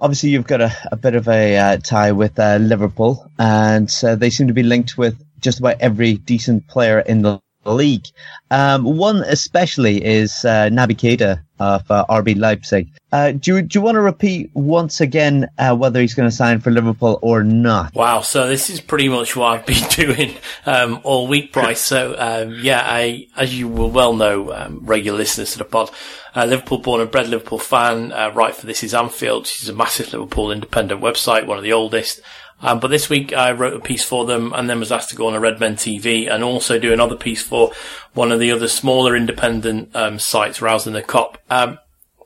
obviously 0.00 0.30
you've 0.30 0.48
got 0.48 0.60
a, 0.60 0.76
a 0.90 0.96
bit 0.96 1.14
of 1.14 1.28
a 1.28 1.56
uh, 1.56 1.76
tie 1.76 2.10
with 2.10 2.36
uh, 2.36 2.56
Liverpool, 2.56 3.30
and 3.38 3.88
they 3.88 4.30
seem 4.30 4.48
to 4.48 4.54
be 4.54 4.64
linked 4.64 4.98
with 4.98 5.16
just 5.40 5.60
about 5.60 5.80
every 5.80 6.14
decent 6.14 6.66
player 6.66 6.98
in 6.98 7.22
the 7.22 7.40
league. 7.72 8.06
Um, 8.50 8.84
one 8.84 9.22
especially 9.26 10.04
is 10.04 10.44
uh, 10.44 10.68
Naby 10.70 10.96
Keita 10.96 11.42
of 11.58 11.88
uh, 11.90 12.04
RB 12.08 12.36
Leipzig. 12.38 12.88
Uh, 13.12 13.32
do, 13.32 13.56
you, 13.56 13.62
do 13.62 13.78
you 13.78 13.82
want 13.82 13.94
to 13.94 14.00
repeat 14.00 14.50
once 14.54 15.00
again 15.00 15.48
uh, 15.58 15.74
whether 15.74 16.00
he's 16.00 16.14
going 16.14 16.28
to 16.28 16.34
sign 16.34 16.60
for 16.60 16.70
Liverpool 16.70 17.18
or 17.22 17.44
not? 17.44 17.94
Wow, 17.94 18.20
so 18.22 18.48
this 18.48 18.70
is 18.70 18.80
pretty 18.80 19.08
much 19.08 19.36
what 19.36 19.46
I've 19.46 19.66
been 19.66 19.88
doing 19.90 20.36
um, 20.66 21.00
all 21.04 21.26
week, 21.28 21.52
Bryce. 21.52 21.80
So 21.80 22.16
um, 22.18 22.58
yeah, 22.60 22.82
I, 22.84 23.28
as 23.36 23.56
you 23.56 23.68
will 23.68 23.90
well 23.90 24.14
know, 24.14 24.52
um, 24.52 24.80
regular 24.82 25.18
listeners 25.18 25.52
to 25.52 25.58
the 25.58 25.64
pod, 25.64 25.90
uh, 26.34 26.44
Liverpool 26.44 26.78
born 26.78 27.00
and 27.00 27.10
bred 27.10 27.28
Liverpool 27.28 27.58
fan. 27.58 28.12
Uh, 28.12 28.30
right 28.34 28.54
for 28.54 28.66
this 28.66 28.82
is 28.82 28.94
Anfield, 28.94 29.42
which 29.44 29.62
is 29.62 29.68
a 29.68 29.74
massive 29.74 30.12
Liverpool 30.12 30.50
independent 30.50 31.00
website, 31.00 31.46
one 31.46 31.58
of 31.58 31.64
the 31.64 31.72
oldest. 31.72 32.20
Um, 32.64 32.80
but 32.80 32.88
this 32.88 33.10
week 33.10 33.34
I 33.34 33.52
wrote 33.52 33.74
a 33.74 33.80
piece 33.80 34.04
for 34.04 34.24
them 34.24 34.52
and 34.54 34.68
then 34.68 34.80
was 34.80 34.90
asked 34.90 35.10
to 35.10 35.16
go 35.16 35.28
on 35.28 35.34
a 35.34 35.40
Redmen 35.40 35.74
TV 35.74 36.32
and 36.32 36.42
also 36.42 36.78
do 36.78 36.94
another 36.94 37.14
piece 37.14 37.42
for 37.42 37.72
one 38.14 38.32
of 38.32 38.40
the 38.40 38.50
other 38.50 38.68
smaller 38.68 39.14
independent 39.14 39.94
um, 39.94 40.18
sites, 40.18 40.62
Rousing 40.62 40.94
the 40.94 41.02
Kop. 41.02 41.36
Um, 41.50 41.78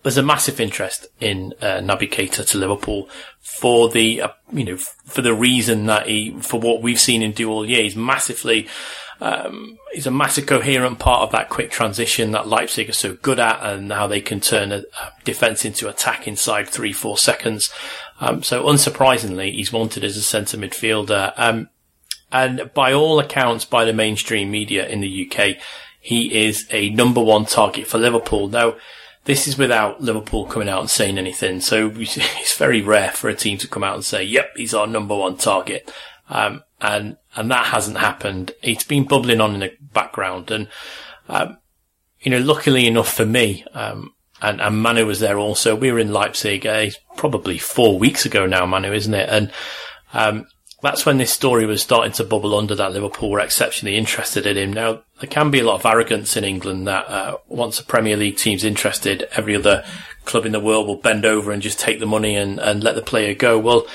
there's 0.04 0.16
a 0.16 0.22
massive 0.22 0.60
interest 0.60 1.08
in 1.20 1.54
uh, 1.60 1.80
Naby 1.80 2.08
Keita 2.08 2.48
to 2.48 2.58
Liverpool 2.58 3.08
for 3.40 3.88
the, 3.88 4.22
uh, 4.22 4.28
you 4.52 4.64
know, 4.64 4.76
for 4.76 5.22
the 5.22 5.34
reason 5.34 5.86
that 5.86 6.06
he, 6.06 6.38
for 6.40 6.60
what 6.60 6.82
we've 6.82 7.00
seen 7.00 7.20
him 7.20 7.32
do 7.32 7.50
all 7.50 7.68
year. 7.68 7.82
He's 7.82 7.96
massively, 7.96 8.68
um, 9.20 9.78
he's 9.92 10.06
a 10.06 10.12
massive 10.12 10.46
coherent 10.46 10.98
part 10.98 11.22
of 11.22 11.32
that 11.32 11.48
quick 11.48 11.70
transition 11.70 12.30
that 12.32 12.46
Leipzig 12.46 12.88
are 12.88 12.94
so 12.94 13.14
good 13.14 13.40
at 13.40 13.62
and 13.62 13.92
how 13.92 14.06
they 14.06 14.20
can 14.20 14.40
turn 14.40 14.70
a, 14.70 14.84
defense 15.24 15.64
into 15.64 15.88
attack 15.88 16.28
inside 16.28 16.68
three, 16.68 16.92
four 16.92 17.18
seconds. 17.18 17.72
Um, 18.20 18.42
so 18.42 18.64
unsurprisingly, 18.64 19.52
he's 19.52 19.72
wanted 19.72 20.04
as 20.04 20.16
a 20.16 20.22
centre 20.22 20.56
midfielder. 20.56 21.32
Um, 21.36 21.68
and 22.30 22.70
by 22.74 22.92
all 22.92 23.18
accounts, 23.18 23.64
by 23.64 23.84
the 23.84 23.92
mainstream 23.92 24.50
media 24.50 24.86
in 24.86 25.00
the 25.00 25.30
UK, 25.30 25.56
he 26.00 26.46
is 26.46 26.66
a 26.70 26.90
number 26.90 27.22
one 27.22 27.44
target 27.44 27.86
for 27.86 27.98
Liverpool. 27.98 28.48
Now, 28.48 28.76
this 29.24 29.48
is 29.48 29.58
without 29.58 30.00
Liverpool 30.00 30.46
coming 30.46 30.68
out 30.68 30.80
and 30.80 30.90
saying 30.90 31.18
anything. 31.18 31.60
So 31.60 31.92
it's 31.96 32.56
very 32.56 32.82
rare 32.82 33.10
for 33.10 33.28
a 33.28 33.34
team 33.34 33.58
to 33.58 33.68
come 33.68 33.82
out 33.82 33.94
and 33.94 34.04
say, 34.04 34.22
yep, 34.22 34.52
he's 34.56 34.74
our 34.74 34.86
number 34.86 35.16
one 35.16 35.36
target. 35.36 35.90
Um, 36.28 36.62
and, 36.80 37.16
and 37.38 37.50
that 37.50 37.66
hasn't 37.66 37.98
happened. 37.98 38.52
It's 38.62 38.84
been 38.84 39.04
bubbling 39.04 39.40
on 39.40 39.54
in 39.54 39.60
the 39.60 39.72
background. 39.92 40.50
And, 40.50 40.68
um, 41.28 41.58
you 42.20 42.30
know, 42.30 42.38
luckily 42.38 42.86
enough 42.86 43.12
for 43.12 43.24
me, 43.24 43.64
um, 43.72 44.12
and, 44.42 44.60
and 44.60 44.82
Manu 44.82 45.06
was 45.06 45.20
there 45.20 45.38
also. 45.38 45.76
We 45.76 45.92
were 45.92 45.98
in 45.98 46.12
Leipzig, 46.12 46.66
uh, 46.66 46.90
probably 47.16 47.58
four 47.58 47.98
weeks 47.98 48.26
ago 48.26 48.46
now, 48.46 48.66
Manu, 48.66 48.92
isn't 48.92 49.14
it? 49.14 49.28
And, 49.28 49.52
um, 50.12 50.46
that's 50.80 51.04
when 51.04 51.18
this 51.18 51.32
story 51.32 51.66
was 51.66 51.82
starting 51.82 52.12
to 52.12 52.24
bubble 52.24 52.56
under 52.56 52.74
that 52.74 52.92
Liverpool 52.92 53.30
were 53.30 53.40
exceptionally 53.40 53.96
interested 53.96 54.46
in 54.46 54.56
him. 54.56 54.72
Now, 54.72 55.02
there 55.20 55.28
can 55.28 55.50
be 55.50 55.60
a 55.60 55.64
lot 55.64 55.74
of 55.76 55.86
arrogance 55.86 56.36
in 56.36 56.44
England 56.44 56.86
that, 56.86 57.08
uh, 57.08 57.36
once 57.48 57.80
a 57.80 57.84
Premier 57.84 58.16
League 58.16 58.36
team's 58.36 58.64
interested, 58.64 59.28
every 59.32 59.56
other 59.56 59.84
club 60.24 60.46
in 60.46 60.52
the 60.52 60.60
world 60.60 60.86
will 60.86 60.96
bend 60.96 61.24
over 61.24 61.50
and 61.50 61.62
just 61.62 61.80
take 61.80 61.98
the 61.98 62.06
money 62.06 62.36
and, 62.36 62.60
and 62.60 62.84
let 62.84 62.94
the 62.94 63.02
player 63.02 63.34
go. 63.34 63.58
Well, 63.58 63.86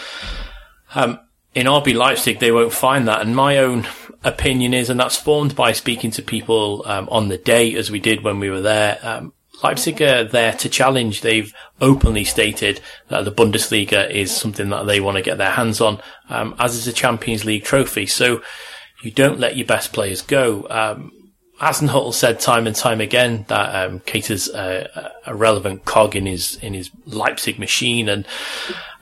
um, 0.96 1.20
in 1.56 1.68
RB 1.68 1.96
Leipzig, 1.96 2.40
they 2.40 2.52
won't 2.52 2.74
find 2.74 3.08
that. 3.08 3.22
And 3.22 3.36
my 3.36 3.58
own 3.58 3.88
opinion 4.24 4.74
is, 4.74 4.90
and 4.90 5.00
that's 5.00 5.18
formed 5.18 5.56
by 5.56 5.72
speaking 5.72 6.12
to 6.12 6.22
people, 6.22 6.84
um, 6.86 7.08
on 7.12 7.28
the 7.28 7.38
day 7.38 7.76
as 7.76 7.92
we 7.92 8.00
did 8.00 8.24
when 8.24 8.40
we 8.40 8.50
were 8.50 8.62
there, 8.62 9.00
um, 9.04 9.34
Leipzig 9.64 10.02
are 10.02 10.24
there 10.24 10.54
to 10.54 10.70
challenge. 10.70 11.22
They've 11.22 11.54
openly 11.80 12.24
stated 12.24 12.82
that 13.10 13.24
the 13.24 13.32
Bundesliga 13.32 14.10
is 14.10 14.36
something 14.36 14.70
that 14.70 14.86
they 14.88 15.00
want 15.00 15.18
to 15.18 15.24
get 15.24 15.38
their 15.38 15.52
hands 15.52 15.80
on, 15.80 16.02
um, 16.30 16.56
as 16.60 16.76
is 16.76 16.88
a 16.88 16.94
Champions 16.94 17.46
League 17.46 17.64
trophy. 17.64 18.06
So 18.06 18.42
you 19.04 19.12
don't 19.12 19.40
let 19.40 19.56
your 19.56 19.68
best 19.68 19.94
players 19.94 20.22
go. 20.22 20.68
Um, 20.70 21.12
Hasenhüttl 21.64 22.14
said 22.14 22.40
time 22.40 22.68
and 22.68 22.76
time 22.76 23.02
again 23.02 23.46
that 23.48 23.86
um, 23.86 24.00
Keita's 24.02 24.50
a, 24.50 25.12
a 25.26 25.36
relevant 25.36 25.86
cog 25.86 26.16
in 26.16 26.26
his 26.26 26.56
in 26.58 26.74
his 26.74 26.92
Leipzig 27.06 27.60
machine, 27.60 28.10
and 28.10 28.26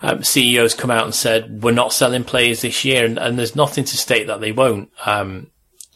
um, 0.02 0.24
CEOs 0.24 0.74
come 0.76 0.92
out 0.92 1.06
and 1.06 1.16
said 1.16 1.64
we're 1.64 1.72
not 1.72 1.94
selling 1.94 2.24
players 2.24 2.62
this 2.62 2.86
year, 2.86 3.06
and, 3.06 3.18
and 3.18 3.38
there's 3.38 3.56
nothing 3.56 3.84
to 3.86 3.98
state 3.98 4.28
that 4.28 4.42
they 4.42 4.52
won't. 4.52 4.92
Um, 5.06 5.48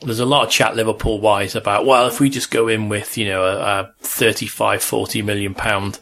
there's 0.01 0.20
a 0.20 0.26
lot 0.26 0.45
of 0.45 0.51
chat 0.51 0.76
Liverpool 0.76 1.20
wise 1.20 1.55
about, 1.55 1.86
well, 1.86 2.07
if 2.07 2.20
we 2.20 2.30
just 2.30 2.51
go 2.51 2.68
in 2.68 2.89
with, 2.89 3.18
you 3.18 3.26
know, 3.26 3.43
a, 3.43 3.82
a 3.82 3.93
35, 4.01 4.84
40 4.84 5.22
million 5.22 5.53
pound, 5.53 5.99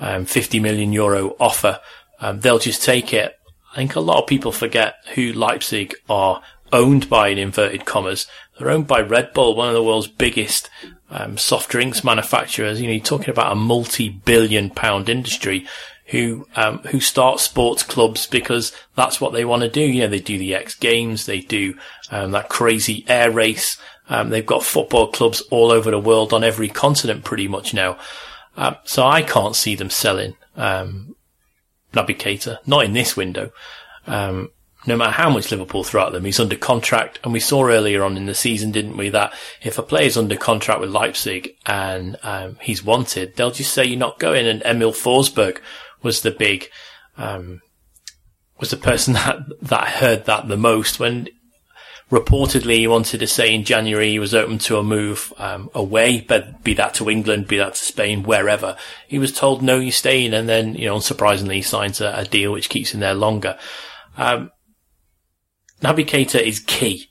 um, 0.00 0.24
50 0.24 0.60
million 0.60 0.92
euro 0.92 1.36
offer, 1.38 1.80
um, 2.20 2.40
they'll 2.40 2.58
just 2.58 2.82
take 2.82 3.12
it. 3.12 3.38
I 3.72 3.76
think 3.76 3.96
a 3.96 4.00
lot 4.00 4.22
of 4.22 4.28
people 4.28 4.52
forget 4.52 4.96
who 5.14 5.32
Leipzig 5.32 5.94
are 6.08 6.42
owned 6.72 7.08
by 7.08 7.28
in 7.28 7.38
inverted 7.38 7.84
commas. 7.84 8.26
They're 8.58 8.70
owned 8.70 8.86
by 8.86 9.00
Red 9.00 9.32
Bull, 9.32 9.54
one 9.54 9.68
of 9.68 9.74
the 9.74 9.82
world's 9.82 10.06
biggest 10.06 10.70
um, 11.10 11.36
soft 11.36 11.70
drinks 11.70 12.04
manufacturers. 12.04 12.80
You 12.80 12.86
know, 12.86 12.92
you're 12.94 13.02
talking 13.02 13.30
about 13.30 13.52
a 13.52 13.56
multi-billion 13.56 14.70
pound 14.70 15.08
industry 15.08 15.66
who 16.06 16.46
um, 16.54 16.78
who 16.80 17.00
start 17.00 17.40
sports 17.40 17.82
clubs 17.82 18.26
because 18.26 18.72
that's 18.94 19.20
what 19.20 19.32
they 19.32 19.44
want 19.44 19.62
to 19.62 19.68
do. 19.68 19.80
You 19.80 20.02
know, 20.02 20.08
they 20.08 20.20
do 20.20 20.38
the 20.38 20.54
X 20.54 20.74
Games, 20.74 21.26
they 21.26 21.40
do 21.40 21.74
um, 22.10 22.32
that 22.32 22.48
crazy 22.48 23.04
air 23.08 23.30
race. 23.30 23.78
Um, 24.08 24.28
they've 24.28 24.44
got 24.44 24.62
football 24.62 25.08
clubs 25.08 25.40
all 25.50 25.70
over 25.70 25.90
the 25.90 25.98
world 25.98 26.32
on 26.32 26.44
every 26.44 26.68
continent 26.68 27.24
pretty 27.24 27.48
much 27.48 27.72
now. 27.72 27.98
Um, 28.56 28.76
so 28.84 29.04
I 29.04 29.22
can't 29.22 29.56
see 29.56 29.74
them 29.74 29.90
selling 29.90 30.36
um, 30.56 31.16
Naby 31.94 32.18
Keita, 32.18 32.58
not 32.66 32.84
in 32.84 32.92
this 32.92 33.16
window. 33.16 33.50
Um, 34.06 34.50
no 34.86 34.96
matter 34.96 35.12
how 35.12 35.30
much 35.30 35.50
Liverpool 35.50 35.84
throw 35.84 36.06
at 36.06 36.12
them, 36.12 36.24
he's 36.24 36.40
under 36.40 36.56
contract. 36.56 37.18
And 37.24 37.32
we 37.32 37.40
saw 37.40 37.66
earlier 37.66 38.04
on 38.04 38.16
in 38.16 38.26
the 38.26 38.34
season, 38.34 38.70
didn't 38.70 38.96
we, 38.96 39.08
that 39.10 39.32
if 39.62 39.78
a 39.78 39.82
player's 39.82 40.16
under 40.16 40.36
contract 40.36 40.80
with 40.80 40.90
Leipzig 40.90 41.56
and 41.64 42.16
um, 42.22 42.56
he's 42.60 42.84
wanted, 42.84 43.36
they'll 43.36 43.50
just 43.50 43.72
say 43.72 43.84
you're 43.84 43.98
not 43.98 44.18
going. 44.18 44.46
And 44.46 44.62
Emil 44.64 44.92
Forsberg 44.92 45.58
was 46.02 46.20
the 46.20 46.30
big, 46.30 46.68
um, 47.16 47.62
was 48.60 48.70
the 48.70 48.76
person 48.76 49.14
that, 49.14 49.38
that 49.62 49.88
heard 49.88 50.26
that 50.26 50.48
the 50.48 50.56
most 50.56 51.00
when 51.00 51.28
reportedly 52.10 52.76
he 52.76 52.86
wanted 52.86 53.18
to 53.18 53.26
say 53.26 53.54
in 53.54 53.64
January 53.64 54.10
he 54.10 54.18
was 54.18 54.34
open 54.34 54.58
to 54.58 54.76
a 54.76 54.82
move, 54.82 55.32
um, 55.38 55.70
away, 55.74 56.20
but 56.20 56.62
be 56.62 56.74
that 56.74 56.92
to 56.94 57.08
England, 57.08 57.48
be 57.48 57.56
that 57.56 57.74
to 57.74 57.84
Spain, 57.84 58.22
wherever. 58.22 58.76
He 59.08 59.18
was 59.18 59.32
told, 59.32 59.62
no, 59.62 59.78
you're 59.78 59.92
staying. 59.92 60.34
And 60.34 60.46
then, 60.46 60.74
you 60.74 60.86
know, 60.86 60.96
unsurprisingly 60.96 61.54
he 61.54 61.62
signs 61.62 62.02
a, 62.02 62.12
a 62.14 62.24
deal 62.26 62.52
which 62.52 62.68
keeps 62.68 62.92
him 62.92 63.00
there 63.00 63.14
longer. 63.14 63.58
Um, 64.16 64.50
Naby 65.84 66.06
Keita 66.06 66.40
is 66.40 66.60
key 66.60 67.10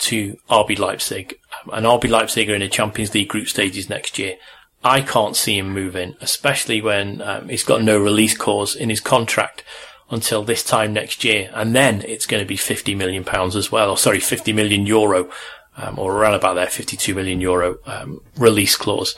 to 0.00 0.36
RB 0.50 0.78
Leipzig, 0.78 1.34
and 1.72 1.86
RB 1.86 2.10
Leipzig 2.10 2.50
are 2.50 2.54
in 2.54 2.60
the 2.60 2.68
Champions 2.68 3.14
League 3.14 3.28
group 3.28 3.48
stages 3.48 3.88
next 3.88 4.18
year. 4.18 4.36
I 4.84 5.00
can't 5.00 5.34
see 5.34 5.56
him 5.56 5.72
moving, 5.72 6.16
especially 6.20 6.82
when 6.82 7.22
um, 7.22 7.48
he's 7.48 7.64
got 7.64 7.82
no 7.82 7.98
release 7.98 8.36
clause 8.36 8.76
in 8.76 8.90
his 8.90 9.00
contract 9.00 9.64
until 10.10 10.44
this 10.44 10.62
time 10.62 10.92
next 10.92 11.24
year, 11.24 11.50
and 11.54 11.74
then 11.74 12.02
it's 12.02 12.26
going 12.26 12.42
to 12.42 12.46
be 12.46 12.58
50 12.58 12.94
million 12.94 13.24
pounds 13.24 13.56
as 13.56 13.72
well, 13.72 13.88
or 13.88 13.96
sorry, 13.96 14.20
50 14.20 14.52
million 14.52 14.84
euro, 14.84 15.30
um, 15.78 15.98
or 15.98 16.14
around 16.14 16.34
about 16.34 16.52
there, 16.52 16.66
52 16.66 17.14
million 17.14 17.40
euro 17.40 17.78
um, 17.86 18.20
release 18.36 18.76
clause. 18.76 19.16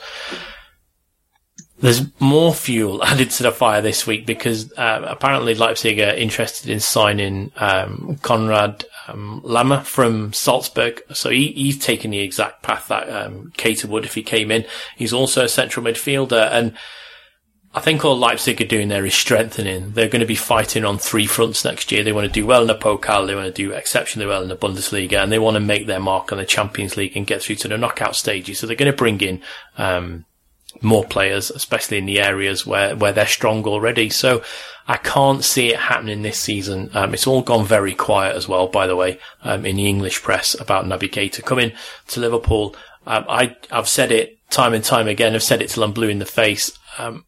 There's 1.79 2.03
more 2.19 2.53
fuel 2.53 3.03
added 3.03 3.31
to 3.31 3.43
the 3.43 3.51
fire 3.51 3.81
this 3.81 4.07
week 4.07 4.25
because 4.25 4.71
uh, 4.73 5.05
apparently 5.07 5.55
Leipzig 5.55 5.99
are 5.99 6.13
interested 6.13 6.69
in 6.69 6.79
signing 6.79 7.51
um, 7.57 8.17
Konrad 8.21 8.85
um, 9.07 9.83
from 9.83 10.33
Salzburg. 10.33 11.01
So 11.13 11.29
he, 11.29 11.51
he's 11.51 11.77
taken 11.77 12.11
the 12.11 12.19
exact 12.19 12.63
path 12.63 12.87
that 12.87 13.09
um, 13.09 13.51
Keita 13.57 13.85
would 13.85 14.05
if 14.05 14.15
he 14.15 14.23
came 14.23 14.51
in. 14.51 14.65
He's 14.95 15.13
also 15.13 15.43
a 15.43 15.49
central 15.49 15.85
midfielder 15.85 16.49
and 16.51 16.75
I 17.75 17.81
think 17.81 18.05
all 18.05 18.17
Leipzig 18.17 18.61
are 18.61 18.65
doing 18.65 18.87
there 18.87 19.05
is 19.05 19.13
strengthening. 19.13 19.91
They're 19.91 20.07
going 20.07 20.21
to 20.21 20.25
be 20.25 20.35
fighting 20.35 20.85
on 20.85 20.97
three 20.97 21.25
fronts 21.25 21.65
next 21.65 21.91
year. 21.91 22.05
They 22.05 22.13
want 22.13 22.25
to 22.25 22.31
do 22.31 22.45
well 22.45 22.61
in 22.61 22.67
the 22.67 22.75
Pokal, 22.75 23.27
they 23.27 23.35
want 23.35 23.47
to 23.47 23.51
do 23.51 23.73
exceptionally 23.73 24.27
well 24.27 24.41
in 24.41 24.47
the 24.47 24.55
Bundesliga, 24.55 25.21
and 25.21 25.29
they 25.29 25.39
want 25.39 25.55
to 25.55 25.59
make 25.59 25.85
their 25.85 25.99
mark 25.99 26.31
on 26.31 26.37
the 26.37 26.45
Champions 26.45 26.95
League 26.95 27.17
and 27.17 27.27
get 27.27 27.41
through 27.41 27.55
to 27.57 27.67
the 27.67 27.77
knockout 27.77 28.15
stages. 28.15 28.59
So 28.59 28.65
they're 28.65 28.77
going 28.77 28.91
to 28.91 28.97
bring 28.97 29.19
in 29.19 29.41
um, 29.77 30.23
more 30.81 31.03
players, 31.03 31.49
especially 31.51 31.97
in 31.97 32.05
the 32.05 32.19
areas 32.19 32.65
where, 32.65 32.95
where 32.95 33.11
they're 33.11 33.25
strong 33.25 33.63
already. 33.65 34.09
So 34.09 34.43
I 34.87 34.97
can't 34.97 35.43
see 35.43 35.69
it 35.69 35.79
happening 35.79 36.21
this 36.21 36.39
season. 36.39 36.89
Um, 36.93 37.13
it's 37.13 37.27
all 37.27 37.41
gone 37.41 37.65
very 37.65 37.93
quiet 37.93 38.35
as 38.35 38.47
well, 38.47 38.67
by 38.67 38.87
the 38.87 38.95
way, 38.95 39.19
um, 39.43 39.65
in 39.65 39.77
the 39.77 39.87
English 39.87 40.21
press 40.21 40.59
about 40.59 40.85
Naby 40.85 41.09
Keita 41.09 41.43
coming 41.43 41.71
to 42.07 42.19
Liverpool. 42.19 42.75
Um, 43.07 43.25
I, 43.27 43.55
I've 43.71 43.89
said 43.89 44.11
it 44.11 44.37
time 44.49 44.73
and 44.73 44.83
time 44.83 45.07
again. 45.07 45.33
I've 45.33 45.43
said 45.43 45.61
it 45.61 45.69
till 45.69 45.83
I'm 45.83 45.93
blue 45.93 46.09
in 46.09 46.19
the 46.19 46.25
face. 46.25 46.77
Um, 46.97 47.25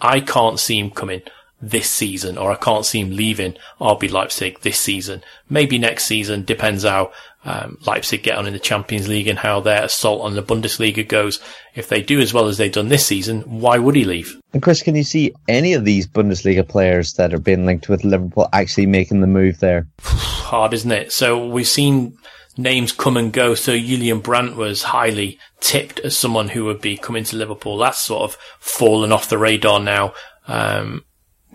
I 0.00 0.20
can't 0.20 0.60
see 0.60 0.78
him 0.78 0.90
coming 0.90 1.22
this 1.60 1.90
season, 1.90 2.38
or 2.38 2.52
I 2.52 2.56
can't 2.56 2.86
see 2.86 3.00
him 3.00 3.10
leaving 3.10 3.56
RB 3.80 4.10
Leipzig 4.10 4.60
this 4.60 4.78
season. 4.78 5.22
Maybe 5.48 5.78
next 5.78 6.04
season, 6.04 6.44
depends 6.44 6.84
how 6.84 7.12
um, 7.44 7.78
Leipzig 7.86 8.22
get 8.22 8.36
on 8.36 8.46
in 8.46 8.52
the 8.52 8.58
Champions 8.58 9.08
League 9.08 9.26
and 9.26 9.38
how 9.38 9.60
their 9.60 9.84
assault 9.84 10.22
on 10.22 10.34
the 10.34 10.42
Bundesliga 10.42 11.06
goes. 11.06 11.40
If 11.74 11.88
they 11.88 12.02
do 12.02 12.20
as 12.20 12.32
well 12.32 12.46
as 12.46 12.58
they've 12.58 12.70
done 12.70 12.88
this 12.88 13.06
season, 13.06 13.42
why 13.42 13.78
would 13.78 13.96
he 13.96 14.04
leave? 14.04 14.40
And 14.52 14.62
Chris, 14.62 14.82
can 14.82 14.96
you 14.96 15.04
see 15.04 15.32
any 15.48 15.72
of 15.72 15.84
these 15.84 16.06
Bundesliga 16.06 16.66
players 16.66 17.14
that 17.14 17.34
are 17.34 17.40
being 17.40 17.66
linked 17.66 17.88
with 17.88 18.04
Liverpool 18.04 18.48
actually 18.52 18.86
making 18.86 19.20
the 19.20 19.26
move 19.26 19.58
there? 19.58 19.86
Hard, 20.02 20.74
isn't 20.74 20.92
it? 20.92 21.12
So 21.12 21.46
we've 21.46 21.68
seen 21.68 22.16
names 22.56 22.92
come 22.92 23.16
and 23.16 23.32
go. 23.32 23.54
So 23.54 23.78
Julian 23.78 24.20
Brandt 24.20 24.56
was 24.56 24.82
highly 24.82 25.38
tipped 25.60 26.00
as 26.00 26.16
someone 26.16 26.48
who 26.48 26.64
would 26.66 26.80
be 26.80 26.96
coming 26.96 27.24
to 27.24 27.36
Liverpool. 27.36 27.78
That's 27.78 28.00
sort 28.00 28.22
of 28.22 28.36
fallen 28.58 29.12
off 29.12 29.28
the 29.28 29.38
radar 29.38 29.80
now. 29.80 30.14
Um, 30.46 31.04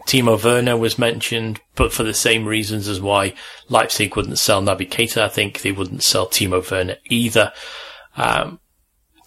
Timo 0.06 0.44
Werner 0.44 0.78
was 0.78 1.00
mentioned, 1.00 1.62
but 1.76 1.94
for 1.94 2.04
the 2.04 2.14
same 2.14 2.46
reasons 2.46 2.88
as 2.88 3.00
why 3.00 3.34
Leipzig 3.70 4.16
wouldn't 4.16 4.40
sell 4.40 4.62
Naby 4.62 4.90
Keita. 4.90 5.22
I 5.22 5.30
think 5.30 5.62
they 5.62 5.72
wouldn't 5.72 6.04
sell 6.04 6.28
Timo 6.28 6.70
Werner 6.70 6.98
either. 7.06 7.54
Um, 8.18 8.60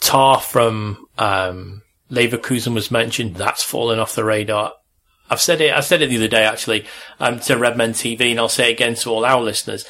Tah 0.00 0.38
from 0.38 1.06
um, 1.18 1.82
Leverkusen 2.10 2.74
was 2.74 2.90
mentioned. 2.90 3.36
That's 3.36 3.64
fallen 3.64 3.98
off 3.98 4.14
the 4.14 4.24
radar. 4.24 4.72
I've 5.28 5.40
said 5.40 5.60
it. 5.60 5.72
I 5.72 5.80
said 5.80 6.02
it 6.02 6.10
the 6.10 6.16
other 6.16 6.28
day 6.28 6.44
actually 6.44 6.86
um, 7.18 7.40
to 7.40 7.56
Redmen 7.56 7.90
TV, 7.90 8.30
and 8.30 8.38
I'll 8.38 8.48
say 8.48 8.70
it 8.70 8.74
again 8.74 8.94
to 8.96 9.10
all 9.10 9.24
our 9.24 9.42
listeners 9.42 9.86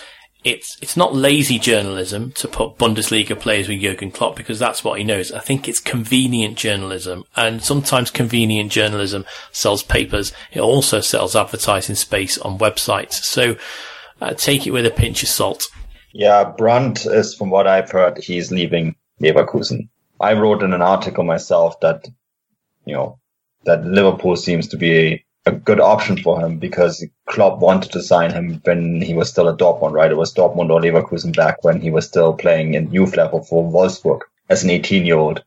it's 0.46 0.78
it's 0.80 0.96
not 0.96 1.12
lazy 1.12 1.58
journalism 1.58 2.30
to 2.30 2.46
put 2.46 2.78
Bundesliga 2.78 3.38
players 3.38 3.68
with 3.68 3.80
Jurgen 3.80 4.12
Klopp 4.12 4.36
because 4.36 4.60
that's 4.60 4.84
what 4.84 4.96
he 4.96 5.04
knows. 5.04 5.32
I 5.32 5.40
think 5.40 5.66
it's 5.66 5.80
convenient 5.80 6.56
journalism, 6.56 7.24
and 7.34 7.60
sometimes 7.60 8.12
convenient 8.12 8.70
journalism 8.70 9.24
sells 9.50 9.82
papers. 9.82 10.32
It 10.52 10.60
also 10.60 11.00
sells 11.00 11.34
advertising 11.34 11.96
space 11.96 12.38
on 12.38 12.58
websites. 12.58 13.14
So 13.14 13.56
uh, 14.20 14.34
take 14.34 14.68
it 14.68 14.70
with 14.70 14.86
a 14.86 14.90
pinch 14.90 15.24
of 15.24 15.28
salt. 15.28 15.66
Yeah, 16.12 16.44
Brandt 16.56 17.06
is, 17.06 17.34
from 17.34 17.50
what 17.50 17.66
I've 17.66 17.90
heard, 17.90 18.18
he's 18.18 18.52
leaving 18.52 18.94
Leverkusen. 19.20 19.88
I 20.20 20.34
wrote 20.34 20.62
in 20.62 20.72
an 20.72 20.80
article 20.80 21.24
myself 21.24 21.80
that 21.80 22.06
you 22.84 22.94
know 22.94 23.18
that 23.64 23.84
Liverpool 23.84 24.36
seems 24.36 24.68
to 24.68 24.76
be 24.76 24.96
a 24.96 25.25
a 25.46 25.52
good 25.52 25.80
option 25.80 26.16
for 26.16 26.40
him 26.40 26.58
because 26.58 27.06
Klopp 27.26 27.60
wanted 27.60 27.92
to 27.92 28.02
sign 28.02 28.32
him 28.32 28.60
when 28.64 29.00
he 29.00 29.14
was 29.14 29.30
still 29.30 29.48
at 29.48 29.58
Dortmund, 29.58 29.92
right? 29.92 30.10
It 30.10 30.16
was 30.16 30.34
Dortmund 30.34 30.70
or 30.70 30.80
Leverkusen 30.80 31.34
back 31.34 31.62
when 31.62 31.80
he 31.80 31.90
was 31.90 32.06
still 32.06 32.34
playing 32.34 32.74
in 32.74 32.90
youth 32.90 33.16
level 33.16 33.44
for 33.44 33.64
Wolfsburg 33.64 34.20
as 34.48 34.64
an 34.64 34.70
18 34.70 35.06
year 35.06 35.16
old. 35.16 35.44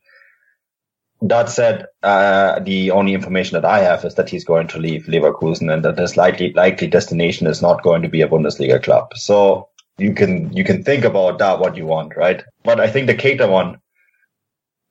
That 1.22 1.50
said, 1.50 1.86
uh, 2.02 2.60
the 2.60 2.92
only 2.92 3.14
information 3.14 3.56
that 3.56 3.66
I 3.66 3.80
have 3.80 4.06
is 4.06 4.16
that 4.16 4.30
he's 4.30 4.46
going 4.46 4.68
to 4.70 4.80
leave 4.80 5.04
Leverkusen 5.04 5.72
and 5.72 5.84
that 5.84 6.00
his 6.00 6.16
likely, 6.16 6.54
likely 6.54 6.88
destination 6.88 7.46
is 7.46 7.62
not 7.62 7.84
going 7.84 8.02
to 8.04 8.08
be 8.08 8.22
a 8.22 8.28
Bundesliga 8.28 8.82
club. 8.82 9.10
So 9.16 9.68
you 9.98 10.14
can, 10.14 10.54
you 10.54 10.64
can 10.64 10.82
think 10.82 11.04
about 11.04 11.40
that 11.40 11.60
what 11.60 11.76
you 11.76 11.86
want, 11.86 12.16
right? 12.16 12.42
But 12.64 12.80
I 12.80 12.90
think 12.90 13.08
the 13.08 13.16
Keita 13.16 13.50
one 13.50 13.82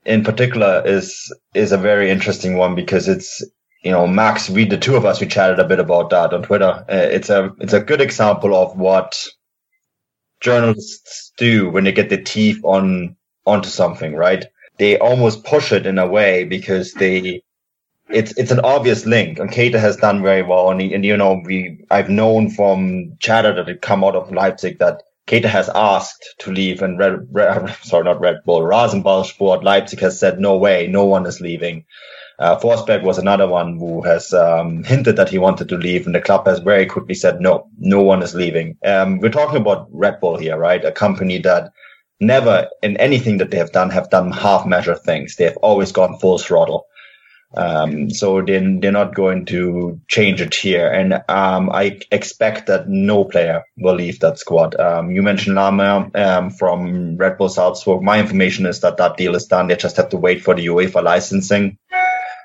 in 0.05 0.23
particular 0.23 0.83
is, 0.85 1.35
is 1.55 1.73
a 1.73 1.79
very 1.79 2.11
interesting 2.11 2.59
one 2.59 2.75
because 2.75 3.09
it's, 3.09 3.43
you 3.83 3.93
know, 3.93 4.07
Max, 4.07 4.51
we, 4.51 4.65
the 4.65 4.77
two 4.77 4.97
of 4.97 5.05
us, 5.05 5.21
we 5.21 5.27
chatted 5.27 5.59
a 5.59 5.69
bit 5.69 5.79
about 5.79 6.11
that 6.11 6.33
on 6.33 6.43
Twitter. 6.43 6.85
Uh, 6.89 7.09
it's 7.11 7.31
a, 7.31 7.55
it's 7.61 7.73
a 7.73 7.81
good 7.81 8.01
example 8.01 8.55
of 8.55 8.77
what 8.77 9.25
journalists 10.41 11.33
do 11.39 11.71
when 11.71 11.85
they 11.85 11.93
get 11.93 12.09
the 12.11 12.23
teeth 12.23 12.61
on, 12.65 13.17
onto 13.47 13.69
something, 13.69 14.15
right? 14.15 14.47
They 14.79 14.99
almost 14.99 15.45
push 15.45 15.73
it 15.73 15.87
in 15.87 15.99
a 15.99 16.07
way 16.07 16.45
because 16.45 16.93
they, 16.95 17.43
it's, 18.09 18.37
it's 18.37 18.51
an 18.51 18.61
obvious 18.61 19.07
link 19.07 19.39
and 19.39 19.51
Keita 19.51 19.79
has 19.79 19.97
done 19.97 20.23
very 20.23 20.43
well. 20.43 20.71
And, 20.71 20.81
and, 20.81 21.05
you 21.05 21.17
know, 21.17 21.41
we, 21.45 21.85
I've 21.91 22.11
known 22.11 22.51
from 22.51 23.17
chatter 23.21 23.55
that 23.55 23.69
had 23.69 23.83
come 23.83 24.03
out 24.03 24.17
of 24.17 24.33
Leipzig 24.33 24.79
that 24.79 25.03
Keita 25.29 25.47
has 25.47 25.69
asked 25.69 26.35
to 26.41 26.51
leave 26.51 26.83
and 26.83 26.99
Red, 26.99 27.29
Red 27.31 27.77
sorry, 27.83 28.05
not 28.05 28.21
Red 28.21 28.39
Bull, 28.45 28.63
Rasenballsport 28.63 29.63
Leipzig 29.63 30.01
has 30.01 30.19
said, 30.19 30.41
no 30.41 30.57
way, 30.57 30.89
no 30.89 31.05
one 31.05 31.27
is 31.27 31.41
leaving. 31.41 31.85
Uh, 32.39 32.59
Forsberg 32.59 33.03
was 33.03 33.19
another 33.19 33.49
one 33.49 33.79
who 33.79 34.03
has 34.03 34.33
um, 34.33 34.85
hinted 34.85 35.17
that 35.17 35.29
he 35.29 35.39
wanted 35.39 35.69
to 35.71 35.77
leave, 35.77 36.07
and 36.07 36.15
the 36.15 36.21
club 36.21 36.47
has 36.47 36.61
very 36.61 36.87
quickly 36.87 37.15
said, 37.15 37.41
no, 37.41 37.69
no 37.79 38.03
one 38.03 38.23
is 38.23 38.35
leaving. 38.35 38.77
Um, 38.85 39.19
we're 39.19 39.31
talking 39.31 39.61
about 39.61 39.89
Red 39.91 40.21
Bull 40.21 40.37
here, 40.37 40.57
right? 40.57 40.85
A 40.85 40.93
company 40.93 41.39
that 41.39 41.73
never 42.21 42.69
in 42.83 42.97
anything 42.97 43.39
that 43.39 43.51
they 43.51 43.59
have 43.59 43.73
done 43.73 43.91
have 43.91 44.11
done 44.11 44.31
half 44.31 44.67
measure 44.67 44.95
things. 44.95 45.37
They 45.37 45.45
have 45.45 45.57
always 45.59 45.93
gone 45.93 46.19
full 46.19 46.39
throttle. 46.39 46.87
Um, 47.57 48.11
so 48.11 48.43
they're, 48.43 48.79
they're 48.79 48.93
not 48.93 49.15
going 49.15 49.47
to 49.47 49.99
change 50.07 50.43
it 50.43 50.55
here. 50.55 50.87
And, 50.91 51.15
um, 51.29 51.71
I 51.71 51.99
expect 52.13 52.67
that 52.67 52.89
no 52.89 53.25
player 53.25 53.65
will 53.79 53.95
leave 53.95 54.21
that 54.21 54.39
squad. 54.39 54.79
Um, 54.79 55.11
you 55.11 55.23
mentioned 55.23 55.57
Laimer, 55.57 56.15
um, 56.15 56.51
from 56.51 57.17
Red 57.17 57.39
Bull 57.39 57.49
Salzburg. 57.49 58.03
My 58.03 58.21
information 58.21 58.67
is 58.67 58.81
that 58.81 58.99
that 58.99 59.17
deal 59.17 59.35
is 59.35 59.47
done. 59.47 59.69
They 59.69 59.77
just 59.77 59.97
have 59.97 60.11
to 60.11 60.19
wait 60.19 60.43
for 60.43 60.55
the 60.55 60.67
UEFA 60.67 61.03
licensing 61.03 61.79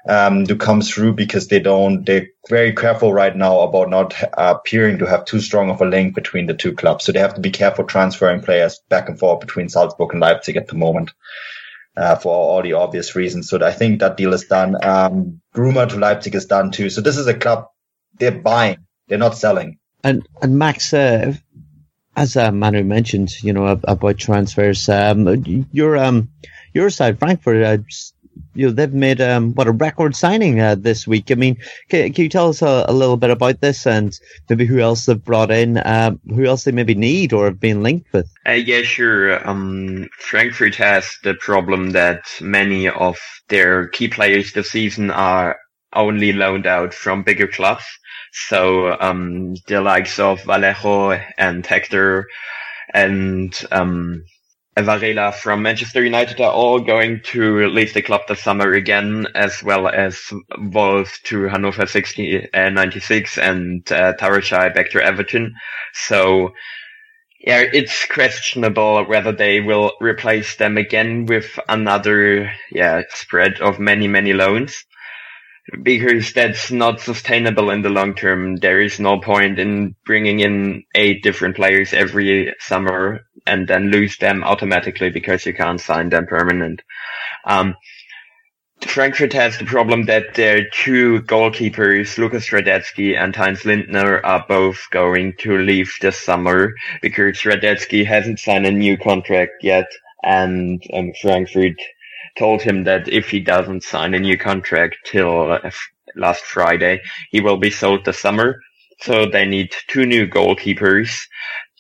um, 0.07 0.45
to 0.45 0.55
come 0.55 0.81
through 0.81 1.13
because 1.13 1.47
they 1.47 1.59
don't, 1.59 2.05
they're 2.05 2.27
very 2.49 2.73
careful 2.73 3.13
right 3.13 3.35
now 3.35 3.61
about 3.61 3.89
not 3.89 4.21
uh, 4.21 4.55
appearing 4.57 4.97
to 4.99 5.05
have 5.05 5.25
too 5.25 5.39
strong 5.39 5.69
of 5.69 5.81
a 5.81 5.85
link 5.85 6.13
between 6.13 6.45
the 6.45 6.53
two 6.53 6.73
clubs. 6.73 7.05
So 7.05 7.11
they 7.11 7.19
have 7.19 7.35
to 7.35 7.41
be 7.41 7.51
careful 7.51 7.85
transferring 7.85 8.41
players 8.41 8.81
back 8.89 9.09
and 9.09 9.17
forth 9.17 9.39
between 9.39 9.69
Salzburg 9.69 10.11
and 10.11 10.19
Leipzig 10.19 10.57
at 10.57 10.67
the 10.67 10.75
moment. 10.75 11.11
Uh, 11.95 12.15
for 12.15 12.33
all 12.33 12.63
the 12.63 12.73
obvious 12.73 13.15
reasons. 13.15 13.47
So 13.47 13.63
I 13.63 13.71
think 13.71 13.99
that 13.99 14.17
deal 14.17 14.33
is 14.33 14.45
done. 14.45 14.83
Um, 14.83 15.41
Bruma 15.53 15.87
to 15.89 15.97
Leipzig 15.97 16.33
is 16.33 16.47
done 16.47 16.71
too. 16.71 16.89
So 16.89 17.01
this 17.01 17.17
is 17.17 17.27
a 17.27 17.35
club 17.35 17.67
they're 18.17 18.31
buying. 18.31 18.77
They're 19.07 19.19
not 19.19 19.37
selling. 19.37 19.77
And, 20.03 20.27
and 20.41 20.57
Max, 20.57 20.91
uh, 20.91 21.35
as 22.15 22.35
uh, 22.35 22.51
Manu 22.51 22.83
mentioned, 22.83 23.29
you 23.43 23.53
know, 23.53 23.67
about 23.67 24.17
transfers, 24.17 24.89
um, 24.89 25.43
your, 25.71 25.95
um, 25.97 26.29
your 26.73 26.89
side, 26.89 27.19
Frankfurt, 27.19 27.63
uh, 27.63 27.77
you 28.55 28.67
know, 28.67 28.71
they've 28.71 28.93
made 28.93 29.21
um, 29.21 29.53
what 29.53 29.67
a 29.67 29.71
record 29.71 30.15
signing 30.15 30.59
uh, 30.59 30.75
this 30.75 31.07
week. 31.07 31.31
I 31.31 31.35
mean, 31.35 31.57
can, 31.89 32.13
can 32.13 32.23
you 32.23 32.29
tell 32.29 32.49
us 32.49 32.61
a, 32.61 32.85
a, 32.87 32.93
little 32.93 33.17
bit 33.17 33.29
about 33.29 33.61
this 33.61 33.87
and 33.87 34.17
maybe 34.49 34.65
who 34.65 34.79
else 34.79 35.05
they've 35.05 35.23
brought 35.23 35.51
in, 35.51 35.81
um, 35.85 36.19
who 36.29 36.45
else 36.45 36.63
they 36.63 36.71
maybe 36.71 36.95
need 36.95 37.33
or 37.33 37.45
have 37.45 37.59
been 37.59 37.83
linked 37.83 38.11
with? 38.13 38.31
Uh, 38.47 38.51
yeah, 38.51 38.83
sure. 38.83 39.47
Um, 39.47 40.07
Frankfurt 40.19 40.75
has 40.75 41.09
the 41.23 41.33
problem 41.35 41.91
that 41.91 42.25
many 42.41 42.87
of 42.87 43.17
their 43.49 43.87
key 43.87 44.07
players 44.07 44.53
this 44.53 44.71
season 44.71 45.09
are 45.11 45.57
only 45.93 46.33
loaned 46.33 46.67
out 46.67 46.93
from 46.93 47.23
bigger 47.23 47.47
clubs. 47.47 47.85
So 48.47 48.99
um, 48.99 49.55
the 49.67 49.81
likes 49.81 50.17
of 50.17 50.43
Vallejo 50.43 51.11
and 51.37 51.65
Hector 51.65 52.27
and 52.93 53.59
um, 53.71 54.23
Varela 54.77 55.31
from 55.31 55.61
Manchester 55.61 56.03
United 56.03 56.41
are 56.41 56.51
all 56.51 56.79
going 56.79 57.21
to 57.25 57.67
leave 57.67 57.93
the 57.93 58.01
club 58.01 58.21
this 58.27 58.41
summer 58.41 58.73
again, 58.73 59.27
as 59.35 59.61
well 59.61 59.87
as 59.87 60.19
Wolf 60.57 61.19
to 61.23 61.43
Hannover 61.47 61.85
60, 61.85 62.51
uh, 62.53 62.69
96 62.69 63.37
and 63.37 63.91
uh, 63.91 64.13
Tarashaj 64.19 64.73
back 64.73 64.89
to 64.91 65.03
Everton. 65.03 65.53
So 65.93 66.53
yeah, 67.45 67.59
it's 67.73 68.05
questionable 68.05 69.03
whether 69.05 69.33
they 69.33 69.59
will 69.59 69.91
replace 69.99 70.55
them 70.55 70.77
again 70.77 71.25
with 71.25 71.59
another, 71.67 72.51
yeah, 72.71 73.01
spread 73.09 73.59
of 73.59 73.79
many, 73.79 74.07
many 74.07 74.33
loans. 74.33 74.85
Because 75.81 76.33
that's 76.33 76.71
not 76.71 76.99
sustainable 76.99 77.69
in 77.69 77.81
the 77.81 77.89
long 77.89 78.15
term. 78.15 78.57
There 78.57 78.81
is 78.81 78.99
no 78.99 79.19
point 79.19 79.59
in 79.59 79.95
bringing 80.05 80.41
in 80.41 80.83
eight 80.93 81.23
different 81.23 81.55
players 81.55 81.93
every 81.93 82.53
summer 82.59 83.21
and 83.47 83.67
then 83.67 83.89
lose 83.89 84.17
them 84.17 84.43
automatically 84.43 85.09
because 85.09 85.45
you 85.45 85.53
can't 85.53 85.79
sign 85.79 86.09
them 86.09 86.25
permanent. 86.27 86.81
Um, 87.45 87.75
Frankfurt 88.85 89.33
has 89.33 89.57
the 89.57 89.65
problem 89.65 90.05
that 90.05 90.33
their 90.35 90.69
two 90.69 91.21
goalkeepers, 91.21 92.17
Lukas 92.17 92.49
Hradecky 92.49 93.17
and 93.17 93.35
Heinz 93.35 93.65
Lindner, 93.65 94.23
are 94.25 94.45
both 94.47 94.87
going 94.91 95.33
to 95.39 95.57
leave 95.57 95.91
this 96.01 96.19
summer 96.19 96.73
because 97.01 97.37
Hradecky 97.37 98.05
hasn't 98.05 98.39
signed 98.39 98.65
a 98.65 98.71
new 98.71 98.97
contract 98.97 99.63
yet, 99.63 99.87
and 100.23 100.83
um, 100.93 101.11
Frankfurt 101.21 101.77
told 102.37 102.61
him 102.61 102.83
that 102.85 103.07
if 103.07 103.29
he 103.29 103.39
doesn't 103.39 103.83
sign 103.83 104.13
a 104.13 104.19
new 104.19 104.37
contract 104.37 104.97
till 105.05 105.51
uh, 105.51 105.71
last 106.15 106.43
Friday, 106.43 107.01
he 107.31 107.41
will 107.41 107.57
be 107.57 107.69
sold 107.69 108.05
this 108.05 108.19
summer. 108.19 108.61
So 109.01 109.25
they 109.25 109.45
need 109.45 109.73
two 109.87 110.05
new 110.05 110.27
goalkeepers. 110.27 111.09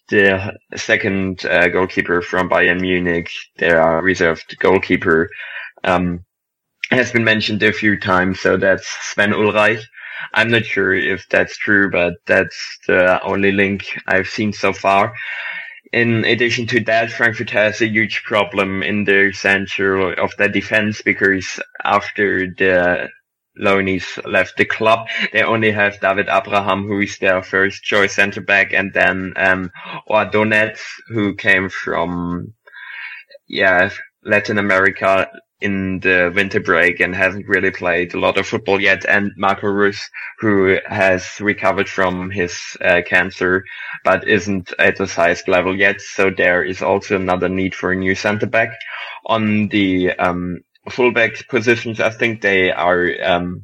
The 0.09 0.53
second 0.75 1.45
uh, 1.45 1.69
goalkeeper 1.69 2.21
from 2.21 2.49
Bayern 2.49 2.81
Munich, 2.81 3.29
their 3.57 4.01
reserved 4.01 4.57
goalkeeper, 4.59 5.29
um, 5.83 6.25
has 6.91 7.11
been 7.11 7.23
mentioned 7.23 7.63
a 7.63 7.71
few 7.71 7.99
times, 7.99 8.39
so 8.39 8.57
that's 8.57 8.87
Sven 9.01 9.31
Ulreich. 9.31 9.81
I'm 10.33 10.49
not 10.49 10.65
sure 10.65 10.93
if 10.93 11.27
that's 11.29 11.57
true, 11.57 11.89
but 11.89 12.13
that's 12.25 12.57
the 12.87 13.21
only 13.23 13.51
link 13.51 13.85
I've 14.07 14.27
seen 14.27 14.53
so 14.53 14.73
far. 14.73 15.13
In 15.93 16.25
addition 16.25 16.65
to 16.67 16.79
that, 16.85 17.11
Frankfurt 17.11 17.51
has 17.51 17.79
a 17.79 17.87
huge 17.87 18.23
problem 18.23 18.81
in 18.81 19.03
their 19.03 19.31
center 19.31 20.11
of 20.13 20.35
their 20.37 20.49
defense 20.49 21.03
because 21.03 21.59
after 21.83 22.47
the 22.47 23.09
loanies 23.61 24.19
left 24.25 24.57
the 24.57 24.65
club, 24.65 25.07
they 25.31 25.43
only 25.43 25.69
have 25.69 25.99
David 25.99 26.29
Abraham, 26.29 26.87
who 26.87 26.99
is 27.01 27.19
their 27.19 27.43
first 27.43 27.83
choice 27.83 28.15
center 28.15 28.41
back, 28.41 28.73
and 28.73 28.91
then 28.91 29.33
um, 29.35 29.71
who 31.09 31.35
came 31.35 31.69
from 31.69 32.55
yeah 33.47 33.91
Latin 34.23 34.57
America 34.57 35.29
in 35.63 35.99
the 36.01 36.31
winter 36.35 36.59
break 36.59 36.99
and 36.99 37.15
hasn't 37.15 37.47
really 37.47 37.71
played 37.71 38.13
a 38.13 38.19
lot 38.19 38.37
of 38.37 38.45
football 38.45 38.79
yet, 38.81 39.05
and 39.05 39.31
Marco 39.37 39.67
Russ, 39.67 40.09
who 40.39 40.77
has 40.85 41.39
recovered 41.39 41.89
from 41.89 42.29
his 42.29 42.77
uh, 42.81 43.01
cancer, 43.05 43.63
but 44.03 44.27
isn't 44.27 44.73
at 44.77 44.97
the 44.97 45.07
highest 45.07 45.47
level 45.47 45.75
yet. 45.75 46.01
So 46.01 46.29
there 46.29 46.63
is 46.63 46.81
also 46.81 47.15
another 47.15 47.49
need 47.49 47.73
for 47.73 47.91
a 47.91 47.95
new 47.95 48.13
centre 48.13 48.45
back. 48.45 48.77
On 49.25 49.69
the 49.69 50.11
um, 50.19 50.59
fullback 50.89 51.47
positions, 51.47 51.99
I 51.99 52.09
think 52.09 52.41
they 52.41 52.71
are 52.71 53.09
um, 53.23 53.63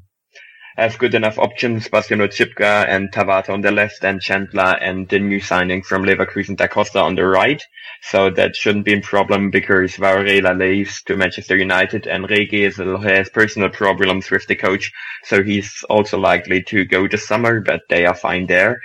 have 0.80 0.97
good 0.97 1.13
enough 1.13 1.38
options. 1.38 1.88
Bastian 1.89 2.19
Oczipka 2.19 2.88
and 2.88 3.11
Tawatha 3.11 3.49
on 3.49 3.61
the 3.61 3.71
left 3.71 4.03
and 4.03 4.21
Chandler 4.21 4.77
and 4.82 5.07
the 5.09 5.19
new 5.19 5.39
signing 5.39 5.84
from 5.84 6.03
Leverkusen 6.03 6.55
Da 6.55 6.67
Costa 6.67 6.99
on 6.99 7.15
the 7.15 7.25
right. 7.25 7.61
So 8.01 8.30
that 8.30 8.55
shouldn't 8.55 8.86
be 8.86 8.93
a 8.93 9.01
problem 9.01 9.51
because 9.51 9.97
Varela 9.97 10.53
leaves 10.53 11.03
to 11.03 11.17
Manchester 11.17 11.57
United 11.57 12.07
and 12.07 12.30
Regi 12.30 12.63
has 12.63 13.30
personal 13.30 13.69
problems 13.69 14.32
with 14.32 14.47
the 14.47 14.55
coach. 14.55 14.91
So 15.23 15.43
he's 15.43 15.84
also 15.89 16.17
likely 16.17 16.63
to 16.63 16.86
go 16.86 17.07
this 17.07 17.27
summer, 17.27 17.59
but 17.59 17.82
they 17.89 18.05
are 18.05 18.15
fine 18.15 18.47
there. 18.47 18.80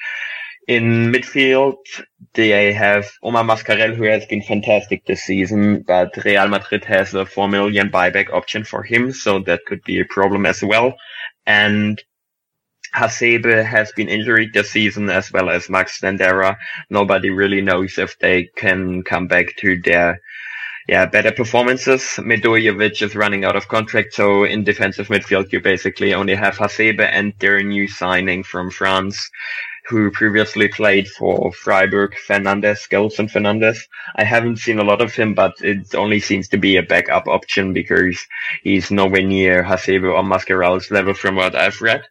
In 0.66 1.12
midfield, 1.12 1.76
they 2.32 2.72
have 2.72 3.08
Omar 3.22 3.44
Mascarell, 3.44 3.94
who 3.94 4.04
has 4.04 4.26
been 4.26 4.42
fantastic 4.42 5.06
this 5.06 5.22
season, 5.22 5.82
but 5.86 6.16
Real 6.24 6.48
Madrid 6.48 6.84
has 6.86 7.14
a 7.14 7.24
4 7.24 7.48
million 7.48 7.90
buyback 7.90 8.32
option 8.32 8.64
for 8.64 8.82
him, 8.82 9.12
so 9.12 9.38
that 9.40 9.66
could 9.66 9.84
be 9.84 10.00
a 10.00 10.06
problem 10.06 10.46
as 10.46 10.62
well 10.62 10.94
and 11.46 12.02
Hasebe 12.94 13.64
has 13.64 13.90
been 13.92 14.08
injured 14.08 14.52
this 14.52 14.70
season 14.70 15.10
as 15.10 15.32
well 15.32 15.50
as 15.50 15.68
Max 15.68 16.00
Stendera. 16.00 16.56
Nobody 16.90 17.30
really 17.30 17.60
knows 17.60 17.98
if 17.98 18.18
they 18.20 18.50
can 18.56 19.02
come 19.02 19.26
back 19.26 19.56
to 19.56 19.80
their 19.82 20.20
yeah, 20.86 21.06
better 21.06 21.32
performances. 21.32 22.02
Medojevic 22.18 23.00
is 23.00 23.16
running 23.16 23.44
out 23.44 23.56
of 23.56 23.68
contract, 23.68 24.12
so 24.12 24.44
in 24.44 24.64
defensive 24.64 25.08
midfield 25.08 25.50
you 25.50 25.60
basically 25.60 26.12
only 26.12 26.34
have 26.34 26.56
Hasebe 26.58 27.00
and 27.00 27.32
their 27.38 27.62
new 27.62 27.88
signing 27.88 28.42
from 28.42 28.70
France, 28.70 29.30
who 29.86 30.10
previously 30.10 30.68
played 30.68 31.08
for 31.08 31.52
Freiburg, 31.52 32.14
Fernandes, 32.26 32.88
Gelson 32.88 33.30
Fernandes. 33.30 33.78
I 34.16 34.24
haven't 34.24 34.58
seen 34.58 34.78
a 34.78 34.84
lot 34.84 35.02
of 35.02 35.14
him, 35.14 35.34
but 35.34 35.54
it 35.60 35.94
only 35.94 36.20
seems 36.20 36.48
to 36.48 36.56
be 36.56 36.76
a 36.76 36.82
backup 36.82 37.28
option 37.28 37.72
because 37.72 38.18
he's 38.62 38.90
nowhere 38.90 39.22
near 39.22 39.62
Hasebe 39.62 40.04
or 40.04 40.22
Mascarell's 40.22 40.90
level 40.90 41.14
from 41.14 41.36
what 41.36 41.54
I've 41.54 41.80
read. 41.82 42.02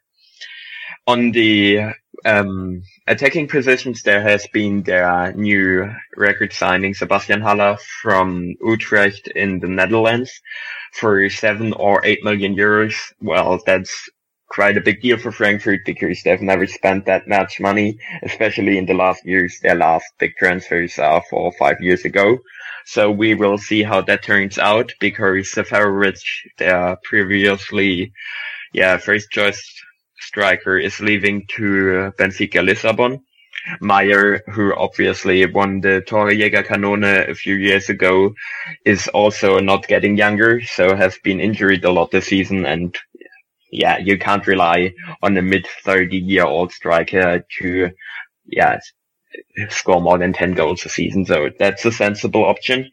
On 1.07 1.31
the 1.31 1.93
um, 2.25 2.83
attacking 3.07 3.47
positions, 3.47 4.03
there 4.03 4.21
has 4.21 4.47
been 4.53 4.83
their 4.83 5.33
new 5.33 5.91
record 6.15 6.53
signing 6.53 6.93
Sebastian 6.93 7.41
Haller 7.41 7.77
from 8.01 8.55
Utrecht 8.61 9.27
in 9.29 9.59
the 9.59 9.67
Netherlands 9.67 10.31
for 10.93 11.29
seven 11.29 11.73
or 11.73 12.05
eight 12.05 12.23
million 12.23 12.55
euros. 12.55 12.95
Well, 13.19 13.61
that's 13.65 14.09
quite 14.53 14.77
a 14.77 14.81
big 14.81 15.01
deal 15.01 15.17
for 15.17 15.31
Frankfurt 15.31 15.79
because 15.83 16.21
they've 16.21 16.41
never 16.41 16.67
spent 16.67 17.05
that 17.05 17.27
much 17.27 17.59
money, 17.59 17.97
especially 18.21 18.77
in 18.77 18.85
the 18.85 18.93
last 18.93 19.25
years. 19.25 19.59
Their 19.61 19.75
last 19.75 20.05
big 20.19 20.35
transfers 20.37 20.99
are 20.99 21.23
four 21.29 21.41
or 21.41 21.53
five 21.53 21.81
years 21.81 22.05
ago. 22.05 22.37
So 22.85 23.09
we 23.09 23.33
will 23.33 23.57
see 23.57 23.81
how 23.81 24.01
that 24.01 24.23
turns 24.23 24.59
out 24.59 24.93
because 24.99 25.51
Seferovic, 25.51 26.21
their 26.59 26.97
previously, 27.03 28.13
yeah, 28.73 28.97
first 28.97 29.31
choice 29.31 29.61
striker 30.19 30.77
is 30.77 30.99
leaving 30.99 31.47
to 31.55 32.11
Benfica 32.19 32.63
Lisbon. 32.63 33.21
Meier, 33.79 34.43
who 34.51 34.75
obviously 34.75 35.45
won 35.45 35.79
the 35.79 36.03
Torjäger 36.05 36.65
Kanone 36.65 37.29
a 37.29 37.33
few 37.33 37.55
years 37.55 37.87
ago, 37.89 38.33
is 38.85 39.07
also 39.07 39.59
not 39.59 39.87
getting 39.87 40.17
younger, 40.17 40.61
so 40.61 40.95
has 40.95 41.17
been 41.23 41.39
injured 41.39 41.85
a 41.85 41.91
lot 41.91 42.11
this 42.11 42.25
season 42.25 42.65
and 42.65 42.97
yeah, 43.73 43.97
you 43.97 44.17
can't 44.19 44.45
rely 44.45 44.93
on 45.21 45.35
a 45.35 45.41
mid 45.41 45.67
30 45.83 46.17
year 46.17 46.45
old 46.45 46.71
striker 46.71 47.43
to, 47.59 47.89
yeah, 48.45 48.79
score 49.69 49.99
more 49.99 50.17
than 50.19 50.31
10 50.33 50.53
goals 50.53 50.85
a 50.85 50.89
season. 50.89 51.25
So 51.25 51.49
that's 51.57 51.83
a 51.85 51.91
sensible 51.91 52.45
option. 52.45 52.91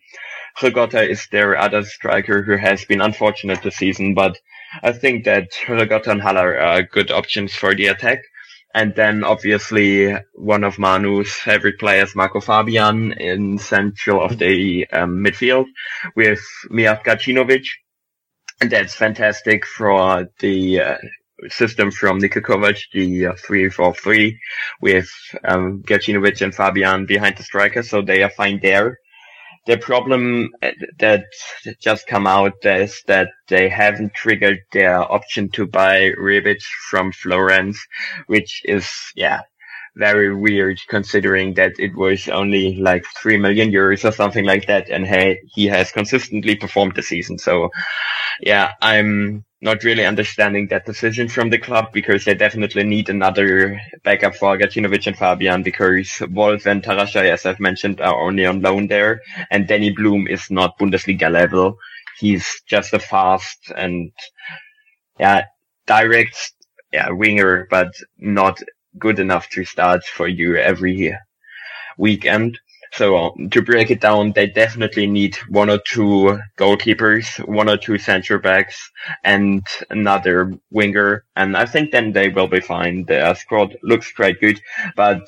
Hrgota 0.58 1.06
is 1.06 1.28
their 1.30 1.56
other 1.56 1.82
striker 1.84 2.42
who 2.42 2.56
has 2.56 2.84
been 2.84 3.00
unfortunate 3.00 3.62
this 3.62 3.76
season, 3.76 4.14
but 4.14 4.38
I 4.82 4.92
think 4.92 5.24
that 5.24 5.50
Hrgota 5.66 6.08
and 6.08 6.22
Haller 6.22 6.58
are 6.58 6.82
good 6.82 7.10
options 7.10 7.54
for 7.54 7.74
the 7.74 7.86
attack. 7.88 8.20
And 8.74 8.94
then 8.94 9.24
obviously 9.24 10.16
one 10.34 10.64
of 10.64 10.78
Manu's 10.78 11.32
favorite 11.32 11.78
players, 11.78 12.14
Marco 12.14 12.40
Fabian, 12.40 13.12
in 13.12 13.58
central 13.58 14.22
of 14.22 14.38
the 14.38 14.86
um, 14.92 15.24
midfield 15.24 15.66
with 16.14 16.40
Mijat 16.70 17.04
Gacinovic, 17.04 17.64
that's 18.68 18.94
fantastic 18.94 19.64
for 19.66 20.28
the 20.40 20.80
uh, 20.80 20.98
system 21.48 21.90
from 21.90 22.20
Niko 22.20 22.42
Kovac, 22.42 22.78
the 22.92 23.26
uh, 23.26 23.32
3-4-3 23.32 24.36
with 24.82 25.08
um, 25.44 25.82
Gacinovic 25.82 26.42
and 26.42 26.54
Fabian 26.54 27.06
behind 27.06 27.36
the 27.36 27.42
striker, 27.42 27.82
so 27.82 28.02
they 28.02 28.22
are 28.22 28.30
fine 28.30 28.60
there. 28.60 28.98
The 29.66 29.76
problem 29.76 30.50
uh, 30.62 30.70
that 30.98 31.24
just 31.80 32.06
come 32.06 32.26
out 32.26 32.54
is 32.64 33.02
that 33.06 33.28
they 33.48 33.68
haven't 33.68 34.14
triggered 34.14 34.60
their 34.72 35.00
option 35.00 35.50
to 35.50 35.66
buy 35.66 36.12
Rebic 36.18 36.62
from 36.90 37.12
Florence, 37.12 37.78
which 38.26 38.62
is, 38.64 38.88
yeah, 39.14 39.42
very 39.96 40.34
weird 40.34 40.78
considering 40.88 41.54
that 41.54 41.72
it 41.78 41.94
was 41.96 42.28
only 42.28 42.76
like 42.76 43.04
3 43.22 43.36
million 43.38 43.70
euros 43.70 44.04
or 44.08 44.12
something 44.12 44.44
like 44.44 44.66
that. 44.66 44.88
And 44.88 45.06
hey, 45.06 45.40
he 45.54 45.66
has 45.66 45.92
consistently 45.92 46.56
performed 46.56 46.96
the 46.96 47.02
season. 47.02 47.38
So 47.38 47.70
yeah, 48.40 48.72
I'm 48.80 49.44
not 49.60 49.84
really 49.84 50.06
understanding 50.06 50.68
that 50.68 50.86
decision 50.86 51.28
from 51.28 51.50
the 51.50 51.58
club 51.58 51.92
because 51.92 52.24
they 52.24 52.34
definitely 52.34 52.82
need 52.84 53.08
another 53.10 53.78
backup 54.04 54.34
for 54.34 54.56
Gacinovic 54.56 55.06
and 55.06 55.16
Fabian 55.16 55.62
because 55.62 56.10
Wolf 56.30 56.66
and 56.66 56.82
Tarashaj, 56.82 57.30
as 57.30 57.44
I've 57.44 57.60
mentioned, 57.60 58.00
are 58.00 58.20
only 58.20 58.46
on 58.46 58.62
loan 58.62 58.86
there. 58.86 59.20
And 59.50 59.68
Danny 59.68 59.90
Blum 59.90 60.26
is 60.28 60.50
not 60.50 60.78
Bundesliga 60.78 61.30
level. 61.30 61.76
He's 62.18 62.62
just 62.66 62.94
a 62.94 62.98
fast 62.98 63.70
and 63.76 64.12
yeah, 65.18 65.44
direct 65.86 66.52
yeah, 66.92 67.10
winger, 67.10 67.66
but 67.70 67.92
not 68.18 68.58
good 68.98 69.18
enough 69.18 69.48
to 69.50 69.64
start 69.64 70.04
for 70.04 70.28
you 70.28 70.56
every 70.56 71.16
weekend. 71.98 72.58
So 72.92 73.16
um, 73.16 73.50
to 73.50 73.62
break 73.62 73.90
it 73.90 74.00
down, 74.00 74.32
they 74.32 74.48
definitely 74.48 75.06
need 75.06 75.36
one 75.48 75.70
or 75.70 75.78
two 75.86 76.40
goalkeepers, 76.58 77.46
one 77.46 77.68
or 77.68 77.76
two 77.76 77.98
center 77.98 78.38
backs, 78.38 78.90
and 79.22 79.64
another 79.90 80.52
winger. 80.70 81.24
And 81.36 81.56
I 81.56 81.66
think 81.66 81.92
then 81.92 82.12
they 82.12 82.30
will 82.30 82.48
be 82.48 82.60
fine. 82.60 83.04
The 83.04 83.34
squad 83.34 83.76
looks 83.84 84.10
quite 84.12 84.40
good, 84.40 84.60
but 84.96 85.22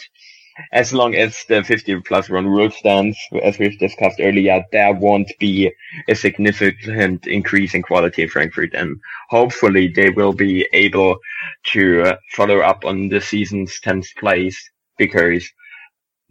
as 0.70 0.92
long 0.92 1.14
as 1.14 1.44
the 1.48 1.62
50 1.62 2.00
plus 2.02 2.28
one 2.30 2.46
rule 2.46 2.70
stands, 2.70 3.18
as 3.42 3.58
we've 3.58 3.78
discussed 3.78 4.20
earlier, 4.20 4.64
there 4.72 4.92
won't 4.92 5.32
be 5.38 5.72
a 6.08 6.14
significant 6.14 7.26
increase 7.26 7.74
in 7.74 7.82
quality 7.82 8.22
in 8.22 8.28
Frankfurt. 8.28 8.74
And 8.74 9.00
hopefully 9.30 9.88
they 9.88 10.10
will 10.10 10.32
be 10.32 10.68
able 10.72 11.18
to 11.72 12.14
follow 12.32 12.60
up 12.60 12.84
on 12.84 13.08
the 13.08 13.20
season's 13.20 13.80
10th 13.80 14.14
place 14.16 14.70
because 14.98 15.50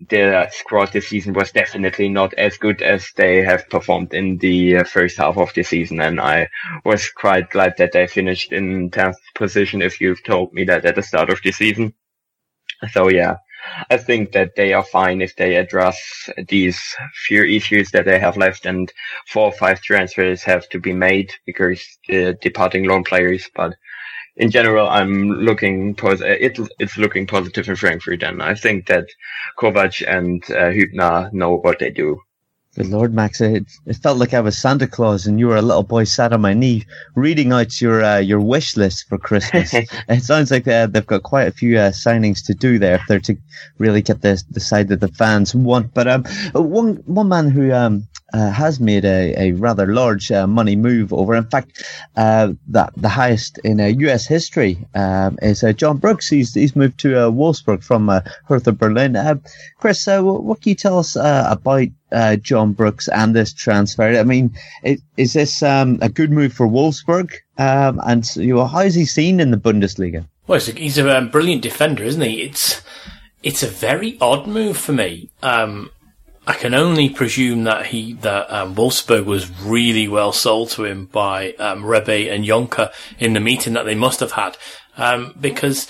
their 0.10 0.50
squad 0.52 0.92
this 0.92 1.10
season 1.10 1.34
was 1.34 1.52
definitely 1.52 2.10
not 2.10 2.34
as 2.34 2.58
good 2.58 2.82
as 2.82 3.08
they 3.18 3.44
have 3.44 3.70
performed 3.70 4.14
in 4.14 4.38
the 4.40 4.84
first 4.84 5.18
half 5.18 5.38
of 5.38 5.54
the 5.54 5.64
season. 5.64 6.02
And 6.02 6.20
I 6.20 6.48
was 6.84 7.10
quite 7.12 7.52
glad 7.52 7.76
that 7.78 7.92
they 7.92 8.08
finished 8.08 8.52
in 8.52 8.90
10th 8.90 9.18
position 9.36 9.82
if 9.82 10.02
you've 10.02 10.24
told 10.24 10.54
me 10.54 10.64
that 10.66 10.86
at 10.86 10.96
the 10.96 11.04
start 11.04 11.30
of 11.30 11.40
the 11.44 11.52
season. 11.52 11.94
So 12.94 13.10
yeah, 13.10 13.36
I 13.90 13.98
think 13.98 14.32
that 14.34 14.56
they 14.56 14.74
are 14.74 14.84
fine 14.84 15.22
if 15.22 15.36
they 15.36 15.56
address 15.56 16.30
these 16.48 16.80
few 17.28 17.44
issues 17.44 17.92
that 17.92 18.06
they 18.06 18.20
have 18.20 18.38
left 18.38 18.66
and 18.66 18.92
four 19.28 19.46
or 19.46 19.52
five 19.52 19.82
transfers 19.82 20.44
have 20.44 20.68
to 20.70 20.80
be 20.80 20.94
made 20.94 21.32
because 21.46 21.82
the 22.08 22.38
departing 22.42 22.86
loan 22.86 23.04
players, 23.04 23.50
but 23.56 23.76
in 24.38 24.50
general, 24.50 24.88
I'm 24.88 25.30
looking 25.30 25.96
pos- 25.96 26.22
it, 26.22 26.58
it's 26.80 26.98
looking 26.98 27.28
positive 27.28 27.68
in 27.68 27.76
Frankfurt, 27.76 28.24
and 28.24 28.42
I 28.42 28.56
think 28.56 28.88
that 28.88 29.08
Kovac 29.60 30.04
and 30.08 30.44
uh, 30.46 30.72
Hübner 30.72 31.32
know 31.34 31.58
what 31.58 31.80
they 31.80 31.92
do. 31.92 32.20
Good 32.74 32.88
Lord, 32.88 33.14
Max! 33.14 33.42
It, 33.42 33.66
it, 33.86 33.98
felt 33.98 34.18
like 34.18 34.34
I 34.34 34.40
was 34.40 34.58
Santa 34.58 34.88
Claus, 34.88 35.28
and 35.28 35.38
you 35.38 35.48
were 35.48 35.58
a 35.58 35.62
little 35.62 35.84
boy 35.84 36.06
sat 36.06 36.32
on 36.32 36.40
my 36.40 36.54
knee, 36.54 36.86
reading 37.16 37.52
out 37.52 37.82
your 37.82 38.02
uh, 38.02 38.20
your 38.20 38.40
wish 38.40 38.78
list 38.78 39.10
for 39.10 39.18
Christmas. 39.18 39.74
it 39.74 40.24
sounds 40.24 40.52
like 40.52 40.70
uh, 40.70 40.88
they've 40.88 41.06
got 41.06 41.24
quite 41.24 41.50
a 41.50 41.52
few 41.52 41.78
uh, 41.78 41.92
signings 41.92 42.46
to 42.46 42.54
do 42.54 42.80
there 42.80 42.96
if 42.96 43.02
they're 43.10 43.20
to 43.20 43.36
really 43.78 44.02
get 44.02 44.22
the 44.22 44.42
the 44.52 44.62
side 44.62 44.88
that 44.88 45.02
the 45.02 45.10
fans 45.10 45.54
want. 45.54 45.94
But 45.94 46.08
um, 46.08 46.24
one 46.54 47.04
one 47.08 47.28
man 47.28 47.50
who 47.50 47.74
um 47.74 48.08
uh, 48.34 48.52
has 48.52 48.80
made 48.80 49.06
a, 49.06 49.34
a 49.38 49.52
rather 49.54 49.88
large 49.88 50.32
uh, 50.32 50.48
money 50.48 50.76
move 50.76 51.14
over. 51.14 51.36
In 51.36 51.46
fact, 51.46 51.84
uh, 52.16 52.54
that 52.68 52.94
the 52.96 53.10
highest 53.10 53.58
in 53.60 53.80
U.S. 53.80 54.26
Uh, 54.26 54.34
history 54.34 54.86
um, 54.96 55.38
is 55.42 55.64
uh, 55.64 55.74
John 55.74 55.98
Brooks. 55.98 56.30
He's 56.30 56.54
he's 56.54 56.76
moved 56.76 57.00
to 57.02 57.28
uh, 57.28 57.32
Wolfsburg 57.32 57.84
from 57.84 58.10
Hertha 58.46 58.72
Berlin. 58.72 59.18
Chris, 59.80 60.08
what 60.08 60.62
can 60.62 60.70
you 60.70 60.76
tell 60.76 61.00
us 61.00 61.16
about 61.16 61.88
John 62.42 62.74
Brooks 62.74 63.08
and 63.08 63.36
this 63.36 63.54
transfer? 63.54 64.04
I 64.04 64.24
mean, 64.24 64.54
it, 64.84 65.02
is 65.18 65.34
this 65.34 65.64
um, 65.64 66.00
a 66.02 66.10
good 66.10 66.32
move 66.32 66.54
for 66.54 66.68
Wolfsburg? 66.68 67.34
Um, 67.58 68.02
and 68.06 68.26
you 68.36 68.56
know, 68.56 68.66
how 68.66 68.80
is 68.80 68.96
he 68.96 69.06
seen 69.06 69.40
in 69.40 69.52
the 69.52 69.58
Bundesliga? 69.58 70.26
Well, 70.48 70.60
he's 70.60 70.98
a, 70.98 71.18
um, 71.18 71.30
brilliant 71.30 71.62
defender, 71.62 72.04
isn't 72.04 72.22
he? 72.22 72.42
It's 72.42 72.82
it's 73.44 73.64
a 73.64 73.68
very 73.68 74.18
odd 74.20 74.48
move 74.48 74.78
for 74.78 74.94
me. 74.94 75.30
Um, 75.42 75.92
I 76.48 76.54
can 76.54 76.74
only 76.74 77.10
presume 77.10 77.66
that 77.66 77.88
he 77.88 78.14
that 78.14 78.52
um, 78.52 78.76
Wolfsburg 78.76 79.26
was 79.26 79.50
really 79.62 80.08
well 80.08 80.32
sold 80.32 80.72
to 80.72 80.86
him 80.86 81.06
by 81.06 81.54
um, 81.54 81.84
and 81.84 82.46
Jonker 82.46 82.92
in 83.20 83.34
the 83.34 83.40
meeting 83.40 83.74
that 83.74 83.84
they 83.84 83.96
must 83.96 84.20
have 84.22 84.32
had, 84.32 84.58
um, 84.98 85.36
because 85.40 85.88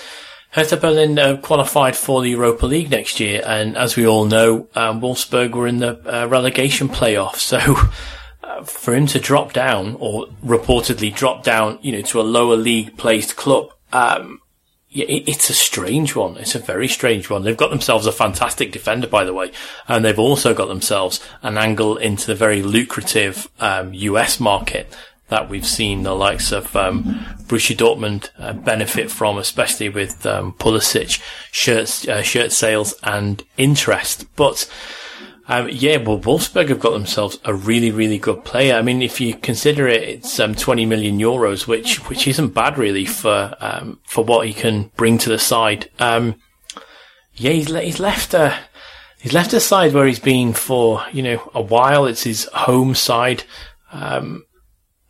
Hertha 0.51 0.75
Berlin 0.75 1.17
uh, 1.17 1.37
qualified 1.37 1.95
for 1.95 2.21
the 2.21 2.29
Europa 2.31 2.65
League 2.65 2.91
next 2.91 3.21
year, 3.21 3.41
and 3.45 3.77
as 3.77 3.95
we 3.95 4.05
all 4.05 4.25
know, 4.25 4.67
um, 4.75 4.99
Wolfsburg 4.99 5.51
were 5.51 5.67
in 5.67 5.77
the 5.77 5.97
uh, 6.05 6.27
relegation 6.27 6.89
playoff. 6.89 7.35
So 7.35 7.57
uh, 8.43 8.63
for 8.63 8.93
him 8.93 9.07
to 9.07 9.19
drop 9.19 9.53
down, 9.53 9.95
or 9.99 10.27
reportedly 10.43 11.15
drop 11.15 11.43
down, 11.43 11.79
you 11.81 11.93
know, 11.93 12.01
to 12.01 12.19
a 12.19 12.23
lower 12.23 12.57
league 12.57 12.97
placed 12.97 13.37
club, 13.37 13.71
um, 13.93 14.41
yeah, 14.93 15.05
it's 15.07 15.49
a 15.49 15.53
strange 15.53 16.17
one. 16.17 16.35
It's 16.35 16.53
a 16.53 16.59
very 16.59 16.89
strange 16.89 17.29
one. 17.29 17.43
They've 17.43 17.55
got 17.55 17.69
themselves 17.69 18.05
a 18.07 18.11
fantastic 18.11 18.73
defender, 18.73 19.07
by 19.07 19.23
the 19.23 19.33
way, 19.33 19.53
and 19.87 20.03
they've 20.03 20.19
also 20.19 20.53
got 20.53 20.67
themselves 20.67 21.21
an 21.41 21.57
angle 21.57 21.95
into 21.95 22.27
the 22.27 22.35
very 22.35 22.61
lucrative 22.61 23.49
um, 23.61 23.93
US 23.93 24.39
market 24.39 24.93
that 25.29 25.47
we've 25.49 25.65
seen 25.65 26.03
the 26.03 26.13
likes 26.13 26.51
of 26.51 26.75
um, 26.75 27.03
Borussia 27.43 27.73
Dortmund 27.73 28.31
uh, 28.37 28.51
benefit 28.51 29.09
from, 29.09 29.37
especially 29.37 29.87
with 29.87 30.25
um, 30.25 30.51
Pulisic 30.51 31.21
shirts, 31.51 32.05
uh, 32.05 32.21
shirt 32.21 32.51
sales 32.51 32.93
and 33.01 33.41
interest. 33.57 34.25
But 34.35 34.69
um, 35.51 35.67
yeah, 35.69 35.97
well, 35.97 36.17
Wolfsburg 36.17 36.69
have 36.69 36.79
got 36.79 36.91
themselves 36.91 37.37
a 37.43 37.53
really, 37.53 37.91
really 37.91 38.17
good 38.17 38.45
player. 38.45 38.75
I 38.75 38.81
mean, 38.81 39.01
if 39.01 39.19
you 39.19 39.35
consider 39.35 39.85
it, 39.85 40.01
it's 40.01 40.39
um, 40.39 40.55
20 40.55 40.85
million 40.85 41.19
euros, 41.19 41.67
which 41.67 42.07
which 42.07 42.25
isn't 42.25 42.53
bad 42.53 42.77
really 42.77 43.05
for 43.05 43.53
um, 43.59 43.99
for 44.05 44.23
what 44.23 44.47
he 44.47 44.53
can 44.53 44.91
bring 44.95 45.17
to 45.17 45.29
the 45.29 45.37
side. 45.37 45.89
Um, 45.99 46.35
yeah, 47.33 47.51
he's, 47.51 47.67
he's 47.67 47.99
left 47.99 48.33
a 48.33 48.57
he's 49.19 49.33
left 49.33 49.51
a 49.51 49.59
side 49.59 49.93
where 49.93 50.07
he's 50.07 50.19
been 50.19 50.53
for 50.53 51.03
you 51.11 51.21
know 51.21 51.51
a 51.53 51.61
while. 51.61 52.05
It's 52.05 52.23
his 52.23 52.45
home 52.53 52.95
side. 52.95 53.43
Um, 53.91 54.45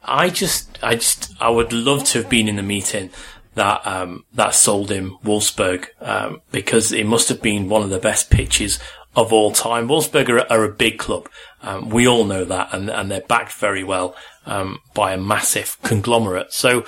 I 0.03 0.31
just, 0.31 0.79
I 0.81 0.95
just, 0.95 1.35
I 1.39 1.51
would 1.51 1.71
love 1.71 2.03
to 2.05 2.17
have 2.17 2.31
been 2.31 2.47
in 2.47 2.55
the 2.55 2.63
meeting 2.63 3.11
that 3.53 3.85
um, 3.85 4.25
that 4.33 4.55
sold 4.55 4.89
him 4.89 5.19
Wolfsburg 5.23 5.89
um, 5.99 6.41
because 6.51 6.91
it 6.91 7.05
must 7.05 7.29
have 7.29 7.43
been 7.43 7.69
one 7.69 7.83
of 7.83 7.91
the 7.91 7.99
best 7.99 8.31
pitches 8.31 8.79
of 9.15 9.33
all 9.33 9.51
time. 9.51 9.87
Wolfsburg 9.87 10.29
are, 10.29 10.51
are 10.51 10.63
a 10.63 10.71
big 10.71 10.97
club. 10.97 11.29
Um, 11.61 11.89
we 11.89 12.07
all 12.07 12.23
know 12.23 12.45
that, 12.45 12.73
and, 12.73 12.89
and 12.89 13.11
they're 13.11 13.21
backed 13.21 13.53
very 13.53 13.83
well 13.83 14.15
um, 14.45 14.79
by 14.93 15.13
a 15.13 15.17
massive 15.17 15.77
conglomerate. 15.83 16.53
So 16.53 16.85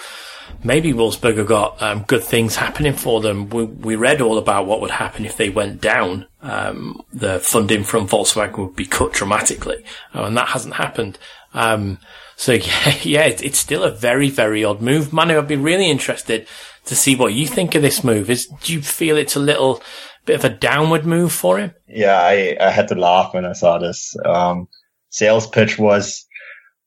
maybe 0.64 0.94
Wolfsburg 0.94 1.38
have 1.38 1.48
got 1.48 1.82
um, 1.82 2.04
good 2.04 2.24
things 2.24 2.56
happening 2.56 2.94
for 2.94 3.22
them. 3.22 3.50
We, 3.50 3.66
we 3.66 3.96
read 3.96 4.22
all 4.22 4.38
about 4.38 4.66
what 4.66 4.82
would 4.82 4.92
happen 4.92 5.26
if 5.26 5.38
they 5.38 5.50
went 5.50 5.82
down. 5.82 6.28
Um, 6.42 7.02
the 7.14 7.40
funding 7.40 7.84
from 7.84 8.08
Volkswagen 8.08 8.58
would 8.58 8.76
be 8.76 8.86
cut 8.86 9.14
dramatically, 9.14 9.84
uh, 10.16 10.24
and 10.24 10.38
that 10.38 10.50
hasn't 10.50 10.76
happened. 10.76 11.20
Um, 11.54 12.00
so 12.36 12.54
yeah, 12.54 12.96
yeah, 13.04 13.26
it's 13.26 13.60
still 13.60 13.84
a 13.84 13.92
very, 13.92 14.30
very 14.30 14.64
odd 14.64 14.82
move. 14.82 15.14
Manu, 15.14 15.38
I'd 15.38 15.48
be 15.48 15.56
really 15.56 15.90
interested 15.90 16.48
to 16.86 16.96
see 16.96 17.16
what 17.16 17.34
you 17.34 17.48
think 17.48 17.76
of 17.76 17.82
this 17.82 18.04
move. 18.04 18.30
Is 18.30 18.48
do 18.48 18.74
you 18.74 18.82
feel 18.82 19.18
it's 19.18 19.36
a 19.36 19.40
little 19.40 19.82
bit 20.26 20.36
of 20.36 20.46
a 20.46 20.50
downward 20.50 21.06
move 21.06 21.32
for 21.32 21.60
him. 21.60 21.74
Yeah, 21.88 22.20
I, 22.20 22.58
I 22.60 22.70
had 22.70 22.88
to 22.90 22.96
laugh 22.96 23.34
when 23.34 23.46
I 23.46 23.54
saw 23.54 23.78
this. 23.78 24.16
Um, 24.26 24.68
sales 25.10 25.48
pitch 25.48 25.78
was, 25.78 26.26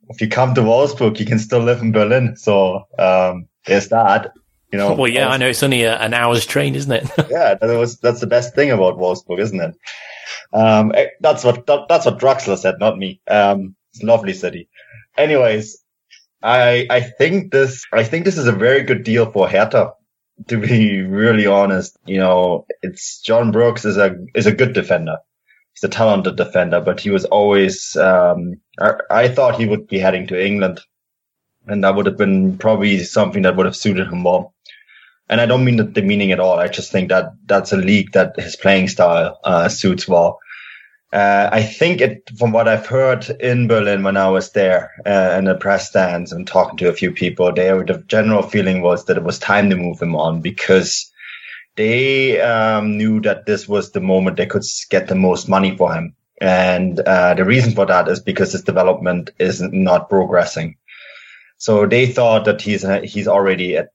if 0.09 0.21
you 0.21 0.29
come 0.29 0.55
to 0.55 0.63
Wolfsburg, 0.63 1.19
you 1.19 1.27
can 1.27 1.39
still 1.39 1.61
live 1.61 1.81
in 1.81 1.93
Berlin. 1.93 2.37
So, 2.37 2.85
um, 2.99 3.49
there's 3.67 3.89
that. 3.89 4.33
You 4.73 4.79
know, 4.79 4.95
well, 4.99 5.11
yeah, 5.11 5.29
I 5.29 5.37
know 5.37 5.49
it's 5.49 5.63
only 5.63 5.83
a, 5.83 5.97
an 5.97 6.15
hour's 6.15 6.47
train, 6.47 6.75
isn't 6.75 6.93
it? 6.93 7.11
yeah, 7.31 7.55
that 7.55 7.77
was, 7.79 7.99
that's 7.99 8.21
the 8.21 8.27
best 8.27 8.55
thing 8.55 8.71
about 8.71 8.99
Wolfsburg, 8.99 9.41
isn't 9.41 9.61
it? 9.61 9.75
Um, 10.53 10.93
eh, 10.95 11.09
that's 11.21 11.45
what, 11.45 11.67
that, 11.67 11.89
that's 11.89 12.07
what 12.07 12.19
Draxler 12.19 12.59
said, 12.59 12.77
not 12.79 12.99
me. 12.99 13.21
Um, 13.29 13.77
it's 13.93 14.03
a 14.03 14.07
lovely 14.07 14.33
city. 14.33 14.69
Anyways, 15.17 15.83
I, 16.43 16.87
I 16.91 17.01
think 17.01 17.53
this, 17.53 17.85
I 17.93 18.05
think 18.05 18.25
this 18.25 18.39
is 18.39 18.47
a 18.47 18.53
very 18.53 18.83
good 18.83 19.03
deal 19.05 19.31
for 19.31 19.49
Hertha 19.49 19.93
to 20.49 20.59
be 20.59 21.03
really 21.03 21.47
honest, 21.47 21.97
you 22.07 22.19
know, 22.19 22.67
it's 22.83 23.21
John 23.21 23.51
Brooks 23.53 23.85
is 23.85 23.97
a 23.97 24.17
is 24.35 24.47
a 24.47 24.55
good 24.55 24.73
defender. 24.73 25.17
He's 25.75 25.85
a 25.85 25.89
talented 25.89 26.37
defender, 26.37 26.81
but 26.81 27.01
he 27.01 27.11
was 27.11 27.25
always. 27.25 27.97
Um, 27.97 28.61
I, 28.79 28.95
I 29.11 29.29
thought 29.29 29.59
he 29.59 29.67
would 29.67 29.89
be 29.89 29.99
heading 29.99 30.27
to 30.29 30.45
England, 30.45 30.81
and 31.67 31.85
that 31.85 31.95
would 31.95 32.07
have 32.07 32.17
been 32.17 32.59
probably 32.59 33.03
something 33.03 33.43
that 33.43 33.57
would 33.57 33.67
have 33.67 33.77
suited 33.77 34.09
him 34.09 34.19
more. 34.19 34.53
And 35.29 35.41
I 35.41 35.47
don't 35.47 35.65
mean 35.65 35.77
the 35.77 35.85
demeaning 35.85 36.33
at 36.33 36.41
all. 36.41 36.59
I 36.59 36.69
just 36.69 36.93
think 36.93 37.09
that 37.09 37.33
that's 37.47 37.73
a 37.73 37.77
league 37.77 38.13
that 38.13 38.39
his 38.39 38.57
playing 38.57 38.89
style 38.89 39.41
uh, 39.43 39.69
suits 39.69 40.07
well. 40.07 40.39
Uh, 41.13 41.49
I 41.53 41.63
think 41.63 42.01
it, 42.01 42.31
from 42.37 42.53
what 42.53 42.67
I've 42.67 42.87
heard 42.87 43.29
in 43.31 43.69
Berlin 43.69 44.03
when 44.03 44.17
I 44.17 44.29
was 44.29 44.51
there 44.51 44.93
uh, 45.07 45.37
in 45.39 45.45
the 45.45 45.55
press 45.55 45.89
stands 45.89 46.33
and 46.33 46.47
talking 46.47 46.79
to 46.79 46.89
a 46.89 46.93
few 46.95 47.13
people, 47.13 47.53
there 47.53 47.85
the 47.85 48.03
general 48.09 48.43
feeling 48.43 48.83
was 48.83 49.05
that 49.05 49.17
it 49.17 49.23
was 49.23 49.39
time 49.39 49.71
to 49.71 49.77
move 49.77 50.03
him 50.03 50.17
on 50.17 50.41
because 50.41 51.13
they 51.77 52.41
um, 52.41 52.97
knew 52.97 53.21
that 53.21 53.47
this 53.47 53.69
was 53.69 53.93
the 53.93 54.01
moment 54.01 54.37
they 54.37 54.47
could 54.47 54.65
get 54.91 55.07
the 55.07 55.15
most 55.15 55.49
money 55.49 55.77
for 55.77 55.95
him. 55.95 56.15
And 56.41 56.99
uh, 56.99 57.35
the 57.35 57.45
reason 57.45 57.73
for 57.73 57.87
that 57.87 58.09
is 58.09 58.21
because 58.21 58.53
his 58.53 58.63
development 58.63 59.31
is 59.39 59.61
not 59.63 60.11
progressing. 60.11 60.77
So 61.57 61.87
they 61.87 62.07
thought 62.07 62.45
that 62.47 62.61
he's 62.61 62.85
he's 63.05 63.29
already 63.29 63.77
at 63.77 63.91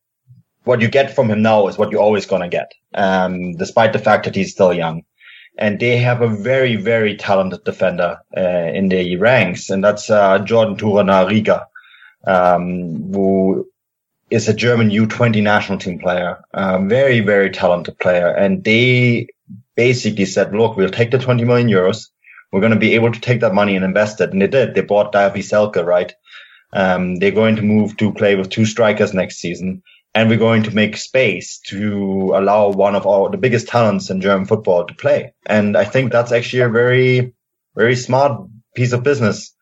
what 0.64 0.82
you 0.82 0.88
get 0.88 1.16
from 1.16 1.30
him 1.30 1.42
now 1.42 1.68
is 1.68 1.78
what 1.78 1.92
you're 1.92 2.02
always 2.02 2.26
going 2.26 2.42
to 2.42 2.48
get, 2.48 2.72
um, 2.94 3.54
despite 3.58 3.94
the 3.94 4.00
fact 4.00 4.26
that 4.26 4.36
he's 4.36 4.52
still 4.52 4.74
young 4.74 5.04
and 5.58 5.80
they 5.80 5.98
have 5.98 6.22
a 6.22 6.28
very, 6.28 6.76
very 6.76 7.16
talented 7.16 7.64
defender 7.64 8.20
uh, 8.36 8.72
in 8.74 8.90
their 8.90 9.18
ranks, 9.18 9.70
and 9.70 9.84
that's 9.84 10.10
uh, 10.10 10.40
Jordan 10.40 10.78
Torunarigha, 10.78 11.30
Riga, 11.30 11.68
um, 12.26 13.12
who 13.12 13.68
is 14.32 14.48
a 14.48 14.54
German 14.54 14.90
U20 14.90 15.44
national 15.44 15.78
team 15.78 16.00
player, 16.00 16.42
um, 16.54 16.88
very, 16.88 17.20
very 17.20 17.52
talented 17.52 18.00
player. 18.00 18.30
And 18.30 18.64
they 18.64 19.28
basically 19.76 20.26
said, 20.26 20.56
look, 20.56 20.78
we'll 20.78 20.90
take 20.90 21.12
the 21.12 21.20
20 21.20 21.44
million 21.44 21.68
euros. 21.68 22.08
We're 22.52 22.62
going 22.62 22.74
to 22.74 22.80
be 22.80 22.96
able 22.96 23.12
to 23.12 23.20
take 23.20 23.42
that 23.42 23.54
money 23.54 23.76
and 23.76 23.84
invest 23.84 24.22
it. 24.22 24.32
And 24.32 24.42
they 24.42 24.48
did. 24.48 24.74
They 24.74 24.82
bought 24.82 25.12
Davie 25.12 25.42
Selke, 25.42 25.86
right? 25.86 26.14
Um, 26.74 27.18
they're 27.18 27.32
going 27.32 27.58
to 27.58 27.62
move 27.62 27.98
to 27.98 28.14
play 28.14 28.36
with 28.36 28.50
two 28.50 28.66
strikers 28.66 29.14
next 29.14 29.38
season. 29.38 29.84
And 30.14 30.30
we're 30.30 30.38
going 30.38 30.64
to 30.64 30.76
make 30.76 30.98
space 30.98 31.60
to 31.68 32.34
allow 32.36 32.70
one 32.70 32.96
of 32.96 33.08
our 33.08 33.30
the 33.30 33.38
biggest 33.38 33.68
talents 33.68 34.10
in 34.10 34.22
German 34.22 34.46
football 34.46 34.86
to 34.86 34.94
play. 34.94 35.34
And 35.46 35.78
I 35.78 35.86
think 35.86 36.12
that's 36.12 36.32
actually 36.32 36.64
a 36.64 36.70
very, 36.70 37.34
very 37.76 37.96
smart 37.96 38.42
piece 38.76 38.92
of 38.92 39.04
business. 39.04 39.56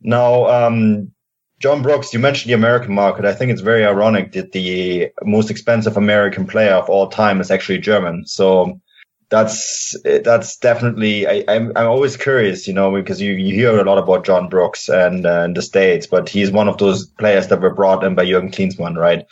Now, 0.00 0.46
um, 0.46 1.12
John 1.58 1.82
Brooks, 1.82 2.14
you 2.14 2.20
mentioned 2.20 2.50
the 2.50 2.54
American 2.54 2.94
market. 2.94 3.24
I 3.24 3.34
think 3.34 3.52
it's 3.52 3.60
very 3.60 3.84
ironic 3.84 4.32
that 4.32 4.52
the 4.52 5.10
most 5.22 5.50
expensive 5.50 5.96
American 5.96 6.46
player 6.46 6.72
of 6.74 6.88
all 6.88 7.08
time 7.08 7.40
is 7.40 7.50
actually 7.50 7.78
German. 7.78 8.26
So 8.26 8.80
that's 9.28 9.94
that's 10.24 10.56
definitely. 10.56 11.26
I, 11.26 11.32
am 11.32 11.68
I'm, 11.68 11.72
I'm 11.76 11.86
always 11.88 12.16
curious, 12.16 12.66
you 12.66 12.72
know, 12.72 12.92
because 12.92 13.20
you, 13.20 13.32
you 13.32 13.54
hear 13.54 13.78
a 13.78 13.84
lot 13.84 13.98
about 13.98 14.24
John 14.24 14.48
Brooks 14.48 14.88
and, 14.88 15.26
uh, 15.26 15.48
the 15.54 15.62
states, 15.62 16.06
but 16.06 16.28
he's 16.28 16.50
one 16.50 16.68
of 16.68 16.78
those 16.78 17.06
players 17.06 17.48
that 17.48 17.60
were 17.60 17.74
brought 17.74 18.04
in 18.04 18.14
by 18.14 18.24
Jürgen 18.24 18.54
Klinsmann, 18.54 18.96
right? 18.96 19.26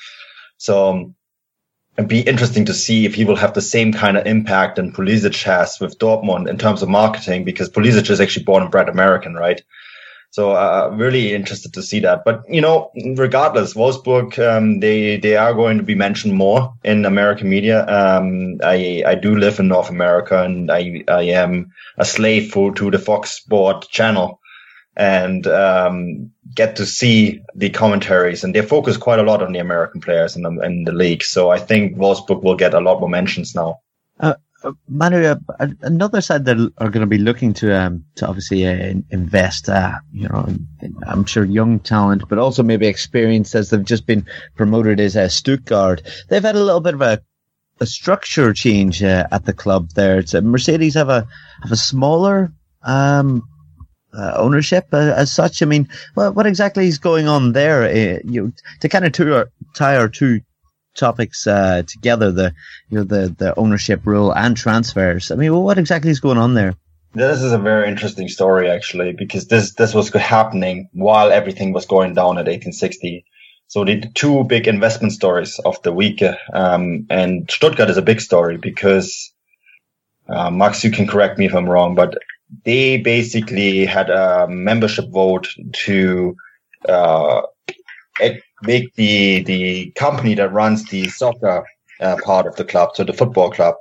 So 0.59 0.91
um, 0.91 1.15
it'd 1.97 2.09
be 2.09 2.21
interesting 2.21 2.67
to 2.67 2.75
see 2.75 3.07
if 3.07 3.15
he 3.15 3.25
will 3.25 3.37
have 3.37 3.55
the 3.55 3.63
same 3.63 3.93
kind 3.93 4.17
of 4.17 4.27
impact 4.27 4.79
and 4.79 4.95
Pulisic 4.95 5.43
has 5.45 5.81
with 5.81 5.99
Dortmund 5.99 6.49
in 6.49 6.59
terms 6.59 6.83
of 6.83 6.89
marketing, 6.89 7.45
because 7.45 7.71
Pulisic 7.71 8.11
is 8.11 8.21
actually 8.21 8.45
born 8.45 8.63
and 8.63 8.71
bred 8.71 8.89
American, 8.89 9.35
right? 9.35 9.63
So 10.31 10.51
uh, 10.51 10.91
really 10.93 11.35
interested 11.35 11.73
to 11.73 11.83
see 11.83 12.01
that. 12.01 12.23
But 12.25 12.43
you 12.49 12.61
know, 12.61 12.91
regardless, 13.17 13.73
Wolfsburg 13.73 14.39
um, 14.39 14.81
they 14.81 15.17
they 15.17 15.37
are 15.37 15.55
going 15.55 15.79
to 15.79 15.83
be 15.83 15.95
mentioned 15.95 16.35
more 16.35 16.75
in 16.85 17.07
American 17.07 17.49
media. 17.49 17.87
Um, 17.87 18.59
I 18.63 19.03
I 19.07 19.15
do 19.15 19.37
live 19.37 19.59
in 19.59 19.69
North 19.69 19.89
America, 19.89 20.43
and 20.43 20.71
I 20.71 21.03
I 21.09 21.23
am 21.23 21.73
a 21.97 22.05
slave 22.05 22.53
for 22.53 22.75
to 22.75 22.91
the 22.91 22.99
Fox 22.99 23.31
Sport 23.31 23.89
channel, 23.89 24.39
and 24.99 25.47
um, 25.47 26.33
get 26.55 26.77
to 26.77 26.85
see 26.85 27.41
the 27.55 27.71
commentaries. 27.71 28.43
And 28.43 28.55
they 28.55 28.63
focus 28.63 28.97
quite 28.97 29.21
a 29.21 29.23
lot 29.23 29.43
on 29.43 29.53
the 29.53 29.61
American 29.61 30.01
players 30.01 30.37
in 30.37 30.43
the 30.43 30.51
in 30.61 30.85
the 30.85 30.93
league. 30.93 31.23
So 31.23 31.51
I 31.51 31.59
think 31.59 31.97
Wolfsburg 31.97 32.43
will 32.43 32.57
get 32.57 32.75
a 32.75 32.81
lot 32.81 33.01
more 33.01 33.09
mentions 33.09 33.55
now. 33.55 33.81
Uh, 34.19 34.35
uh, 34.65 34.73
Manu, 34.89 35.25
uh, 35.25 35.37
another 35.83 36.21
side 36.21 36.45
that 36.47 36.57
are 36.79 36.91
going 36.91 37.03
to 37.03 37.07
be 37.07 37.19
looking 37.19 37.55
to 37.55 37.73
um, 37.81 38.05
to 38.17 38.27
obviously 38.27 38.67
uh, 38.67 38.95
invest, 39.11 39.69
uh, 39.69 39.93
you 40.13 40.29
know, 40.29 40.53
I'm 41.07 41.25
sure 41.27 41.45
young 41.45 41.79
talent, 41.79 42.29
but 42.29 42.39
also 42.39 42.65
maybe 42.65 42.89
experience 42.89 43.55
as 43.55 43.71
they've 43.71 43.85
just 43.85 44.05
been 44.05 44.27
promoted 44.57 44.99
is 44.99 45.17
uh, 45.17 45.29
Stuttgart. 45.29 46.03
They've 46.29 46.43
had 46.43 46.57
a 46.57 46.65
little 46.65 46.81
bit 46.81 46.95
of 46.95 47.03
a, 47.03 47.23
a 47.79 47.87
structure 47.87 48.53
change 48.53 49.01
uh, 49.01 49.29
at 49.31 49.45
the 49.45 49.53
club 49.53 49.91
there. 49.91 50.19
It's, 50.19 50.35
Mercedes 50.35 50.95
have 50.95 51.09
a 51.09 51.29
have 51.63 51.71
a 51.71 51.77
smaller 51.77 52.53
um, 52.83 53.45
ownership 54.15 54.93
as 54.93 55.33
such. 55.33 55.63
I 55.63 55.67
mean, 55.67 55.89
what, 56.15 56.35
what 56.35 56.47
exactly 56.47 56.87
is 56.87 56.99
going 56.99 57.29
on 57.29 57.53
there? 57.53 58.21
you 58.25 58.53
to 58.81 58.89
kind 58.89 59.05
of 59.05 59.49
tie 59.75 59.97
our 59.97 60.09
two 60.09 60.41
topics 60.95 61.47
uh, 61.47 61.83
together 61.87 62.33
the 62.33 62.53
you 62.91 62.99
know 62.99 63.05
the 63.05 63.35
the 63.39 63.59
ownership 63.59 64.01
rule 64.05 64.33
and 64.33 64.57
transfers. 64.57 65.31
I 65.31 65.37
mean, 65.37 65.53
well, 65.53 65.63
what 65.63 65.79
exactly 65.79 66.11
is 66.11 66.21
going 66.21 66.39
on 66.39 66.55
there? 66.55 66.75
This 67.15 67.43
is 67.43 67.53
a 67.53 67.59
very 67.59 67.89
interesting 67.89 68.29
story 68.29 68.69
actually 68.69 69.13
because 69.13 69.47
this 69.47 69.75
this 69.75 69.95
was 69.95 70.11
happening 70.11 70.89
while 70.93 71.33
everything 71.33 71.73
was 71.73 71.87
going 71.87 72.15
down 72.15 72.39
at 72.39 72.47
1860. 72.47 73.25
So 73.69 73.85
the 73.85 74.01
two 74.15 74.45
big 74.45 74.67
investment 74.67 75.13
stories 75.13 75.59
of 75.59 75.81
the 75.83 75.93
week, 75.93 76.23
um, 76.55 77.07
and 77.11 77.51
Stuttgart 77.51 77.91
is 77.91 77.99
a 77.99 78.03
big 78.03 78.21
story 78.21 78.57
because 78.57 79.33
uh, 80.29 80.51
Max, 80.51 80.85
you 80.85 80.91
can 80.91 81.07
correct 81.07 81.39
me 81.39 81.47
if 81.47 81.55
I'm 81.55 81.69
wrong, 81.69 81.95
but 81.95 82.19
they 82.65 82.99
basically 82.99 83.85
had 83.85 84.11
a 84.11 84.47
membership 84.49 85.11
vote 85.11 85.49
to 85.73 86.37
uh, 86.89 87.43
make 88.63 88.95
the 88.95 89.43
the 89.43 89.91
company 89.93 90.35
that 90.35 90.53
runs 90.53 90.85
the 90.87 91.09
soccer 91.09 91.65
uh, 92.01 92.17
part 92.25 92.47
of 92.47 92.57
the 92.57 92.65
club, 92.65 92.91
so 92.95 93.05
the 93.05 93.13
football 93.13 93.51
club, 93.51 93.75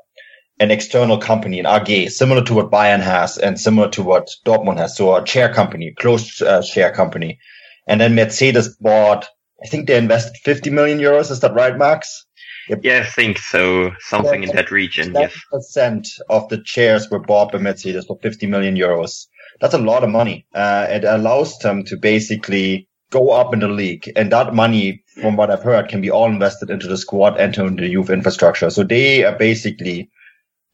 an 0.59 0.71
external 0.71 1.17
company, 1.17 1.59
an 1.59 1.65
AG, 1.65 2.09
similar 2.09 2.43
to 2.43 2.53
what 2.53 2.71
Bayern 2.71 3.01
has 3.01 3.37
and 3.37 3.59
similar 3.59 3.89
to 3.89 4.03
what 4.03 4.29
Dortmund 4.45 4.77
has. 4.77 4.95
So 4.95 5.15
a 5.15 5.25
share 5.25 5.53
company, 5.53 5.93
closed 5.99 6.41
uh, 6.41 6.61
share 6.61 6.91
company. 6.91 7.39
And 7.87 8.01
then 8.01 8.15
Mercedes 8.15 8.75
bought, 8.77 9.27
I 9.63 9.67
think 9.67 9.87
they 9.87 9.97
invested 9.97 10.37
50 10.43 10.69
million 10.71 10.99
euros. 10.99 11.31
Is 11.31 11.39
that 11.39 11.53
right, 11.53 11.77
Max? 11.77 12.26
Yep. 12.69 12.79
Yeah, 12.83 12.99
I 12.99 13.05
think 13.05 13.37
so. 13.37 13.91
Something 13.99 14.43
in 14.43 14.55
that 14.55 14.71
region. 14.71 15.13
Yes. 15.13 15.33
percent 15.51 16.07
of 16.29 16.49
the 16.49 16.61
shares 16.65 17.09
were 17.09 17.19
bought 17.19 17.51
by 17.51 17.59
Mercedes 17.59 18.05
for 18.05 18.17
50 18.21 18.45
million 18.47 18.75
euros. 18.75 19.27
That's 19.61 19.73
a 19.73 19.79
lot 19.79 20.03
of 20.03 20.09
money. 20.09 20.45
Uh, 20.53 20.87
it 20.89 21.03
allows 21.03 21.57
them 21.59 21.83
to 21.85 21.97
basically 21.97 22.87
go 23.09 23.31
up 23.31 23.53
in 23.53 23.59
the 23.59 23.67
league. 23.67 24.11
And 24.15 24.31
that 24.31 24.53
money, 24.53 25.03
from 25.21 25.37
what 25.37 25.49
I've 25.49 25.63
heard, 25.63 25.89
can 25.89 26.01
be 26.01 26.11
all 26.11 26.29
invested 26.29 26.69
into 26.69 26.87
the 26.87 26.97
squad 26.97 27.39
and 27.39 27.57
into 27.57 27.81
the 27.81 27.89
youth 27.89 28.09
infrastructure. 28.09 28.69
So 28.69 28.83
they 28.83 29.23
are 29.23 29.37
basically 29.37 30.09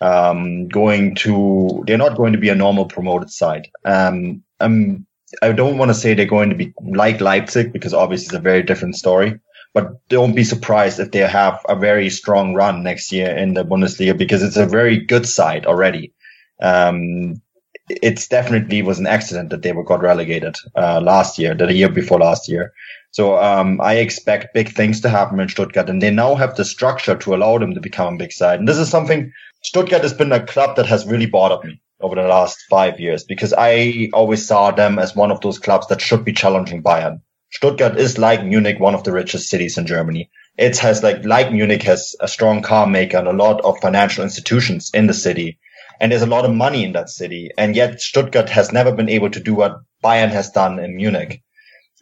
um, 0.02 0.68
going 0.68 1.16
to, 1.16 1.84
they're 1.86 1.98
not 1.98 2.18
going 2.18 2.34
to 2.34 2.40
be 2.40 2.50
a 2.50 2.56
normal 2.56 2.86
promoted 2.86 3.30
side. 3.30 3.70
Um, 3.86 4.44
um, 4.60 5.06
I 5.42 5.52
don't 5.52 5.78
want 5.78 5.90
to 5.90 5.96
say 5.96 6.14
they're 6.14 6.26
going 6.26 6.50
to 6.50 6.56
be 6.56 6.74
like 6.82 7.22
Leipzig 7.22 7.74
because 7.74 7.94
obviously 7.94 8.26
it's 8.28 8.36
a 8.36 8.40
very 8.40 8.64
different 8.64 8.96
story. 8.96 9.40
But 9.74 10.08
don't 10.08 10.36
be 10.36 10.44
surprised 10.44 11.00
if 11.00 11.12
they 11.12 11.20
have 11.20 11.60
a 11.68 11.76
very 11.76 12.10
strong 12.10 12.54
run 12.54 12.84
next 12.84 13.12
year 13.12 13.36
in 13.36 13.54
the 13.54 13.66
Bundesliga 13.66 14.18
because 14.18 14.44
it's 14.44 14.58
a 14.58 14.68
very 14.68 15.06
good 15.06 15.28
side 15.28 15.66
already. 15.66 16.14
Um, 16.62 17.42
it's 17.90 18.28
definitely 18.28 18.82
was 18.82 19.00
an 19.00 19.08
accident 19.08 19.50
that 19.50 19.62
they 19.62 19.74
were 19.74 19.84
got 19.84 20.02
relegated 20.02 20.56
uh, 20.76 21.02
last 21.02 21.38
year, 21.38 21.54
the 21.54 21.74
year 21.74 21.90
before 21.90 22.20
last 22.20 22.48
year. 22.48 22.72
So 23.12 23.38
um, 23.38 23.82
I 23.82 23.96
expect 23.96 24.54
big 24.54 24.70
things 24.70 25.02
to 25.02 25.10
happen 25.10 25.40
in 25.40 25.50
Stuttgart, 25.50 25.90
and 25.90 26.02
they 26.02 26.10
now 26.12 26.36
have 26.36 26.56
the 26.56 26.66
structure 26.66 27.16
to 27.16 27.36
allow 27.36 27.58
them 27.58 27.74
to 27.74 27.82
become 27.82 28.16
a 28.16 28.18
big 28.18 28.32
side. 28.32 28.60
And 28.60 28.68
this 28.68 28.78
is 28.78 28.90
something 28.90 29.32
Stuttgart 29.64 30.02
has 30.02 30.14
been 30.14 30.32
a 30.32 30.46
club 30.46 30.76
that 30.78 30.88
has 30.88 31.06
really 31.06 31.26
bothered 31.26 31.64
me 31.64 31.82
over 32.02 32.16
the 32.16 32.24
last 32.24 32.64
five 32.70 33.00
years 33.00 33.24
because 33.24 33.54
I 33.58 34.10
always 34.14 34.46
saw 34.46 34.72
them 34.72 35.00
as 35.00 35.16
one 35.16 35.32
of 35.32 35.42
those 35.42 35.60
clubs 35.60 35.88
that 35.88 36.02
should 36.02 36.26
be 36.26 36.34
challenging 36.34 36.84
Bayern. 36.84 37.22
Stuttgart 37.54 37.98
is 37.98 38.18
like 38.18 38.44
Munich, 38.44 38.80
one 38.80 38.96
of 38.96 39.04
the 39.04 39.12
richest 39.12 39.50
cities 39.50 39.78
in 39.78 39.88
Germany. 39.88 40.30
It 40.58 40.78
has 40.80 41.04
like, 41.04 41.26
like 41.26 41.52
Munich 41.52 41.84
has 41.84 42.16
a 42.20 42.28
strong 42.28 42.62
car 42.62 42.86
maker 42.88 43.18
and 43.18 43.28
a 43.28 43.34
lot 43.34 43.62
of 43.62 43.80
financial 43.80 44.24
institutions 44.24 44.92
in 44.94 45.08
the 45.08 45.14
city 45.14 45.60
and 46.00 46.12
there's 46.12 46.22
a 46.22 46.28
lot 46.28 46.46
of 46.46 46.54
money 46.54 46.84
in 46.84 46.92
that 46.94 47.10
city. 47.10 47.50
And 47.58 47.76
yet 47.76 48.02
Stuttgart 48.02 48.50
has 48.50 48.72
never 48.72 48.92
been 48.92 49.10
able 49.10 49.30
to 49.32 49.40
do 49.40 49.56
what 49.56 49.80
Bayern 50.04 50.32
has 50.32 50.50
done 50.52 50.80
in 50.80 50.98
Munich. 50.98 51.42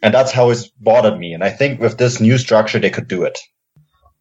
And 0.02 0.12
that's 0.12 0.32
how 0.32 0.50
it's 0.50 0.66
bothered 0.68 1.18
me. 1.18 1.34
And 1.34 1.44
I 1.44 1.50
think 1.50 1.80
with 1.80 1.98
this 1.98 2.20
new 2.20 2.36
structure, 2.38 2.80
they 2.80 2.90
could 2.90 3.06
do 3.06 3.22
it. 3.22 3.38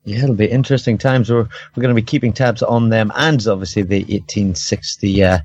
Yeah, 0.03 0.23
it'll 0.23 0.36
be 0.36 0.45
interesting 0.45 0.97
times. 0.97 1.29
We're 1.29 1.47
we're 1.75 1.82
going 1.82 1.95
to 1.95 2.01
be 2.01 2.05
keeping 2.05 2.34
tabs 2.34 2.63
on 2.63 2.89
them 2.89 3.11
and 3.15 3.45
obviously 3.47 3.84
the 3.84 3.99
1860 3.99 5.23
uh, 5.23 5.39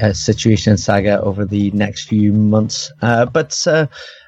uh, 0.00 0.12
situation 0.12 0.76
saga 0.76 1.20
over 1.22 1.46
the 1.46 1.70
next 1.70 2.08
few 2.08 2.32
months. 2.32 2.92
Uh, 3.00 3.24
but 3.24 3.62
uh, 3.66 3.86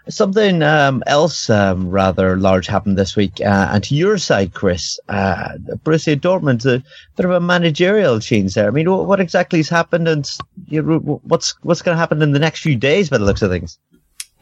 Something 0.08 0.62
um, 0.62 1.02
else 1.06 1.50
um, 1.50 1.90
rather 1.90 2.36
large 2.36 2.68
happened 2.68 2.96
this 2.96 3.16
week, 3.16 3.40
uh, 3.40 3.70
and 3.72 3.82
to 3.84 3.94
your 3.96 4.18
side, 4.18 4.54
Chris, 4.54 5.00
uh, 5.08 5.58
Borussia 5.84 6.14
Dortmund, 6.14 6.64
a 6.64 6.80
bit 7.16 7.26
of 7.26 7.32
a 7.32 7.40
managerial 7.40 8.20
change 8.20 8.54
there. 8.54 8.68
I 8.68 8.70
mean, 8.70 8.88
what 8.88 9.18
exactly 9.18 9.58
has 9.58 9.68
happened, 9.68 10.06
and 10.06 10.30
you 10.68 10.80
know, 10.80 11.20
what's 11.24 11.56
what's 11.62 11.82
going 11.82 11.96
to 11.96 11.98
happen 11.98 12.22
in 12.22 12.30
the 12.30 12.38
next 12.38 12.60
few 12.60 12.76
days, 12.76 13.10
by 13.10 13.18
the 13.18 13.24
looks 13.24 13.42
of 13.42 13.50
things? 13.50 13.80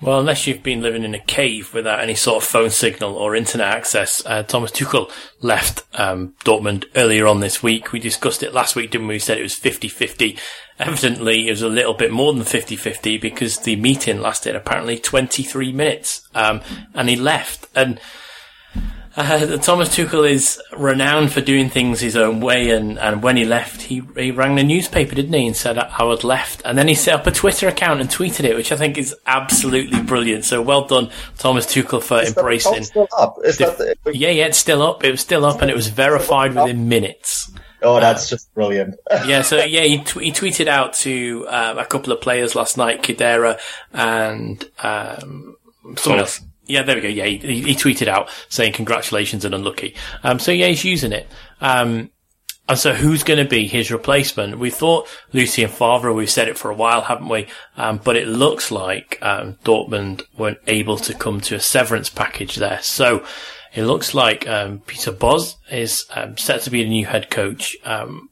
Well, 0.05 0.21
unless 0.21 0.47
you've 0.47 0.63
been 0.63 0.83
living 0.83 1.03
in 1.03 1.15
a 1.15 1.19
cave 1.19 1.73
without 1.73 2.01
any 2.01 2.15
sort 2.15 2.43
of 2.43 2.49
phone 2.49 2.69
signal 2.69 3.17
or 3.17 3.35
internet 3.35 3.69
access, 3.69 4.23
uh, 4.27 4.43
Thomas 4.43 4.71
Tuchel 4.71 5.11
left 5.41 5.83
um, 5.95 6.35
Dortmund 6.45 6.85
earlier 6.95 7.27
on 7.27 7.41
this 7.41 7.63
week. 7.63 7.91
We 7.91 8.01
discussed 8.01 8.43
it 8.43 8.53
last 8.53 8.77
week, 8.77 8.91
didn't 8.91 9.07
we? 9.07 9.15
We 9.15 9.19
said 9.19 9.39
it 9.39 9.43
was 9.43 9.59
50-50. 9.59 10.39
Evidently, 10.79 11.49
it 11.49 11.53
was 11.53 11.63
a 11.63 11.71
little 11.71 11.95
bit 11.95 12.13
more 12.13 12.35
than 12.35 12.43
50-50 12.43 13.19
because 13.19 13.61
the 13.61 13.77
meeting 13.77 14.21
lasted 14.21 14.55
apparently 14.55 14.99
23 14.99 15.73
minutes, 15.73 16.29
um, 16.35 16.61
and 16.93 17.09
he 17.09 17.17
left. 17.17 17.67
And 17.75 17.99
uh, 19.17 19.57
Thomas 19.59 19.89
Tuchel 19.91 20.29
is 20.29 20.61
renowned 20.77 21.33
for 21.33 21.41
doing 21.41 21.71
things 21.71 22.01
his 22.01 22.17
own 22.17 22.41
way, 22.41 22.71
and, 22.71 22.99
and 22.99 23.23
when 23.23 23.37
he 23.37 23.45
left, 23.45 23.83
he, 23.83 24.03
he 24.17 24.31
rang 24.31 24.57
the 24.57 24.65
newspaper, 24.65 25.15
didn't 25.15 25.33
he, 25.33 25.47
and 25.47 25.57
said, 25.57 25.79
I 25.79 26.05
had 26.05 26.25
left. 26.25 26.63
And 26.65 26.77
then 26.77 26.89
he 26.89 26.95
set 26.95 27.15
up 27.15 27.27
a 27.27 27.31
Twitter 27.31 27.69
account 27.69 28.01
and 28.01 28.11
tweeted 28.11 28.45
it, 28.45 28.57
which 28.57 28.73
I 28.73 28.77
think 28.77 28.99
is 28.99 29.15
absolutely 29.27 30.03
brilliant. 30.03 30.45
So 30.45 30.61
well 30.61 30.87
done, 30.87 31.11
Thomas 31.39 31.67
Tuchel, 31.67 32.03
for 32.03 32.23
is 32.23 32.37
embracing. 32.37 32.83
still 32.83 33.09
up? 33.17 33.37
Is 33.45 33.59
the, 33.59 33.67
that 33.67 33.99
the, 34.05 34.17
yeah, 34.17 34.31
yeah, 34.31 34.47
it's 34.47 34.59
still 34.59 34.83
up. 34.83 35.05
It 35.05 35.13
was 35.13 35.21
still 35.21 35.45
up, 35.45 35.63
and 35.63 35.71
it 35.71 35.77
was 35.77 35.89
verified 35.89 36.55
within 36.55 36.89
minutes. 36.89 37.53
Oh, 37.83 38.01
that's 38.01 38.27
uh, 38.27 38.37
just 38.37 38.53
brilliant. 38.55 38.97
yeah, 39.27 39.43
so 39.43 39.63
yeah, 39.63 39.83
he, 39.83 39.99
t- 39.99 40.25
he 40.25 40.33
tweeted 40.33 40.67
out 40.67 40.95
to 40.95 41.47
uh, 41.49 41.75
a 41.79 41.85
couple 41.85 42.13
of 42.13 42.21
players 42.21 42.55
last 42.55 42.77
night, 42.77 43.03
Khedira 43.03 43.61
and 43.93 44.65
um, 44.83 45.57
someone 45.97 46.21
else. 46.21 46.41
Yeah, 46.67 46.83
there 46.83 46.97
we 46.97 47.03
go. 47.03 47.09
Yeah, 47.09 47.27
he, 47.27 47.63
he, 47.63 47.75
tweeted 47.75 48.09
out 48.09 48.31
saying 48.49 48.73
congratulations 48.73 49.45
and 49.45 49.55
unlucky. 49.55 49.95
Um, 50.23 50.39
so 50.39 50.51
yeah, 50.51 50.69
he's 50.69 50.85
using 50.85 51.13
it. 51.13 51.29
Um, 51.61 52.11
and 52.67 52.79
so 52.79 52.95
who's 52.95 53.23
going 53.23 53.43
to 53.43 53.49
be 53.49 53.67
his 53.67 53.93
replacement? 53.93 54.59
We 54.59 54.71
thought 54.71 55.07
Lucien 55.35 55.69
Favre, 55.69 56.13
we've 56.15 56.31
said 56.31 56.49
it 56.49 56.57
for 56.57 56.71
a 56.71 56.75
while, 56.75 57.03
haven't 57.03 57.29
we? 57.29 57.47
Um, 57.77 58.01
but 58.03 58.17
it 58.17 58.27
looks 58.27 58.71
like, 58.71 59.19
um, 59.21 59.59
Dortmund 59.65 60.23
weren't 60.39 60.59
able 60.67 60.97
to 60.99 61.13
come 61.13 61.43
to 61.43 61.57
a 61.57 61.61
severance 61.61 62.09
package 62.09 62.57
there. 62.57 62.81
So 62.81 63.25
it 63.75 63.85
looks 63.85 64.15
like 64.15 64.49
um, 64.49 64.79
Peter 64.81 65.13
Bosz 65.13 65.57
is 65.71 66.07
um, 66.15 66.39
set 66.39 66.63
to 66.63 66.71
be 66.71 66.83
the 66.83 66.89
new 66.89 67.05
head 67.05 67.29
coach. 67.29 67.77
Um, 67.85 68.31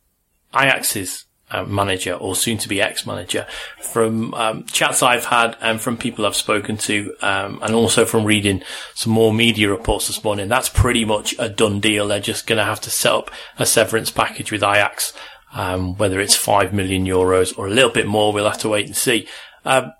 Ajax's 0.54 1.26
uh, 1.52 1.64
manager 1.64 2.14
or 2.14 2.34
soon 2.34 2.58
to 2.58 2.68
be 2.68 2.80
ex-manager. 2.80 3.46
From 3.80 4.34
um, 4.34 4.64
chats 4.64 5.02
I've 5.02 5.26
had 5.26 5.56
and 5.60 5.80
from 5.80 5.96
people 5.96 6.26
I've 6.26 6.36
spoken 6.36 6.76
to 6.78 7.14
um, 7.22 7.60
and 7.62 7.74
also 7.74 8.04
from 8.04 8.24
reading 8.24 8.62
some 8.94 9.12
more 9.12 9.32
media 9.32 9.70
reports 9.70 10.06
this 10.06 10.24
morning 10.24 10.48
that's 10.48 10.68
pretty 10.68 11.04
much 11.04 11.34
a 11.38 11.48
done 11.48 11.80
deal. 11.80 12.08
They're 12.08 12.20
just 12.20 12.46
going 12.46 12.58
to 12.58 12.64
have 12.64 12.80
to 12.82 12.90
set 12.90 13.12
up 13.12 13.30
a 13.58 13.66
severance 13.66 14.10
package 14.10 14.50
with 14.50 14.62
Ajax 14.62 15.12
um, 15.54 15.96
whether 15.96 16.20
it's 16.20 16.34
5 16.34 16.72
million 16.72 17.04
euros 17.04 17.56
or 17.58 17.66
a 17.66 17.70
little 17.70 17.90
bit 17.90 18.06
more 18.06 18.32
we'll 18.32 18.48
have 18.48 18.58
to 18.58 18.68
wait 18.68 18.86
and 18.86 18.96
see. 18.96 19.28
Um, 19.64 19.92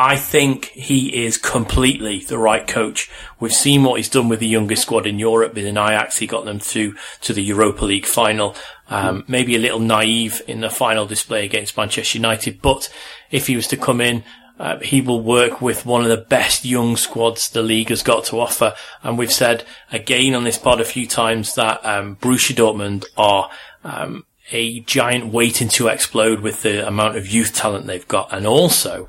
I 0.00 0.14
think 0.14 0.66
he 0.66 1.24
is 1.24 1.36
completely 1.36 2.20
the 2.20 2.38
right 2.38 2.64
coach. 2.64 3.10
We've 3.40 3.52
seen 3.52 3.82
what 3.82 3.96
he's 3.96 4.08
done 4.08 4.28
with 4.28 4.38
the 4.38 4.46
youngest 4.46 4.82
squad 4.82 5.08
in 5.08 5.18
Europe. 5.18 5.54
Within 5.54 5.76
Ajax, 5.76 6.18
he 6.18 6.28
got 6.28 6.44
them 6.44 6.60
to 6.60 6.94
to 7.22 7.32
the 7.32 7.42
Europa 7.42 7.84
League 7.84 8.06
final. 8.06 8.54
Um, 8.88 9.24
maybe 9.26 9.56
a 9.56 9.58
little 9.58 9.80
naive 9.80 10.40
in 10.46 10.60
the 10.60 10.70
final 10.70 11.04
display 11.04 11.44
against 11.44 11.76
Manchester 11.76 12.16
United, 12.16 12.62
but 12.62 12.88
if 13.32 13.48
he 13.48 13.56
was 13.56 13.66
to 13.66 13.76
come 13.76 14.00
in, 14.00 14.22
uh, 14.60 14.78
he 14.78 15.00
will 15.00 15.20
work 15.20 15.60
with 15.60 15.84
one 15.84 16.02
of 16.02 16.08
the 16.08 16.16
best 16.16 16.64
young 16.64 16.96
squads 16.96 17.50
the 17.50 17.62
league 17.62 17.88
has 17.88 18.04
got 18.04 18.24
to 18.26 18.38
offer. 18.38 18.74
And 19.02 19.18
we've 19.18 19.32
said 19.32 19.64
again 19.90 20.34
on 20.34 20.44
this 20.44 20.58
pod 20.58 20.80
a 20.80 20.84
few 20.84 21.08
times 21.08 21.56
that 21.56 21.84
um, 21.84 22.16
Borussia 22.16 22.54
Dortmund 22.54 23.04
are 23.16 23.50
um, 23.82 24.24
a 24.52 24.78
giant 24.80 25.32
waiting 25.32 25.68
to 25.70 25.88
explode 25.88 26.40
with 26.40 26.62
the 26.62 26.86
amount 26.86 27.16
of 27.16 27.26
youth 27.26 27.52
talent 27.52 27.86
they've 27.86 28.06
got, 28.06 28.32
and 28.32 28.46
also 28.46 29.08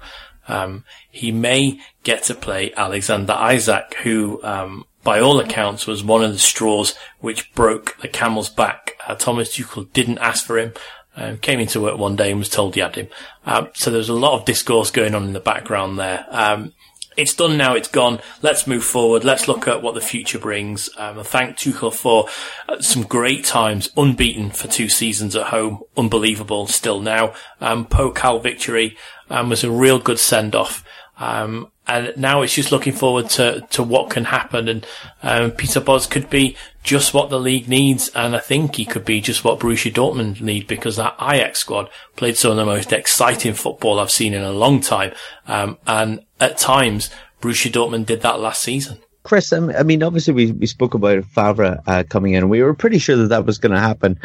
um, 0.49 0.83
he 1.09 1.31
may 1.31 1.79
get 2.03 2.23
to 2.23 2.35
play 2.35 2.73
Alexander 2.75 3.37
Isak, 3.39 3.95
who, 4.03 4.43
um, 4.43 4.85
by 5.03 5.19
all 5.19 5.39
accounts, 5.39 5.87
was 5.87 6.03
one 6.03 6.23
of 6.23 6.33
the 6.33 6.39
straws 6.39 6.95
which 7.19 7.53
broke 7.53 7.97
the 8.01 8.07
camel's 8.07 8.49
back. 8.49 8.95
Uh, 9.07 9.15
Thomas 9.15 9.55
Tuchel 9.55 9.91
didn't 9.93 10.17
ask 10.17 10.45
for 10.45 10.57
him. 10.57 10.73
Um, 11.15 11.37
came 11.37 11.59
into 11.59 11.81
work 11.81 11.97
one 11.97 12.15
day 12.15 12.29
and 12.29 12.39
was 12.39 12.49
told 12.49 12.75
he 12.75 12.81
had 12.81 12.95
him. 12.95 13.07
Um, 13.45 13.69
so 13.73 13.91
there's 13.91 14.09
a 14.09 14.13
lot 14.13 14.39
of 14.39 14.45
discourse 14.45 14.91
going 14.91 15.15
on 15.15 15.25
in 15.25 15.33
the 15.33 15.39
background 15.39 15.99
there. 15.99 16.25
Um, 16.29 16.73
it's 17.19 17.33
done 17.33 17.57
now. 17.57 17.75
It's 17.75 17.89
gone. 17.89 18.21
Let's 18.41 18.65
move 18.65 18.83
forward. 18.83 19.25
Let's 19.25 19.47
look 19.47 19.67
at 19.67 19.81
what 19.81 19.93
the 19.93 20.01
future 20.01 20.39
brings. 20.39 20.89
Um, 20.97 21.21
thank 21.23 21.57
Tuchel 21.57 21.93
for 21.93 22.29
uh, 22.69 22.79
some 22.79 23.03
great 23.03 23.43
times, 23.43 23.89
unbeaten 23.97 24.51
for 24.51 24.69
two 24.69 24.87
seasons 24.87 25.35
at 25.35 25.47
home. 25.47 25.81
Unbelievable 25.97 26.67
still 26.67 27.01
now. 27.01 27.33
Um, 27.59 27.85
Pokal 27.85 28.41
victory 28.41 28.95
um, 29.29 29.49
was 29.49 29.63
a 29.63 29.71
real 29.71 29.99
good 29.99 30.19
send 30.19 30.55
off. 30.55 30.83
Um, 31.19 31.71
and 31.85 32.13
now 32.15 32.43
it's 32.43 32.53
just 32.53 32.71
looking 32.71 32.93
forward 32.93 33.29
to, 33.31 33.61
to 33.71 33.83
what 33.83 34.09
can 34.09 34.25
happen. 34.25 34.67
And 34.67 34.87
um, 35.23 35.51
Peter 35.51 35.81
Bosz 35.81 36.09
could 36.09 36.29
be 36.29 36.55
just 36.83 37.13
what 37.13 37.29
the 37.29 37.39
league 37.39 37.67
needs, 37.67 38.09
and 38.09 38.35
I 38.35 38.39
think 38.39 38.75
he 38.75 38.85
could 38.85 39.05
be 39.05 39.19
just 39.19 39.43
what 39.43 39.59
Borussia 39.59 39.91
Dortmund 39.91 40.39
need 40.39 40.67
because 40.67 40.95
that 40.95 41.15
Ajax 41.19 41.59
squad 41.59 41.89
played 42.15 42.37
some 42.37 42.51
of 42.51 42.57
the 42.57 42.65
most 42.65 42.93
exciting 42.93 43.53
football 43.53 43.99
I've 43.99 44.11
seen 44.11 44.33
in 44.33 44.43
a 44.43 44.51
long 44.51 44.79
time. 44.81 45.13
Um, 45.47 45.77
and 45.85 46.21
at 46.39 46.57
times, 46.57 47.09
Borussia 47.41 47.71
Dortmund 47.71 48.05
did 48.05 48.21
that 48.21 48.39
last 48.39 48.61
season. 48.61 48.99
Chris, 49.23 49.51
I 49.51 49.83
mean, 49.83 50.01
obviously 50.01 50.33
we, 50.33 50.51
we 50.53 50.65
spoke 50.65 50.93
about 50.93 51.25
Favre 51.25 51.79
uh, 51.85 52.03
coming 52.07 52.33
in. 52.33 52.49
We 52.49 52.63
were 52.63 52.73
pretty 52.73 52.99
sure 52.99 53.17
that 53.17 53.27
that 53.27 53.45
was 53.45 53.57
going 53.57 53.73
to 53.73 53.79
happen. 53.79 54.19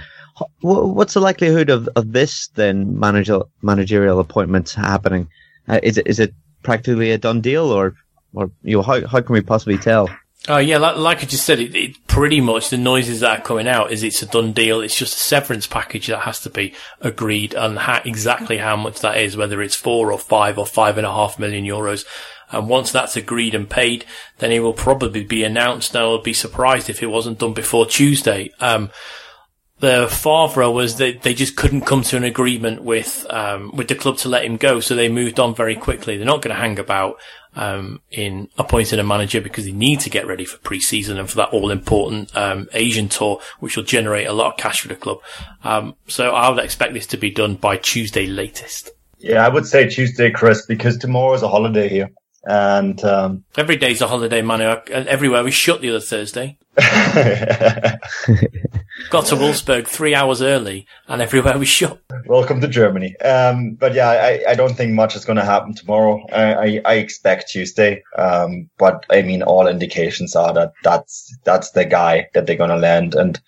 What's 0.61 1.15
the 1.15 1.21
likelihood 1.21 1.71
of, 1.71 1.89
of 1.95 2.13
this 2.13 2.49
then 2.49 2.99
managerial 2.99 3.51
managerial 3.63 4.19
appointment 4.19 4.71
happening? 4.71 5.29
Uh, 5.69 5.81
is 5.83 5.99
it 5.99 6.07
is 6.07 6.19
it 6.19 6.35
practically 6.63 7.13
a 7.13 7.19
done 7.19 7.41
deal, 7.41 7.71
or 7.71 7.95
or 8.33 8.51
you 8.63 8.77
know, 8.77 8.83
how 8.83 9.07
how 9.07 9.21
can 9.21 9.33
we 9.33 9.41
possibly 9.41 9.79
tell? 9.79 10.09
Oh 10.47 10.59
yeah, 10.59 10.77
like, 10.77 10.97
like 10.97 11.23
I 11.23 11.27
just 11.27 11.47
said, 11.47 11.59
it, 11.59 11.75
it, 11.75 12.07
pretty 12.07 12.41
much 12.41 12.69
the 12.69 12.77
noises 12.77 13.21
that 13.21 13.39
are 13.39 13.43
coming 13.43 13.67
out 13.67 13.93
is 13.93 14.03
it's 14.03 14.21
a 14.23 14.27
done 14.27 14.53
deal. 14.53 14.83
It's 14.83 14.99
just 14.99 15.17
a 15.17 15.21
severance 15.21 15.67
package 15.67 16.09
that 16.09 16.21
has 16.21 16.41
to 16.41 16.51
be 16.51 16.75
agreed 17.01 17.55
and 17.55 17.79
how, 17.79 18.03
exactly 18.05 18.59
how 18.59 18.77
much 18.77 19.01
that 19.01 19.17
is, 19.17 19.39
whether 19.39 19.63
it's 19.63 19.75
four 19.75 20.13
or 20.13 20.19
five 20.19 20.59
or 20.59 20.67
five 20.67 20.99
and 20.99 21.07
a 21.07 21.13
half 21.13 21.39
million 21.39 21.65
euros. 21.65 22.05
And 22.51 22.69
once 22.69 22.93
that's 22.93 23.17
agreed 23.17 23.55
and 23.55 23.71
paid, 23.71 24.05
then 24.39 24.53
it 24.53 24.59
will 24.61 24.75
probably 24.75 25.25
be 25.25 25.45
announced. 25.45 25.95
Now 25.95 26.15
I'd 26.15 26.23
be 26.23 26.35
surprised 26.35 26.91
if 26.91 27.03
it 27.03 27.07
wasn't 27.07 27.39
done 27.39 27.55
before 27.55 27.87
Tuesday. 27.87 28.51
Um, 28.61 28.91
the 29.81 30.09
Favre 30.09 30.71
was 30.71 30.97
that 30.97 31.23
they 31.23 31.35
just 31.35 31.57
couldn't 31.57 31.83
come 31.83 32.03
to 32.03 32.17
an 32.17 32.25
agreement 32.25 32.83
with 32.83 33.27
um, 33.29 33.71
with 33.75 33.89
the 33.89 33.95
club 33.95 34.17
to 34.19 34.29
let 34.29 34.45
him 34.45 34.57
go, 34.57 34.81
so 34.81 34.95
they 34.95 35.09
moved 35.09 35.41
on 35.41 35.55
very 35.55 35.75
quickly. 35.75 36.17
They're 36.17 36.27
not 36.27 36.43
going 36.43 36.55
to 36.55 36.61
hang 36.61 36.79
about 36.79 37.17
um, 37.57 38.01
in 38.11 38.49
appointing 38.57 38.99
a 38.99 39.05
manager 39.05 39.41
because 39.41 39.65
they 39.65 39.73
need 39.73 40.01
to 40.01 40.11
get 40.11 40.27
ready 40.27 40.45
for 40.45 40.59
pre-season 40.59 41.19
and 41.19 41.29
for 41.29 41.37
that 41.37 41.51
all-important 41.51 42.37
um, 42.37 42.69
Asian 42.73 43.09
tour, 43.09 43.41
which 43.61 43.77
will 43.77 43.85
generate 43.85 44.27
a 44.27 44.33
lot 44.33 44.53
of 44.53 44.59
cash 44.59 44.81
for 44.81 44.89
the 44.89 44.97
club. 44.97 45.19
Um, 45.63 45.97
so 46.07 46.31
I 46.31 46.49
would 46.49 46.63
expect 46.63 46.95
this 46.95 47.07
to 47.09 47.17
be 47.17 47.31
done 47.31 47.57
by 47.57 47.77
Tuesday 47.77 48.27
latest. 48.27 48.91
Yeah, 49.19 49.45
I 49.45 49.49
would 49.49 49.67
say 49.67 49.89
Tuesday, 49.89 50.31
Chris, 50.31 50.67
because 50.67 50.99
tomorrow 50.99 51.35
is 51.35 51.43
a 51.43 51.49
holiday 51.49 51.89
here. 51.89 52.11
And 52.47 53.03
um, 53.05 53.45
every 53.57 53.77
day's 53.77 54.01
a 54.01 54.09
holiday, 54.09 54.43
Manu. 54.43 54.77
Everywhere 54.89 55.43
we 55.43 55.51
shut 55.51 55.81
the 55.81 55.91
other 55.91 56.01
Thursday. 56.01 56.59
Got 59.11 59.27
to 59.27 59.37
Wolfsburg 59.37 59.87
three 59.87 60.15
hours 60.15 60.43
early, 60.43 60.87
and 61.09 61.23
everywhere 61.23 61.57
we 61.57 61.67
shut. 61.67 62.01
Welcome 62.27 62.61
to 62.61 62.69
Germany. 62.69 63.17
Um, 63.21 63.75
but 63.75 63.95
yeah, 63.95 64.09
I, 64.09 64.45
I 64.49 64.55
don't 64.55 64.75
think 64.77 64.93
much 64.93 65.17
is 65.17 65.25
going 65.25 65.37
to 65.37 65.45
happen 65.45 65.75
tomorrow. 65.75 66.25
I, 66.33 66.55
I, 66.55 66.81
I 66.85 66.95
expect 66.95 67.51
Tuesday. 67.51 68.03
Um, 68.17 68.69
but 68.79 69.07
I 69.11 69.23
mean, 69.23 69.43
all 69.43 69.67
indications 69.67 70.37
are 70.37 70.53
that 70.55 70.73
that's 70.83 71.37
that's 71.45 71.71
the 71.71 71.85
guy 71.85 72.29
that 72.35 72.47
they're 72.47 72.57
going 72.57 72.71
to 72.71 72.77
land. 72.77 73.15
And 73.15 73.41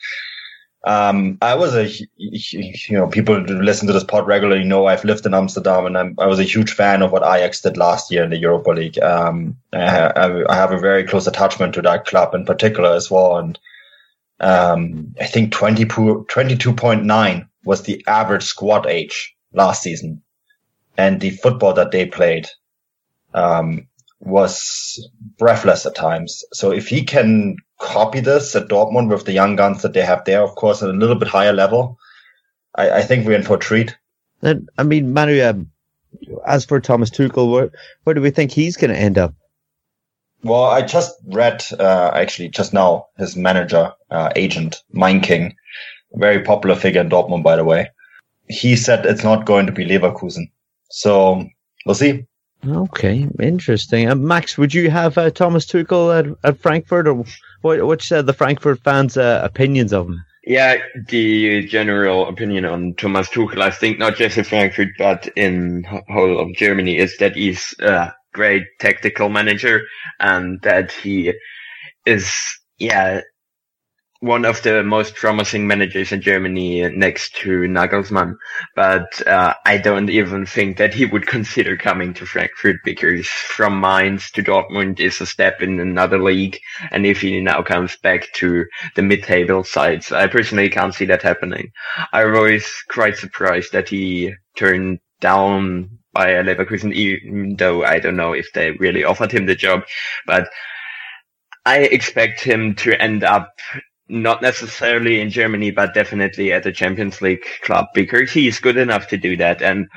um, 0.87 1.37
I 1.43 1.57
was 1.57 1.75
a, 1.75 1.91
you 2.17 2.97
know, 2.97 3.09
people 3.09 3.35
who 3.35 3.61
listen 3.61 3.89
to 3.89 3.93
this 3.93 4.05
pod 4.05 4.25
regularly 4.25 4.63
know 4.63 4.87
I've 4.87 5.05
lived 5.05 5.27
in 5.27 5.35
Amsterdam 5.35 5.85
and 5.85 5.99
I'm, 5.99 6.15
i 6.19 6.27
was 6.27 6.39
a 6.39 6.45
huge 6.45 6.73
fan 6.73 7.03
of 7.03 7.11
what 7.11 7.25
Ajax 7.25 7.61
did 7.61 7.77
last 7.77 8.13
year 8.13 8.23
in 8.23 8.31
the 8.31 8.39
Europa 8.39 8.71
League. 8.71 8.99
Um, 9.01 9.57
I, 9.73 10.13
I, 10.49 10.55
have 10.55 10.71
a 10.71 10.79
very 10.79 11.03
close 11.03 11.27
attachment 11.27 11.75
to 11.75 11.83
that 11.83 12.05
club 12.05 12.37
in 12.37 12.45
particular 12.45 12.95
as 12.95 13.11
well. 13.11 13.37
And, 13.37 13.59
um, 14.39 15.13
I 15.21 15.27
think 15.27 15.51
20, 15.51 15.87
22.9 15.87 17.49
was 17.65 17.83
the 17.83 18.05
average 18.07 18.45
squad 18.45 18.87
age 18.87 19.35
last 19.53 19.83
season 19.83 20.23
and 20.97 21.21
the 21.21 21.31
football 21.31 21.73
that 21.73 21.91
they 21.91 22.07
played, 22.07 22.47
um, 23.35 23.89
was 24.21 25.11
breathless 25.37 25.85
at 25.85 25.97
times. 25.97 26.45
So 26.53 26.71
if 26.71 26.87
he 26.87 27.03
can 27.03 27.57
copy 27.79 28.21
this 28.21 28.57
at 28.57 28.69
Dortmund 28.69 29.11
with 29.11 29.25
the 29.25 29.33
young 29.33 29.57
guns 29.57 29.83
that 29.83 29.93
they 29.93 30.03
have 30.03 30.25
there, 30.25 30.43
of 30.43 30.55
course, 30.55 30.83
at 30.83 30.89
a 30.89 30.93
little 30.93 31.17
bit 31.17 31.29
higher 31.29 31.53
level, 31.53 31.99
I, 32.75 32.91
I 32.91 33.03
think 33.03 33.27
we're 33.27 33.37
in 33.37 33.43
for 33.43 33.57
a 33.57 33.59
treat. 33.59 33.97
And, 34.43 34.69
I 34.79 34.83
mean, 34.83 35.13
Manu, 35.13 35.43
um, 35.43 35.71
as 36.47 36.65
for 36.65 36.81
Thomas 36.81 37.11
Tuchel, 37.11 37.51
where, 37.51 37.71
where 38.05 38.15
do 38.15 38.21
we 38.21 38.31
think 38.31 38.51
he's 38.51 38.77
going 38.77 38.93
to 38.93 38.99
end 38.99 39.19
up? 39.19 39.35
Well, 40.43 40.65
I 40.65 40.83
just 40.83 41.17
read, 41.27 41.65
uh, 41.79 42.13
actually 42.15 42.49
just 42.49 42.73
now, 42.73 43.07
his 43.19 43.37
manager, 43.37 43.93
uh, 44.11 44.31
agent, 44.37 44.83
Meinking, 44.93 45.55
a 46.15 46.19
very 46.19 46.43
popular 46.43 46.77
figure 46.77 47.01
in 47.01 47.09
Dortmund, 47.09 47.43
by 47.43 47.57
the 47.57 47.65
way. 47.65 47.91
He 48.49 48.77
said 48.77 49.07
it's 49.07 49.25
not 49.25 49.47
going 49.47 49.67
to 49.67 49.73
be 49.73 49.85
Leverkusen. 49.85 50.51
So 50.91 51.45
we'll 51.85 51.95
see. 51.97 52.27
Okay, 52.67 53.29
interesting. 53.41 54.09
Uh, 54.09 54.15
Max, 54.15 54.57
would 54.57 54.73
you 54.73 54.91
have 54.91 55.19
uh, 55.19 55.31
Thomas 55.31 55.67
Tuchel 55.67 56.17
at, 56.17 56.39
at 56.45 56.59
Frankfurt, 56.59 57.09
or 57.09 57.25
what, 57.67 57.87
what's 57.87 58.11
uh, 58.11 58.23
the 58.23 58.33
Frankfurt 58.33 58.81
fans' 58.83 59.17
uh, 59.17 59.41
opinions 59.43 59.93
of 59.93 60.07
him? 60.07 60.25
Yeah, 60.45 60.77
the 61.09 61.67
general 61.67 62.29
opinion 62.29 62.65
on 62.65 62.95
Thomas 62.95 63.29
Tuchel, 63.29 63.61
I 63.61 63.71
think 63.71 63.99
not 63.99 64.15
just 64.15 64.39
in 64.39 64.45
Frankfurt, 64.45 64.91
but 64.97 65.27
in 65.37 65.85
whole 66.09 66.39
of 66.39 66.55
Germany, 66.55 66.99
is 66.99 67.17
that 67.19 67.35
he's 67.35 67.75
a 67.81 68.15
great 68.33 68.63
tactical 68.79 69.29
manager 69.29 69.83
and 70.21 70.61
that 70.63 70.93
he 70.93 71.35
is, 72.07 72.33
yeah, 72.79 73.23
one 74.21 74.45
of 74.45 74.63
the 74.63 74.83
most 74.83 75.15
promising 75.15 75.67
managers 75.67 76.13
in 76.13 76.21
Germany 76.21 76.89
next 76.91 77.37
to 77.37 77.61
Nagelsmann. 77.63 78.37
But 78.75 79.27
uh, 79.27 79.55
I 79.65 79.79
don't 79.79 80.11
even 80.11 80.47
think 80.47 80.79
that 80.79 80.95
he 80.95 81.05
would 81.05 81.27
consider 81.27 81.77
coming 81.77 82.15
to 82.15 82.27
Frankfurt 82.27 82.77
because 82.85 83.27
from 83.27 83.81
Mainz 83.81 84.31
to 84.33 84.43
Dortmund 84.43 85.01
is 85.01 85.21
a 85.21 85.27
step 85.27 85.63
in 85.63 85.81
another 85.81 86.23
league. 86.23 86.59
And 86.91 87.07
if 87.07 87.21
he 87.21 87.41
now 87.41 87.63
comes 87.63 87.97
back 87.97 88.33
to 88.35 88.65
the 88.95 89.03
mid-table 89.03 89.65
sides, 89.65 90.13
I 90.13 90.27
personally 90.27 90.71
can't 90.71 90.95
see 90.95 91.05
that 91.07 91.23
happening. 91.23 91.71
I 92.13 92.25
was 92.25 92.67
quite 92.89 93.17
surprised 93.17 93.73
that 93.73 93.89
he 93.89 94.35
turned 94.57 95.01
down 95.21 95.99
by 96.13 96.29
Leverkusen, 96.29 96.95
even 96.95 97.57
though 97.57 97.85
I 97.85 97.99
don't 97.99 98.17
know 98.17 98.33
if 98.33 98.47
they 98.55 98.71
really 98.73 99.05
offered 99.05 99.33
him 99.33 99.47
the 99.47 99.55
job. 99.55 99.83
But 100.27 100.49
I 101.67 101.81
expect 101.81 102.41
him 102.41 102.75
to 102.77 103.01
end 103.03 103.25
up 103.25 103.53
not 104.09 104.43
necessarily 104.43 105.21
in 105.21 105.31
Germany, 105.31 105.71
but 105.71 105.95
definitely 105.95 106.53
at 106.53 106.63
the 106.63 106.73
Champions 106.73 107.21
League 107.21 107.45
club 107.63 107.87
because 107.95 108.31
he 108.31 108.47
is 108.47 108.61
good 108.61 108.77
enough 108.77 109.09
to 109.09 109.17
do 109.17 109.37
that. 109.37 109.63
And 109.63 109.89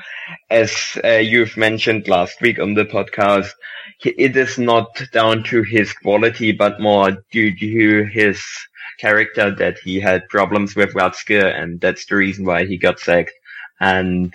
as 0.50 0.98
uh, 1.04 1.08
you've 1.08 1.56
mentioned 1.56 2.08
last 2.08 2.40
week 2.40 2.58
on 2.58 2.74
the 2.74 2.84
podcast, 2.84 3.52
it 4.04 4.36
is 4.36 4.58
not 4.58 5.00
down 5.12 5.44
to 5.44 5.62
his 5.62 5.92
quality, 5.92 6.52
but 6.52 6.80
more 6.80 7.12
due 7.30 7.56
to 7.56 8.04
his 8.04 8.42
character 8.98 9.54
that 9.54 9.78
he 9.78 10.00
had 10.00 10.28
problems 10.28 10.76
with 10.76 10.94
Watzke, 10.94 11.42
and 11.42 11.80
that's 11.80 12.06
the 12.06 12.16
reason 12.16 12.44
why 12.44 12.66
he 12.66 12.76
got 12.76 12.98
sacked. 13.00 13.32
And 13.80 14.34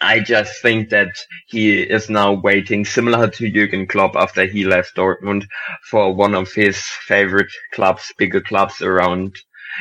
I 0.00 0.20
just 0.20 0.60
think 0.60 0.90
that 0.90 1.16
he 1.46 1.80
is 1.80 2.10
now 2.10 2.32
waiting, 2.34 2.84
similar 2.84 3.28
to 3.30 3.50
Jurgen 3.50 3.86
Klopp 3.86 4.14
after 4.14 4.44
he 4.44 4.64
left 4.64 4.96
Dortmund, 4.96 5.46
for 5.90 6.14
one 6.14 6.34
of 6.34 6.52
his 6.52 6.78
favorite 6.78 7.50
clubs, 7.72 8.12
bigger 8.18 8.40
clubs 8.40 8.82
around 8.82 9.34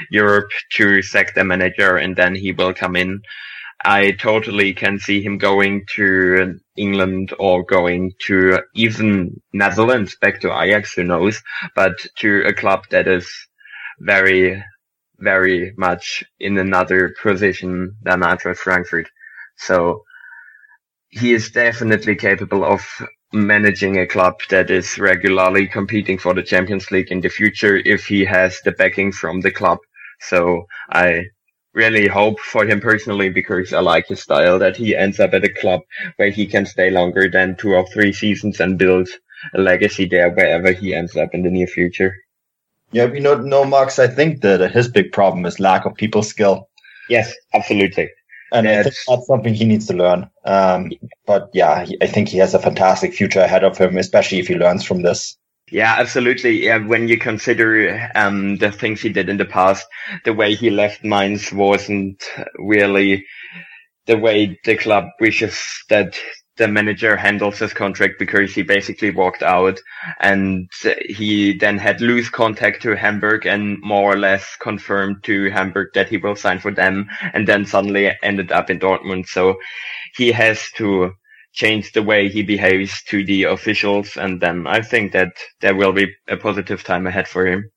Europe 0.09 0.49
to 0.74 1.01
sack 1.01 1.34
the 1.36 1.43
manager 1.43 1.97
and 1.97 2.16
then 2.16 2.36
he 2.36 2.51
will 2.51 2.74
come 2.74 2.95
in. 2.95 3.22
I 3.84 4.11
totally 4.11 4.74
can 4.74 4.99
see 4.99 5.22
him 5.22 5.38
going 5.38 5.86
to 5.95 6.59
England 6.76 7.34
or 7.38 7.63
going 7.63 8.13
to 8.28 8.59
even 8.74 9.41
Netherlands, 9.53 10.16
back 10.20 10.41
to 10.41 10.57
Ajax, 10.57 10.93
who 10.93 11.03
knows, 11.03 11.41
but 11.76 11.93
to 12.18 12.43
a 12.47 12.53
club 12.53 12.86
that 12.89 13.07
is 13.07 13.30
very, 13.99 14.63
very 15.20 15.74
much 15.78 16.24
in 16.39 16.57
another 16.57 17.13
position 17.22 17.95
than 18.01 18.22
Eintracht 18.22 18.57
Frankfurt. 18.57 19.07
So 19.58 20.03
he 21.10 21.34
is 21.34 21.51
definitely 21.51 22.16
capable 22.16 22.64
of 22.64 22.86
managing 23.34 23.99
a 23.99 24.08
club 24.08 24.36
that 24.49 24.70
is 24.70 24.97
regularly 24.97 25.68
competing 25.68 26.18
for 26.18 26.34
the 26.34 26.43
Champions 26.43 26.91
League 26.91 27.12
in 27.12 27.22
the 27.22 27.30
future 27.30 27.78
if 27.86 28.06
he 28.06 28.26
has 28.26 28.60
the 28.64 28.72
backing 28.72 29.12
from 29.12 29.41
the 29.41 29.51
club. 29.51 29.80
So 30.20 30.66
I 30.89 31.26
really 31.74 32.08
hope 32.08 32.39
for 32.39 32.66
him 32.66 32.80
personally 32.80 33.30
because 33.30 33.74
I 33.74 33.82
like 33.82 34.08
his 34.08 34.22
style 34.22 34.58
that 34.60 34.78
he 34.78 34.95
ends 34.95 35.20
up 35.20 35.34
at 35.34 35.43
a 35.43 35.53
club 35.53 35.82
where 36.16 36.30
he 36.30 36.47
can 36.47 36.66
stay 36.66 36.89
longer 36.89 37.30
than 37.30 37.58
two 37.58 37.74
or 37.74 37.86
three 37.88 38.14
seasons 38.14 38.60
and 38.60 38.80
build 38.80 39.10
a 39.53 39.60
legacy 39.60 40.06
there 40.06 40.30
wherever 40.32 40.72
he 40.72 40.93
ends 40.93 41.16
up 41.18 41.30
in 41.34 41.43
the 41.43 41.49
near 41.49 41.68
future. 41.68 42.16
Yeah, 42.91 43.12
you 43.12 43.20
know, 43.20 43.36
no, 43.36 43.66
Max, 43.66 43.99
I 43.99 44.08
think 44.08 44.41
that 44.41 44.72
his 44.72 44.88
big 44.88 45.12
problem 45.12 45.45
is 45.45 45.60
lack 45.60 45.86
of 45.86 45.95
people 45.95 46.24
skill. 46.24 46.70
Yes, 47.10 47.34
absolutely. 47.53 48.10
And 48.51 48.67
I 48.67 48.83
think 48.83 48.95
that's 49.07 49.27
something 49.27 49.53
he 49.53 49.65
needs 49.65 49.87
to 49.87 49.93
learn. 49.93 50.29
Um, 50.45 50.91
but 51.25 51.49
yeah, 51.53 51.85
I 52.01 52.07
think 52.07 52.29
he 52.29 52.37
has 52.37 52.53
a 52.53 52.59
fantastic 52.59 53.13
future 53.13 53.41
ahead 53.41 53.63
of 53.63 53.77
him, 53.77 53.97
especially 53.97 54.39
if 54.39 54.47
he 54.47 54.55
learns 54.55 54.83
from 54.83 55.01
this. 55.01 55.37
Yeah, 55.71 55.95
absolutely. 55.97 56.65
Yeah, 56.65 56.85
when 56.85 57.07
you 57.07 57.17
consider 57.17 58.09
um, 58.13 58.57
the 58.57 58.71
things 58.71 59.01
he 59.01 59.09
did 59.09 59.29
in 59.29 59.37
the 59.37 59.45
past, 59.45 59.87
the 60.23 60.33
way 60.33 60.53
he 60.53 60.69
left 60.69 61.03
Mainz 61.03 61.51
wasn't 61.51 62.23
really 62.55 63.25
the 64.05 64.17
way 64.17 64.59
the 64.63 64.75
club 64.75 65.05
wishes 65.19 65.83
that 65.89 66.15
the 66.58 66.68
manager 66.68 67.18
handles 67.18 67.60
his 67.60 67.74
contract 67.74 68.16
because 68.20 68.53
he 68.53 68.62
basically 68.62 69.12
walked 69.12 69.43
out 69.43 69.80
and 70.22 70.70
he 71.08 71.58
then 71.58 71.78
had 71.78 72.01
loose 72.01 72.30
contact 72.30 72.82
to 72.84 72.95
Hamburg 72.95 73.45
and 73.45 73.80
more 73.82 74.14
or 74.14 74.18
less 74.18 74.56
confirmed 74.62 75.24
to 75.24 75.49
Hamburg 75.51 75.89
that 75.93 76.10
he 76.10 76.18
will 76.18 76.36
sign 76.36 76.60
for 76.60 76.72
them 76.72 77.10
and 77.34 77.47
then 77.47 77.66
suddenly 77.66 78.12
ended 78.24 78.51
up 78.51 78.70
in 78.70 78.80
Dortmund. 78.80 79.28
So 79.28 79.56
he 80.16 80.32
has 80.32 80.72
to 80.76 81.12
change 81.53 81.91
the 81.91 82.03
way 82.03 82.30
he 82.30 82.43
behaves 82.43 83.01
to 83.03 83.26
the 83.26 83.43
officials 83.43 84.18
and 84.18 84.41
then 84.41 84.68
I 84.68 84.82
think 84.82 85.14
that 85.14 85.34
there 85.62 85.76
will 85.76 85.93
be 85.93 86.14
a 86.28 86.38
positive 86.38 86.84
time 86.84 87.08
ahead 87.08 87.28
for 87.28 87.45
him. 87.45 87.70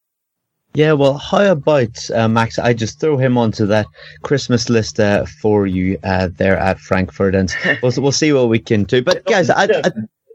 Yeah, 0.75 0.93
well, 0.93 1.15
how 1.15 1.51
about 1.51 1.99
uh, 2.11 2.29
Max? 2.29 2.59
I 2.59 2.73
just 2.73 3.01
throw 3.01 3.17
him 3.17 3.39
onto 3.39 3.67
that 3.67 3.87
Christmas 4.23 4.69
list 4.69 5.01
uh, 5.01 5.25
for 5.41 5.67
you 5.67 5.99
uh, 6.05 6.29
there 6.37 6.59
at 6.59 6.79
Frankfurt, 6.79 7.35
and 7.35 7.55
we'll, 7.83 7.93
we'll 7.97 8.13
see 8.13 8.33
what 8.33 8.49
we 8.49 8.59
can 8.59 8.85
do. 8.85 9.03
But 9.03 9.25
guys, 9.25 9.51
I, 9.51 9.65
I, 9.65 9.91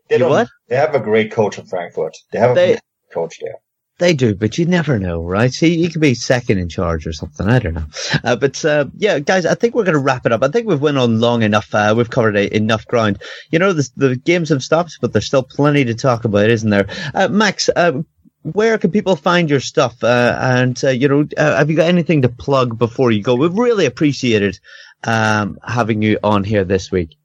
they, 0.10 0.22
what? 0.22 0.50
they 0.68 0.76
have 0.76 0.96
a 0.96 1.00
great 1.00 1.32
coach 1.32 1.60
in 1.60 1.66
Frankfurt. 1.66 2.18
They 2.32 2.40
have 2.40 2.52
a 2.52 2.56
they, 2.56 2.80
coach 3.14 3.40
there. 3.40 3.56
They 4.00 4.14
do, 4.16 4.34
but 4.34 4.58
you 4.58 4.66
never 4.66 4.98
know, 4.98 5.24
right? 5.24 5.54
He, 5.54 5.78
he 5.78 5.90
could 5.90 6.02
be 6.02 6.16
second 6.16 6.58
in 6.58 6.68
charge 6.68 7.06
or 7.06 7.14
something. 7.14 7.48
I 7.48 7.60
don't 7.60 7.76
know. 7.76 7.86
Uh, 8.24 8.36
but 8.36 8.66
uh, 8.66 8.86
yeah, 8.98 9.20
guys, 9.20 9.46
I 9.46 9.54
think 9.54 9.76
we're 9.76 9.84
going 9.84 9.94
to 9.94 10.00
wrap 10.00 10.26
it 10.26 10.32
up. 10.32 10.42
I 10.42 10.48
think 10.48 10.68
we've 10.68 10.82
went 10.82 10.98
on 10.98 11.20
long 11.20 11.44
enough. 11.44 11.74
Uh, 11.74 11.94
we've 11.96 12.10
covered 12.10 12.36
a, 12.36 12.54
enough 12.56 12.88
ground. 12.88 13.22
You 13.52 13.60
know, 13.60 13.72
the, 13.72 13.88
the, 13.96 14.16
games 14.16 14.50
have 14.50 14.64
stopped, 14.64 14.98
but 15.00 15.14
there's 15.14 15.28
still 15.28 15.44
plenty 15.44 15.86
to 15.86 15.94
talk 15.94 16.26
about, 16.26 16.50
isn't 16.50 16.72
there? 16.72 16.88
Uh, 17.14 17.28
Max, 17.28 17.70
uh, 17.76 18.02
where 18.44 18.78
can 18.78 18.92
people 18.92 19.16
find 19.16 19.50
your 19.50 19.60
stuff? 19.60 20.04
Uh, 20.04 20.38
and 20.40 20.82
uh, 20.84 20.90
you 20.90 21.08
know, 21.08 21.28
uh, 21.38 21.58
have 21.58 21.70
you 21.70 21.76
got 21.76 21.88
anything 21.88 22.22
to 22.22 22.30
plug 22.30 22.78
before 22.78 23.12
you 23.12 23.24
go? 23.24 23.36
We've 23.36 23.54
really 23.54 23.86
appreciated 23.86 24.60
um, 25.04 25.60
having 25.66 26.02
you 26.02 26.20
on 26.24 26.44
here 26.44 26.64
this 26.64 26.92
week. 26.92 27.18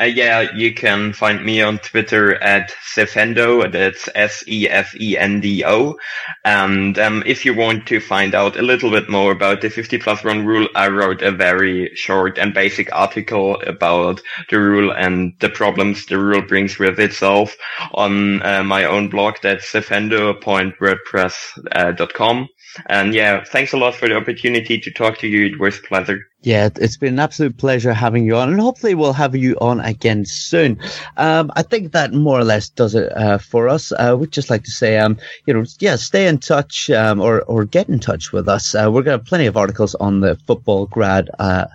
Uh, 0.00 0.04
yeah, 0.04 0.52
you 0.54 0.72
can 0.72 1.12
find 1.12 1.44
me 1.44 1.60
on 1.60 1.76
Twitter 1.78 2.40
at 2.42 2.72
Sefendo. 2.94 3.70
That's 3.70 4.08
S-E-F-E-N-D-O. 4.14 5.98
And 6.44 6.98
um, 6.98 7.22
if 7.26 7.44
you 7.44 7.52
want 7.54 7.86
to 7.88 8.00
find 8.00 8.34
out 8.34 8.56
a 8.56 8.62
little 8.62 8.90
bit 8.90 9.10
more 9.10 9.32
about 9.32 9.60
the 9.60 9.68
50 9.68 9.98
plus 9.98 10.24
one 10.24 10.46
rule, 10.46 10.68
I 10.74 10.88
wrote 10.88 11.20
a 11.20 11.30
very 11.30 11.94
short 11.94 12.38
and 12.38 12.54
basic 12.54 12.90
article 12.94 13.60
about 13.66 14.22
the 14.48 14.58
rule 14.58 14.90
and 14.90 15.34
the 15.40 15.50
problems 15.50 16.06
the 16.06 16.18
rule 16.18 16.40
brings 16.40 16.78
with 16.78 16.98
itself 16.98 17.54
on 17.92 18.42
uh, 18.42 18.64
my 18.64 18.84
own 18.84 19.10
blog. 19.10 19.34
That's 19.42 19.70
sefendo.wordpress.com. 19.70 22.48
And 22.86 23.14
yeah, 23.14 23.44
thanks 23.44 23.72
a 23.72 23.76
lot 23.76 23.94
for 23.94 24.08
the 24.08 24.16
opportunity 24.16 24.78
to 24.78 24.90
talk 24.90 25.18
to 25.18 25.28
you. 25.28 25.46
It 25.46 25.58
was 25.58 25.78
a 25.78 25.82
pleasure. 25.82 26.26
Yeah, 26.42 26.70
it's 26.76 26.96
been 26.96 27.14
an 27.14 27.18
absolute 27.18 27.58
pleasure 27.58 27.92
having 27.92 28.24
you 28.24 28.36
on, 28.36 28.50
and 28.50 28.60
hopefully 28.60 28.94
we'll 28.94 29.12
have 29.12 29.36
you 29.36 29.58
on 29.60 29.80
again 29.80 30.24
soon. 30.24 30.80
Um, 31.18 31.52
I 31.54 31.62
think 31.62 31.92
that 31.92 32.14
more 32.14 32.38
or 32.38 32.44
less 32.44 32.70
does 32.70 32.94
it 32.94 33.14
uh, 33.14 33.38
for 33.38 33.68
us. 33.68 33.92
Uh, 33.92 34.16
we'd 34.18 34.32
just 34.32 34.48
like 34.48 34.64
to 34.64 34.70
say, 34.70 34.98
um, 34.98 35.18
you 35.46 35.52
know, 35.52 35.64
yeah, 35.80 35.96
stay 35.96 36.26
in 36.26 36.38
touch 36.38 36.88
um, 36.90 37.20
or 37.20 37.42
or 37.42 37.66
get 37.66 37.88
in 37.88 37.98
touch 37.98 38.32
with 38.32 38.48
us. 38.48 38.74
Uh, 38.74 38.86
we're 38.86 39.02
going 39.02 39.18
to 39.18 39.22
have 39.22 39.26
plenty 39.26 39.46
of 39.46 39.56
articles 39.58 39.94
on 39.96 40.20
the 40.20 40.36
Futbolgrad 40.48 41.28
uh, 41.38 41.66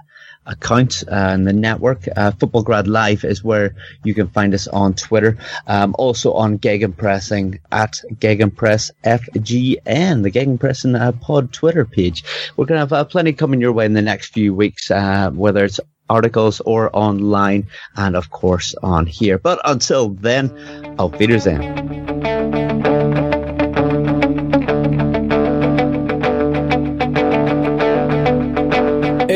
account 0.45 1.03
and 1.07 1.47
the 1.47 1.53
network. 1.53 2.07
Uh, 2.15 2.31
Futbolgrad 2.31 2.87
Live 2.87 3.23
is 3.23 3.43
where 3.43 3.75
you 4.03 4.13
can 4.13 4.27
find 4.27 4.53
us 4.53 4.67
on 4.67 4.93
Twitter. 4.93 5.37
Um, 5.67 5.95
also 5.97 6.33
on 6.33 6.59
Gegenpressing 6.59 7.59
at 7.71 7.99
Gegenpress 8.15 8.91
FGN, 9.03 10.23
the 10.23 10.31
Gegenpressing 10.31 10.99
uh, 10.99 11.11
Pod 11.13 11.51
Twitter 11.51 11.85
page. 11.85 12.23
We're 12.55 12.65
going 12.65 12.77
to 12.77 12.81
have 12.81 12.93
uh, 12.93 13.05
plenty 13.05 13.33
coming 13.33 13.61
your 13.61 13.73
way 13.73 13.85
in 13.85 13.93
the 13.93 14.01
next 14.01 14.33
few 14.33 14.53
weeks, 14.53 14.91
uh, 14.91 15.31
whether 15.31 15.65
it's 15.65 15.79
articles 16.09 16.61
or 16.61 16.95
online 16.95 17.67
and 17.95 18.15
of 18.15 18.29
course 18.29 18.75
on 18.83 19.07
here. 19.07 19.37
But 19.37 19.59
until 19.65 20.09
then, 20.09 20.51
auf 20.99 21.19
Wiedersehen. 21.19 23.34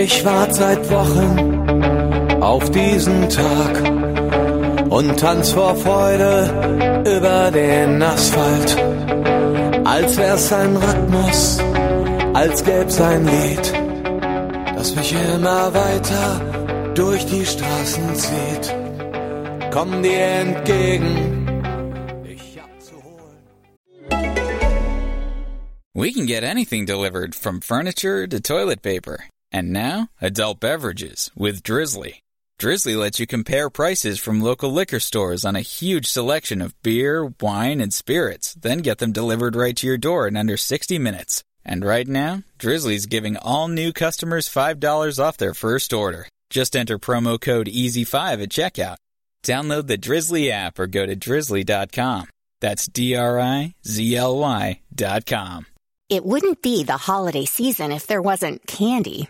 Ich 0.01 0.23
warte 0.23 0.53
seit 0.53 0.89
Wochen 0.89 2.41
auf 2.41 2.71
diesen 2.71 3.27
Tag 3.27 3.73
und 4.89 5.19
tanz 5.19 5.51
vor 5.51 5.75
Freude 5.75 7.03
über 7.05 7.51
den 7.51 8.01
Asphalt. 8.01 8.77
Als 9.83 10.15
wär's 10.15 10.53
ein 10.53 10.77
Rhythmus, 10.77 11.59
als 12.33 12.63
gäb's 12.63 13.01
ein 13.01 13.25
Lied, 13.25 13.73
das 14.77 14.95
mich 14.95 15.13
immer 15.33 15.73
weiter 15.73 16.93
durch 16.95 17.25
die 17.25 17.45
Straßen 17.45 18.15
zieht. 18.15 18.73
Komm 19.69 20.01
dir 20.01 20.27
entgegen. 20.45 21.35
We 25.93 26.13
can 26.13 26.25
get 26.25 26.45
anything 26.45 26.85
delivered 26.85 27.35
from 27.35 27.59
furniture 27.59 28.25
to 28.25 28.39
toilet 28.39 28.81
paper. 28.81 29.25
And 29.51 29.71
now, 29.71 30.09
adult 30.21 30.59
beverages 30.59 31.31
with 31.35 31.63
Drizly. 31.63 32.21
Drizly 32.59 32.97
lets 32.97 33.19
you 33.19 33.25
compare 33.25 33.69
prices 33.69 34.19
from 34.19 34.41
local 34.41 34.71
liquor 34.71 34.99
stores 34.99 35.45
on 35.45 35.55
a 35.55 35.61
huge 35.61 36.05
selection 36.05 36.61
of 36.61 36.79
beer, 36.83 37.31
wine, 37.39 37.79
and 37.79 37.93
spirits, 37.93 38.53
then 38.53 38.79
get 38.79 38.97
them 38.97 39.11
delivered 39.11 39.55
right 39.55 39.75
to 39.77 39.87
your 39.87 39.97
door 39.97 40.27
in 40.27 40.35
under 40.35 40.57
60 40.57 40.99
minutes. 40.99 41.43
And 41.65 41.85
right 41.85 42.07
now, 42.07 42.43
Drizly's 42.59 43.05
giving 43.05 43.37
all 43.37 43.67
new 43.67 43.93
customers 43.93 44.49
$5 44.49 45.23
off 45.23 45.37
their 45.37 45.53
first 45.53 45.93
order. 45.93 46.27
Just 46.49 46.75
enter 46.75 46.99
promo 46.99 47.39
code 47.39 47.67
EASY5 47.67 48.43
at 48.43 48.49
checkout. 48.49 48.97
Download 49.43 49.87
the 49.87 49.97
Drizly 49.97 50.49
app 50.51 50.79
or 50.79 50.87
go 50.87 51.05
to 51.05 51.15
drizly.com. 51.15 52.27
That's 52.59 52.87
D 52.87 53.15
R 53.15 53.39
I 53.39 53.73
Z 53.87 54.15
L 54.15 54.37
Y 54.37 54.81
dot 54.93 55.25
com. 55.25 55.65
It 56.09 56.25
wouldn't 56.25 56.61
be 56.61 56.83
the 56.83 56.97
holiday 56.97 57.45
season 57.45 57.93
if 57.93 58.05
there 58.05 58.21
wasn't 58.21 58.67
candy 58.67 59.29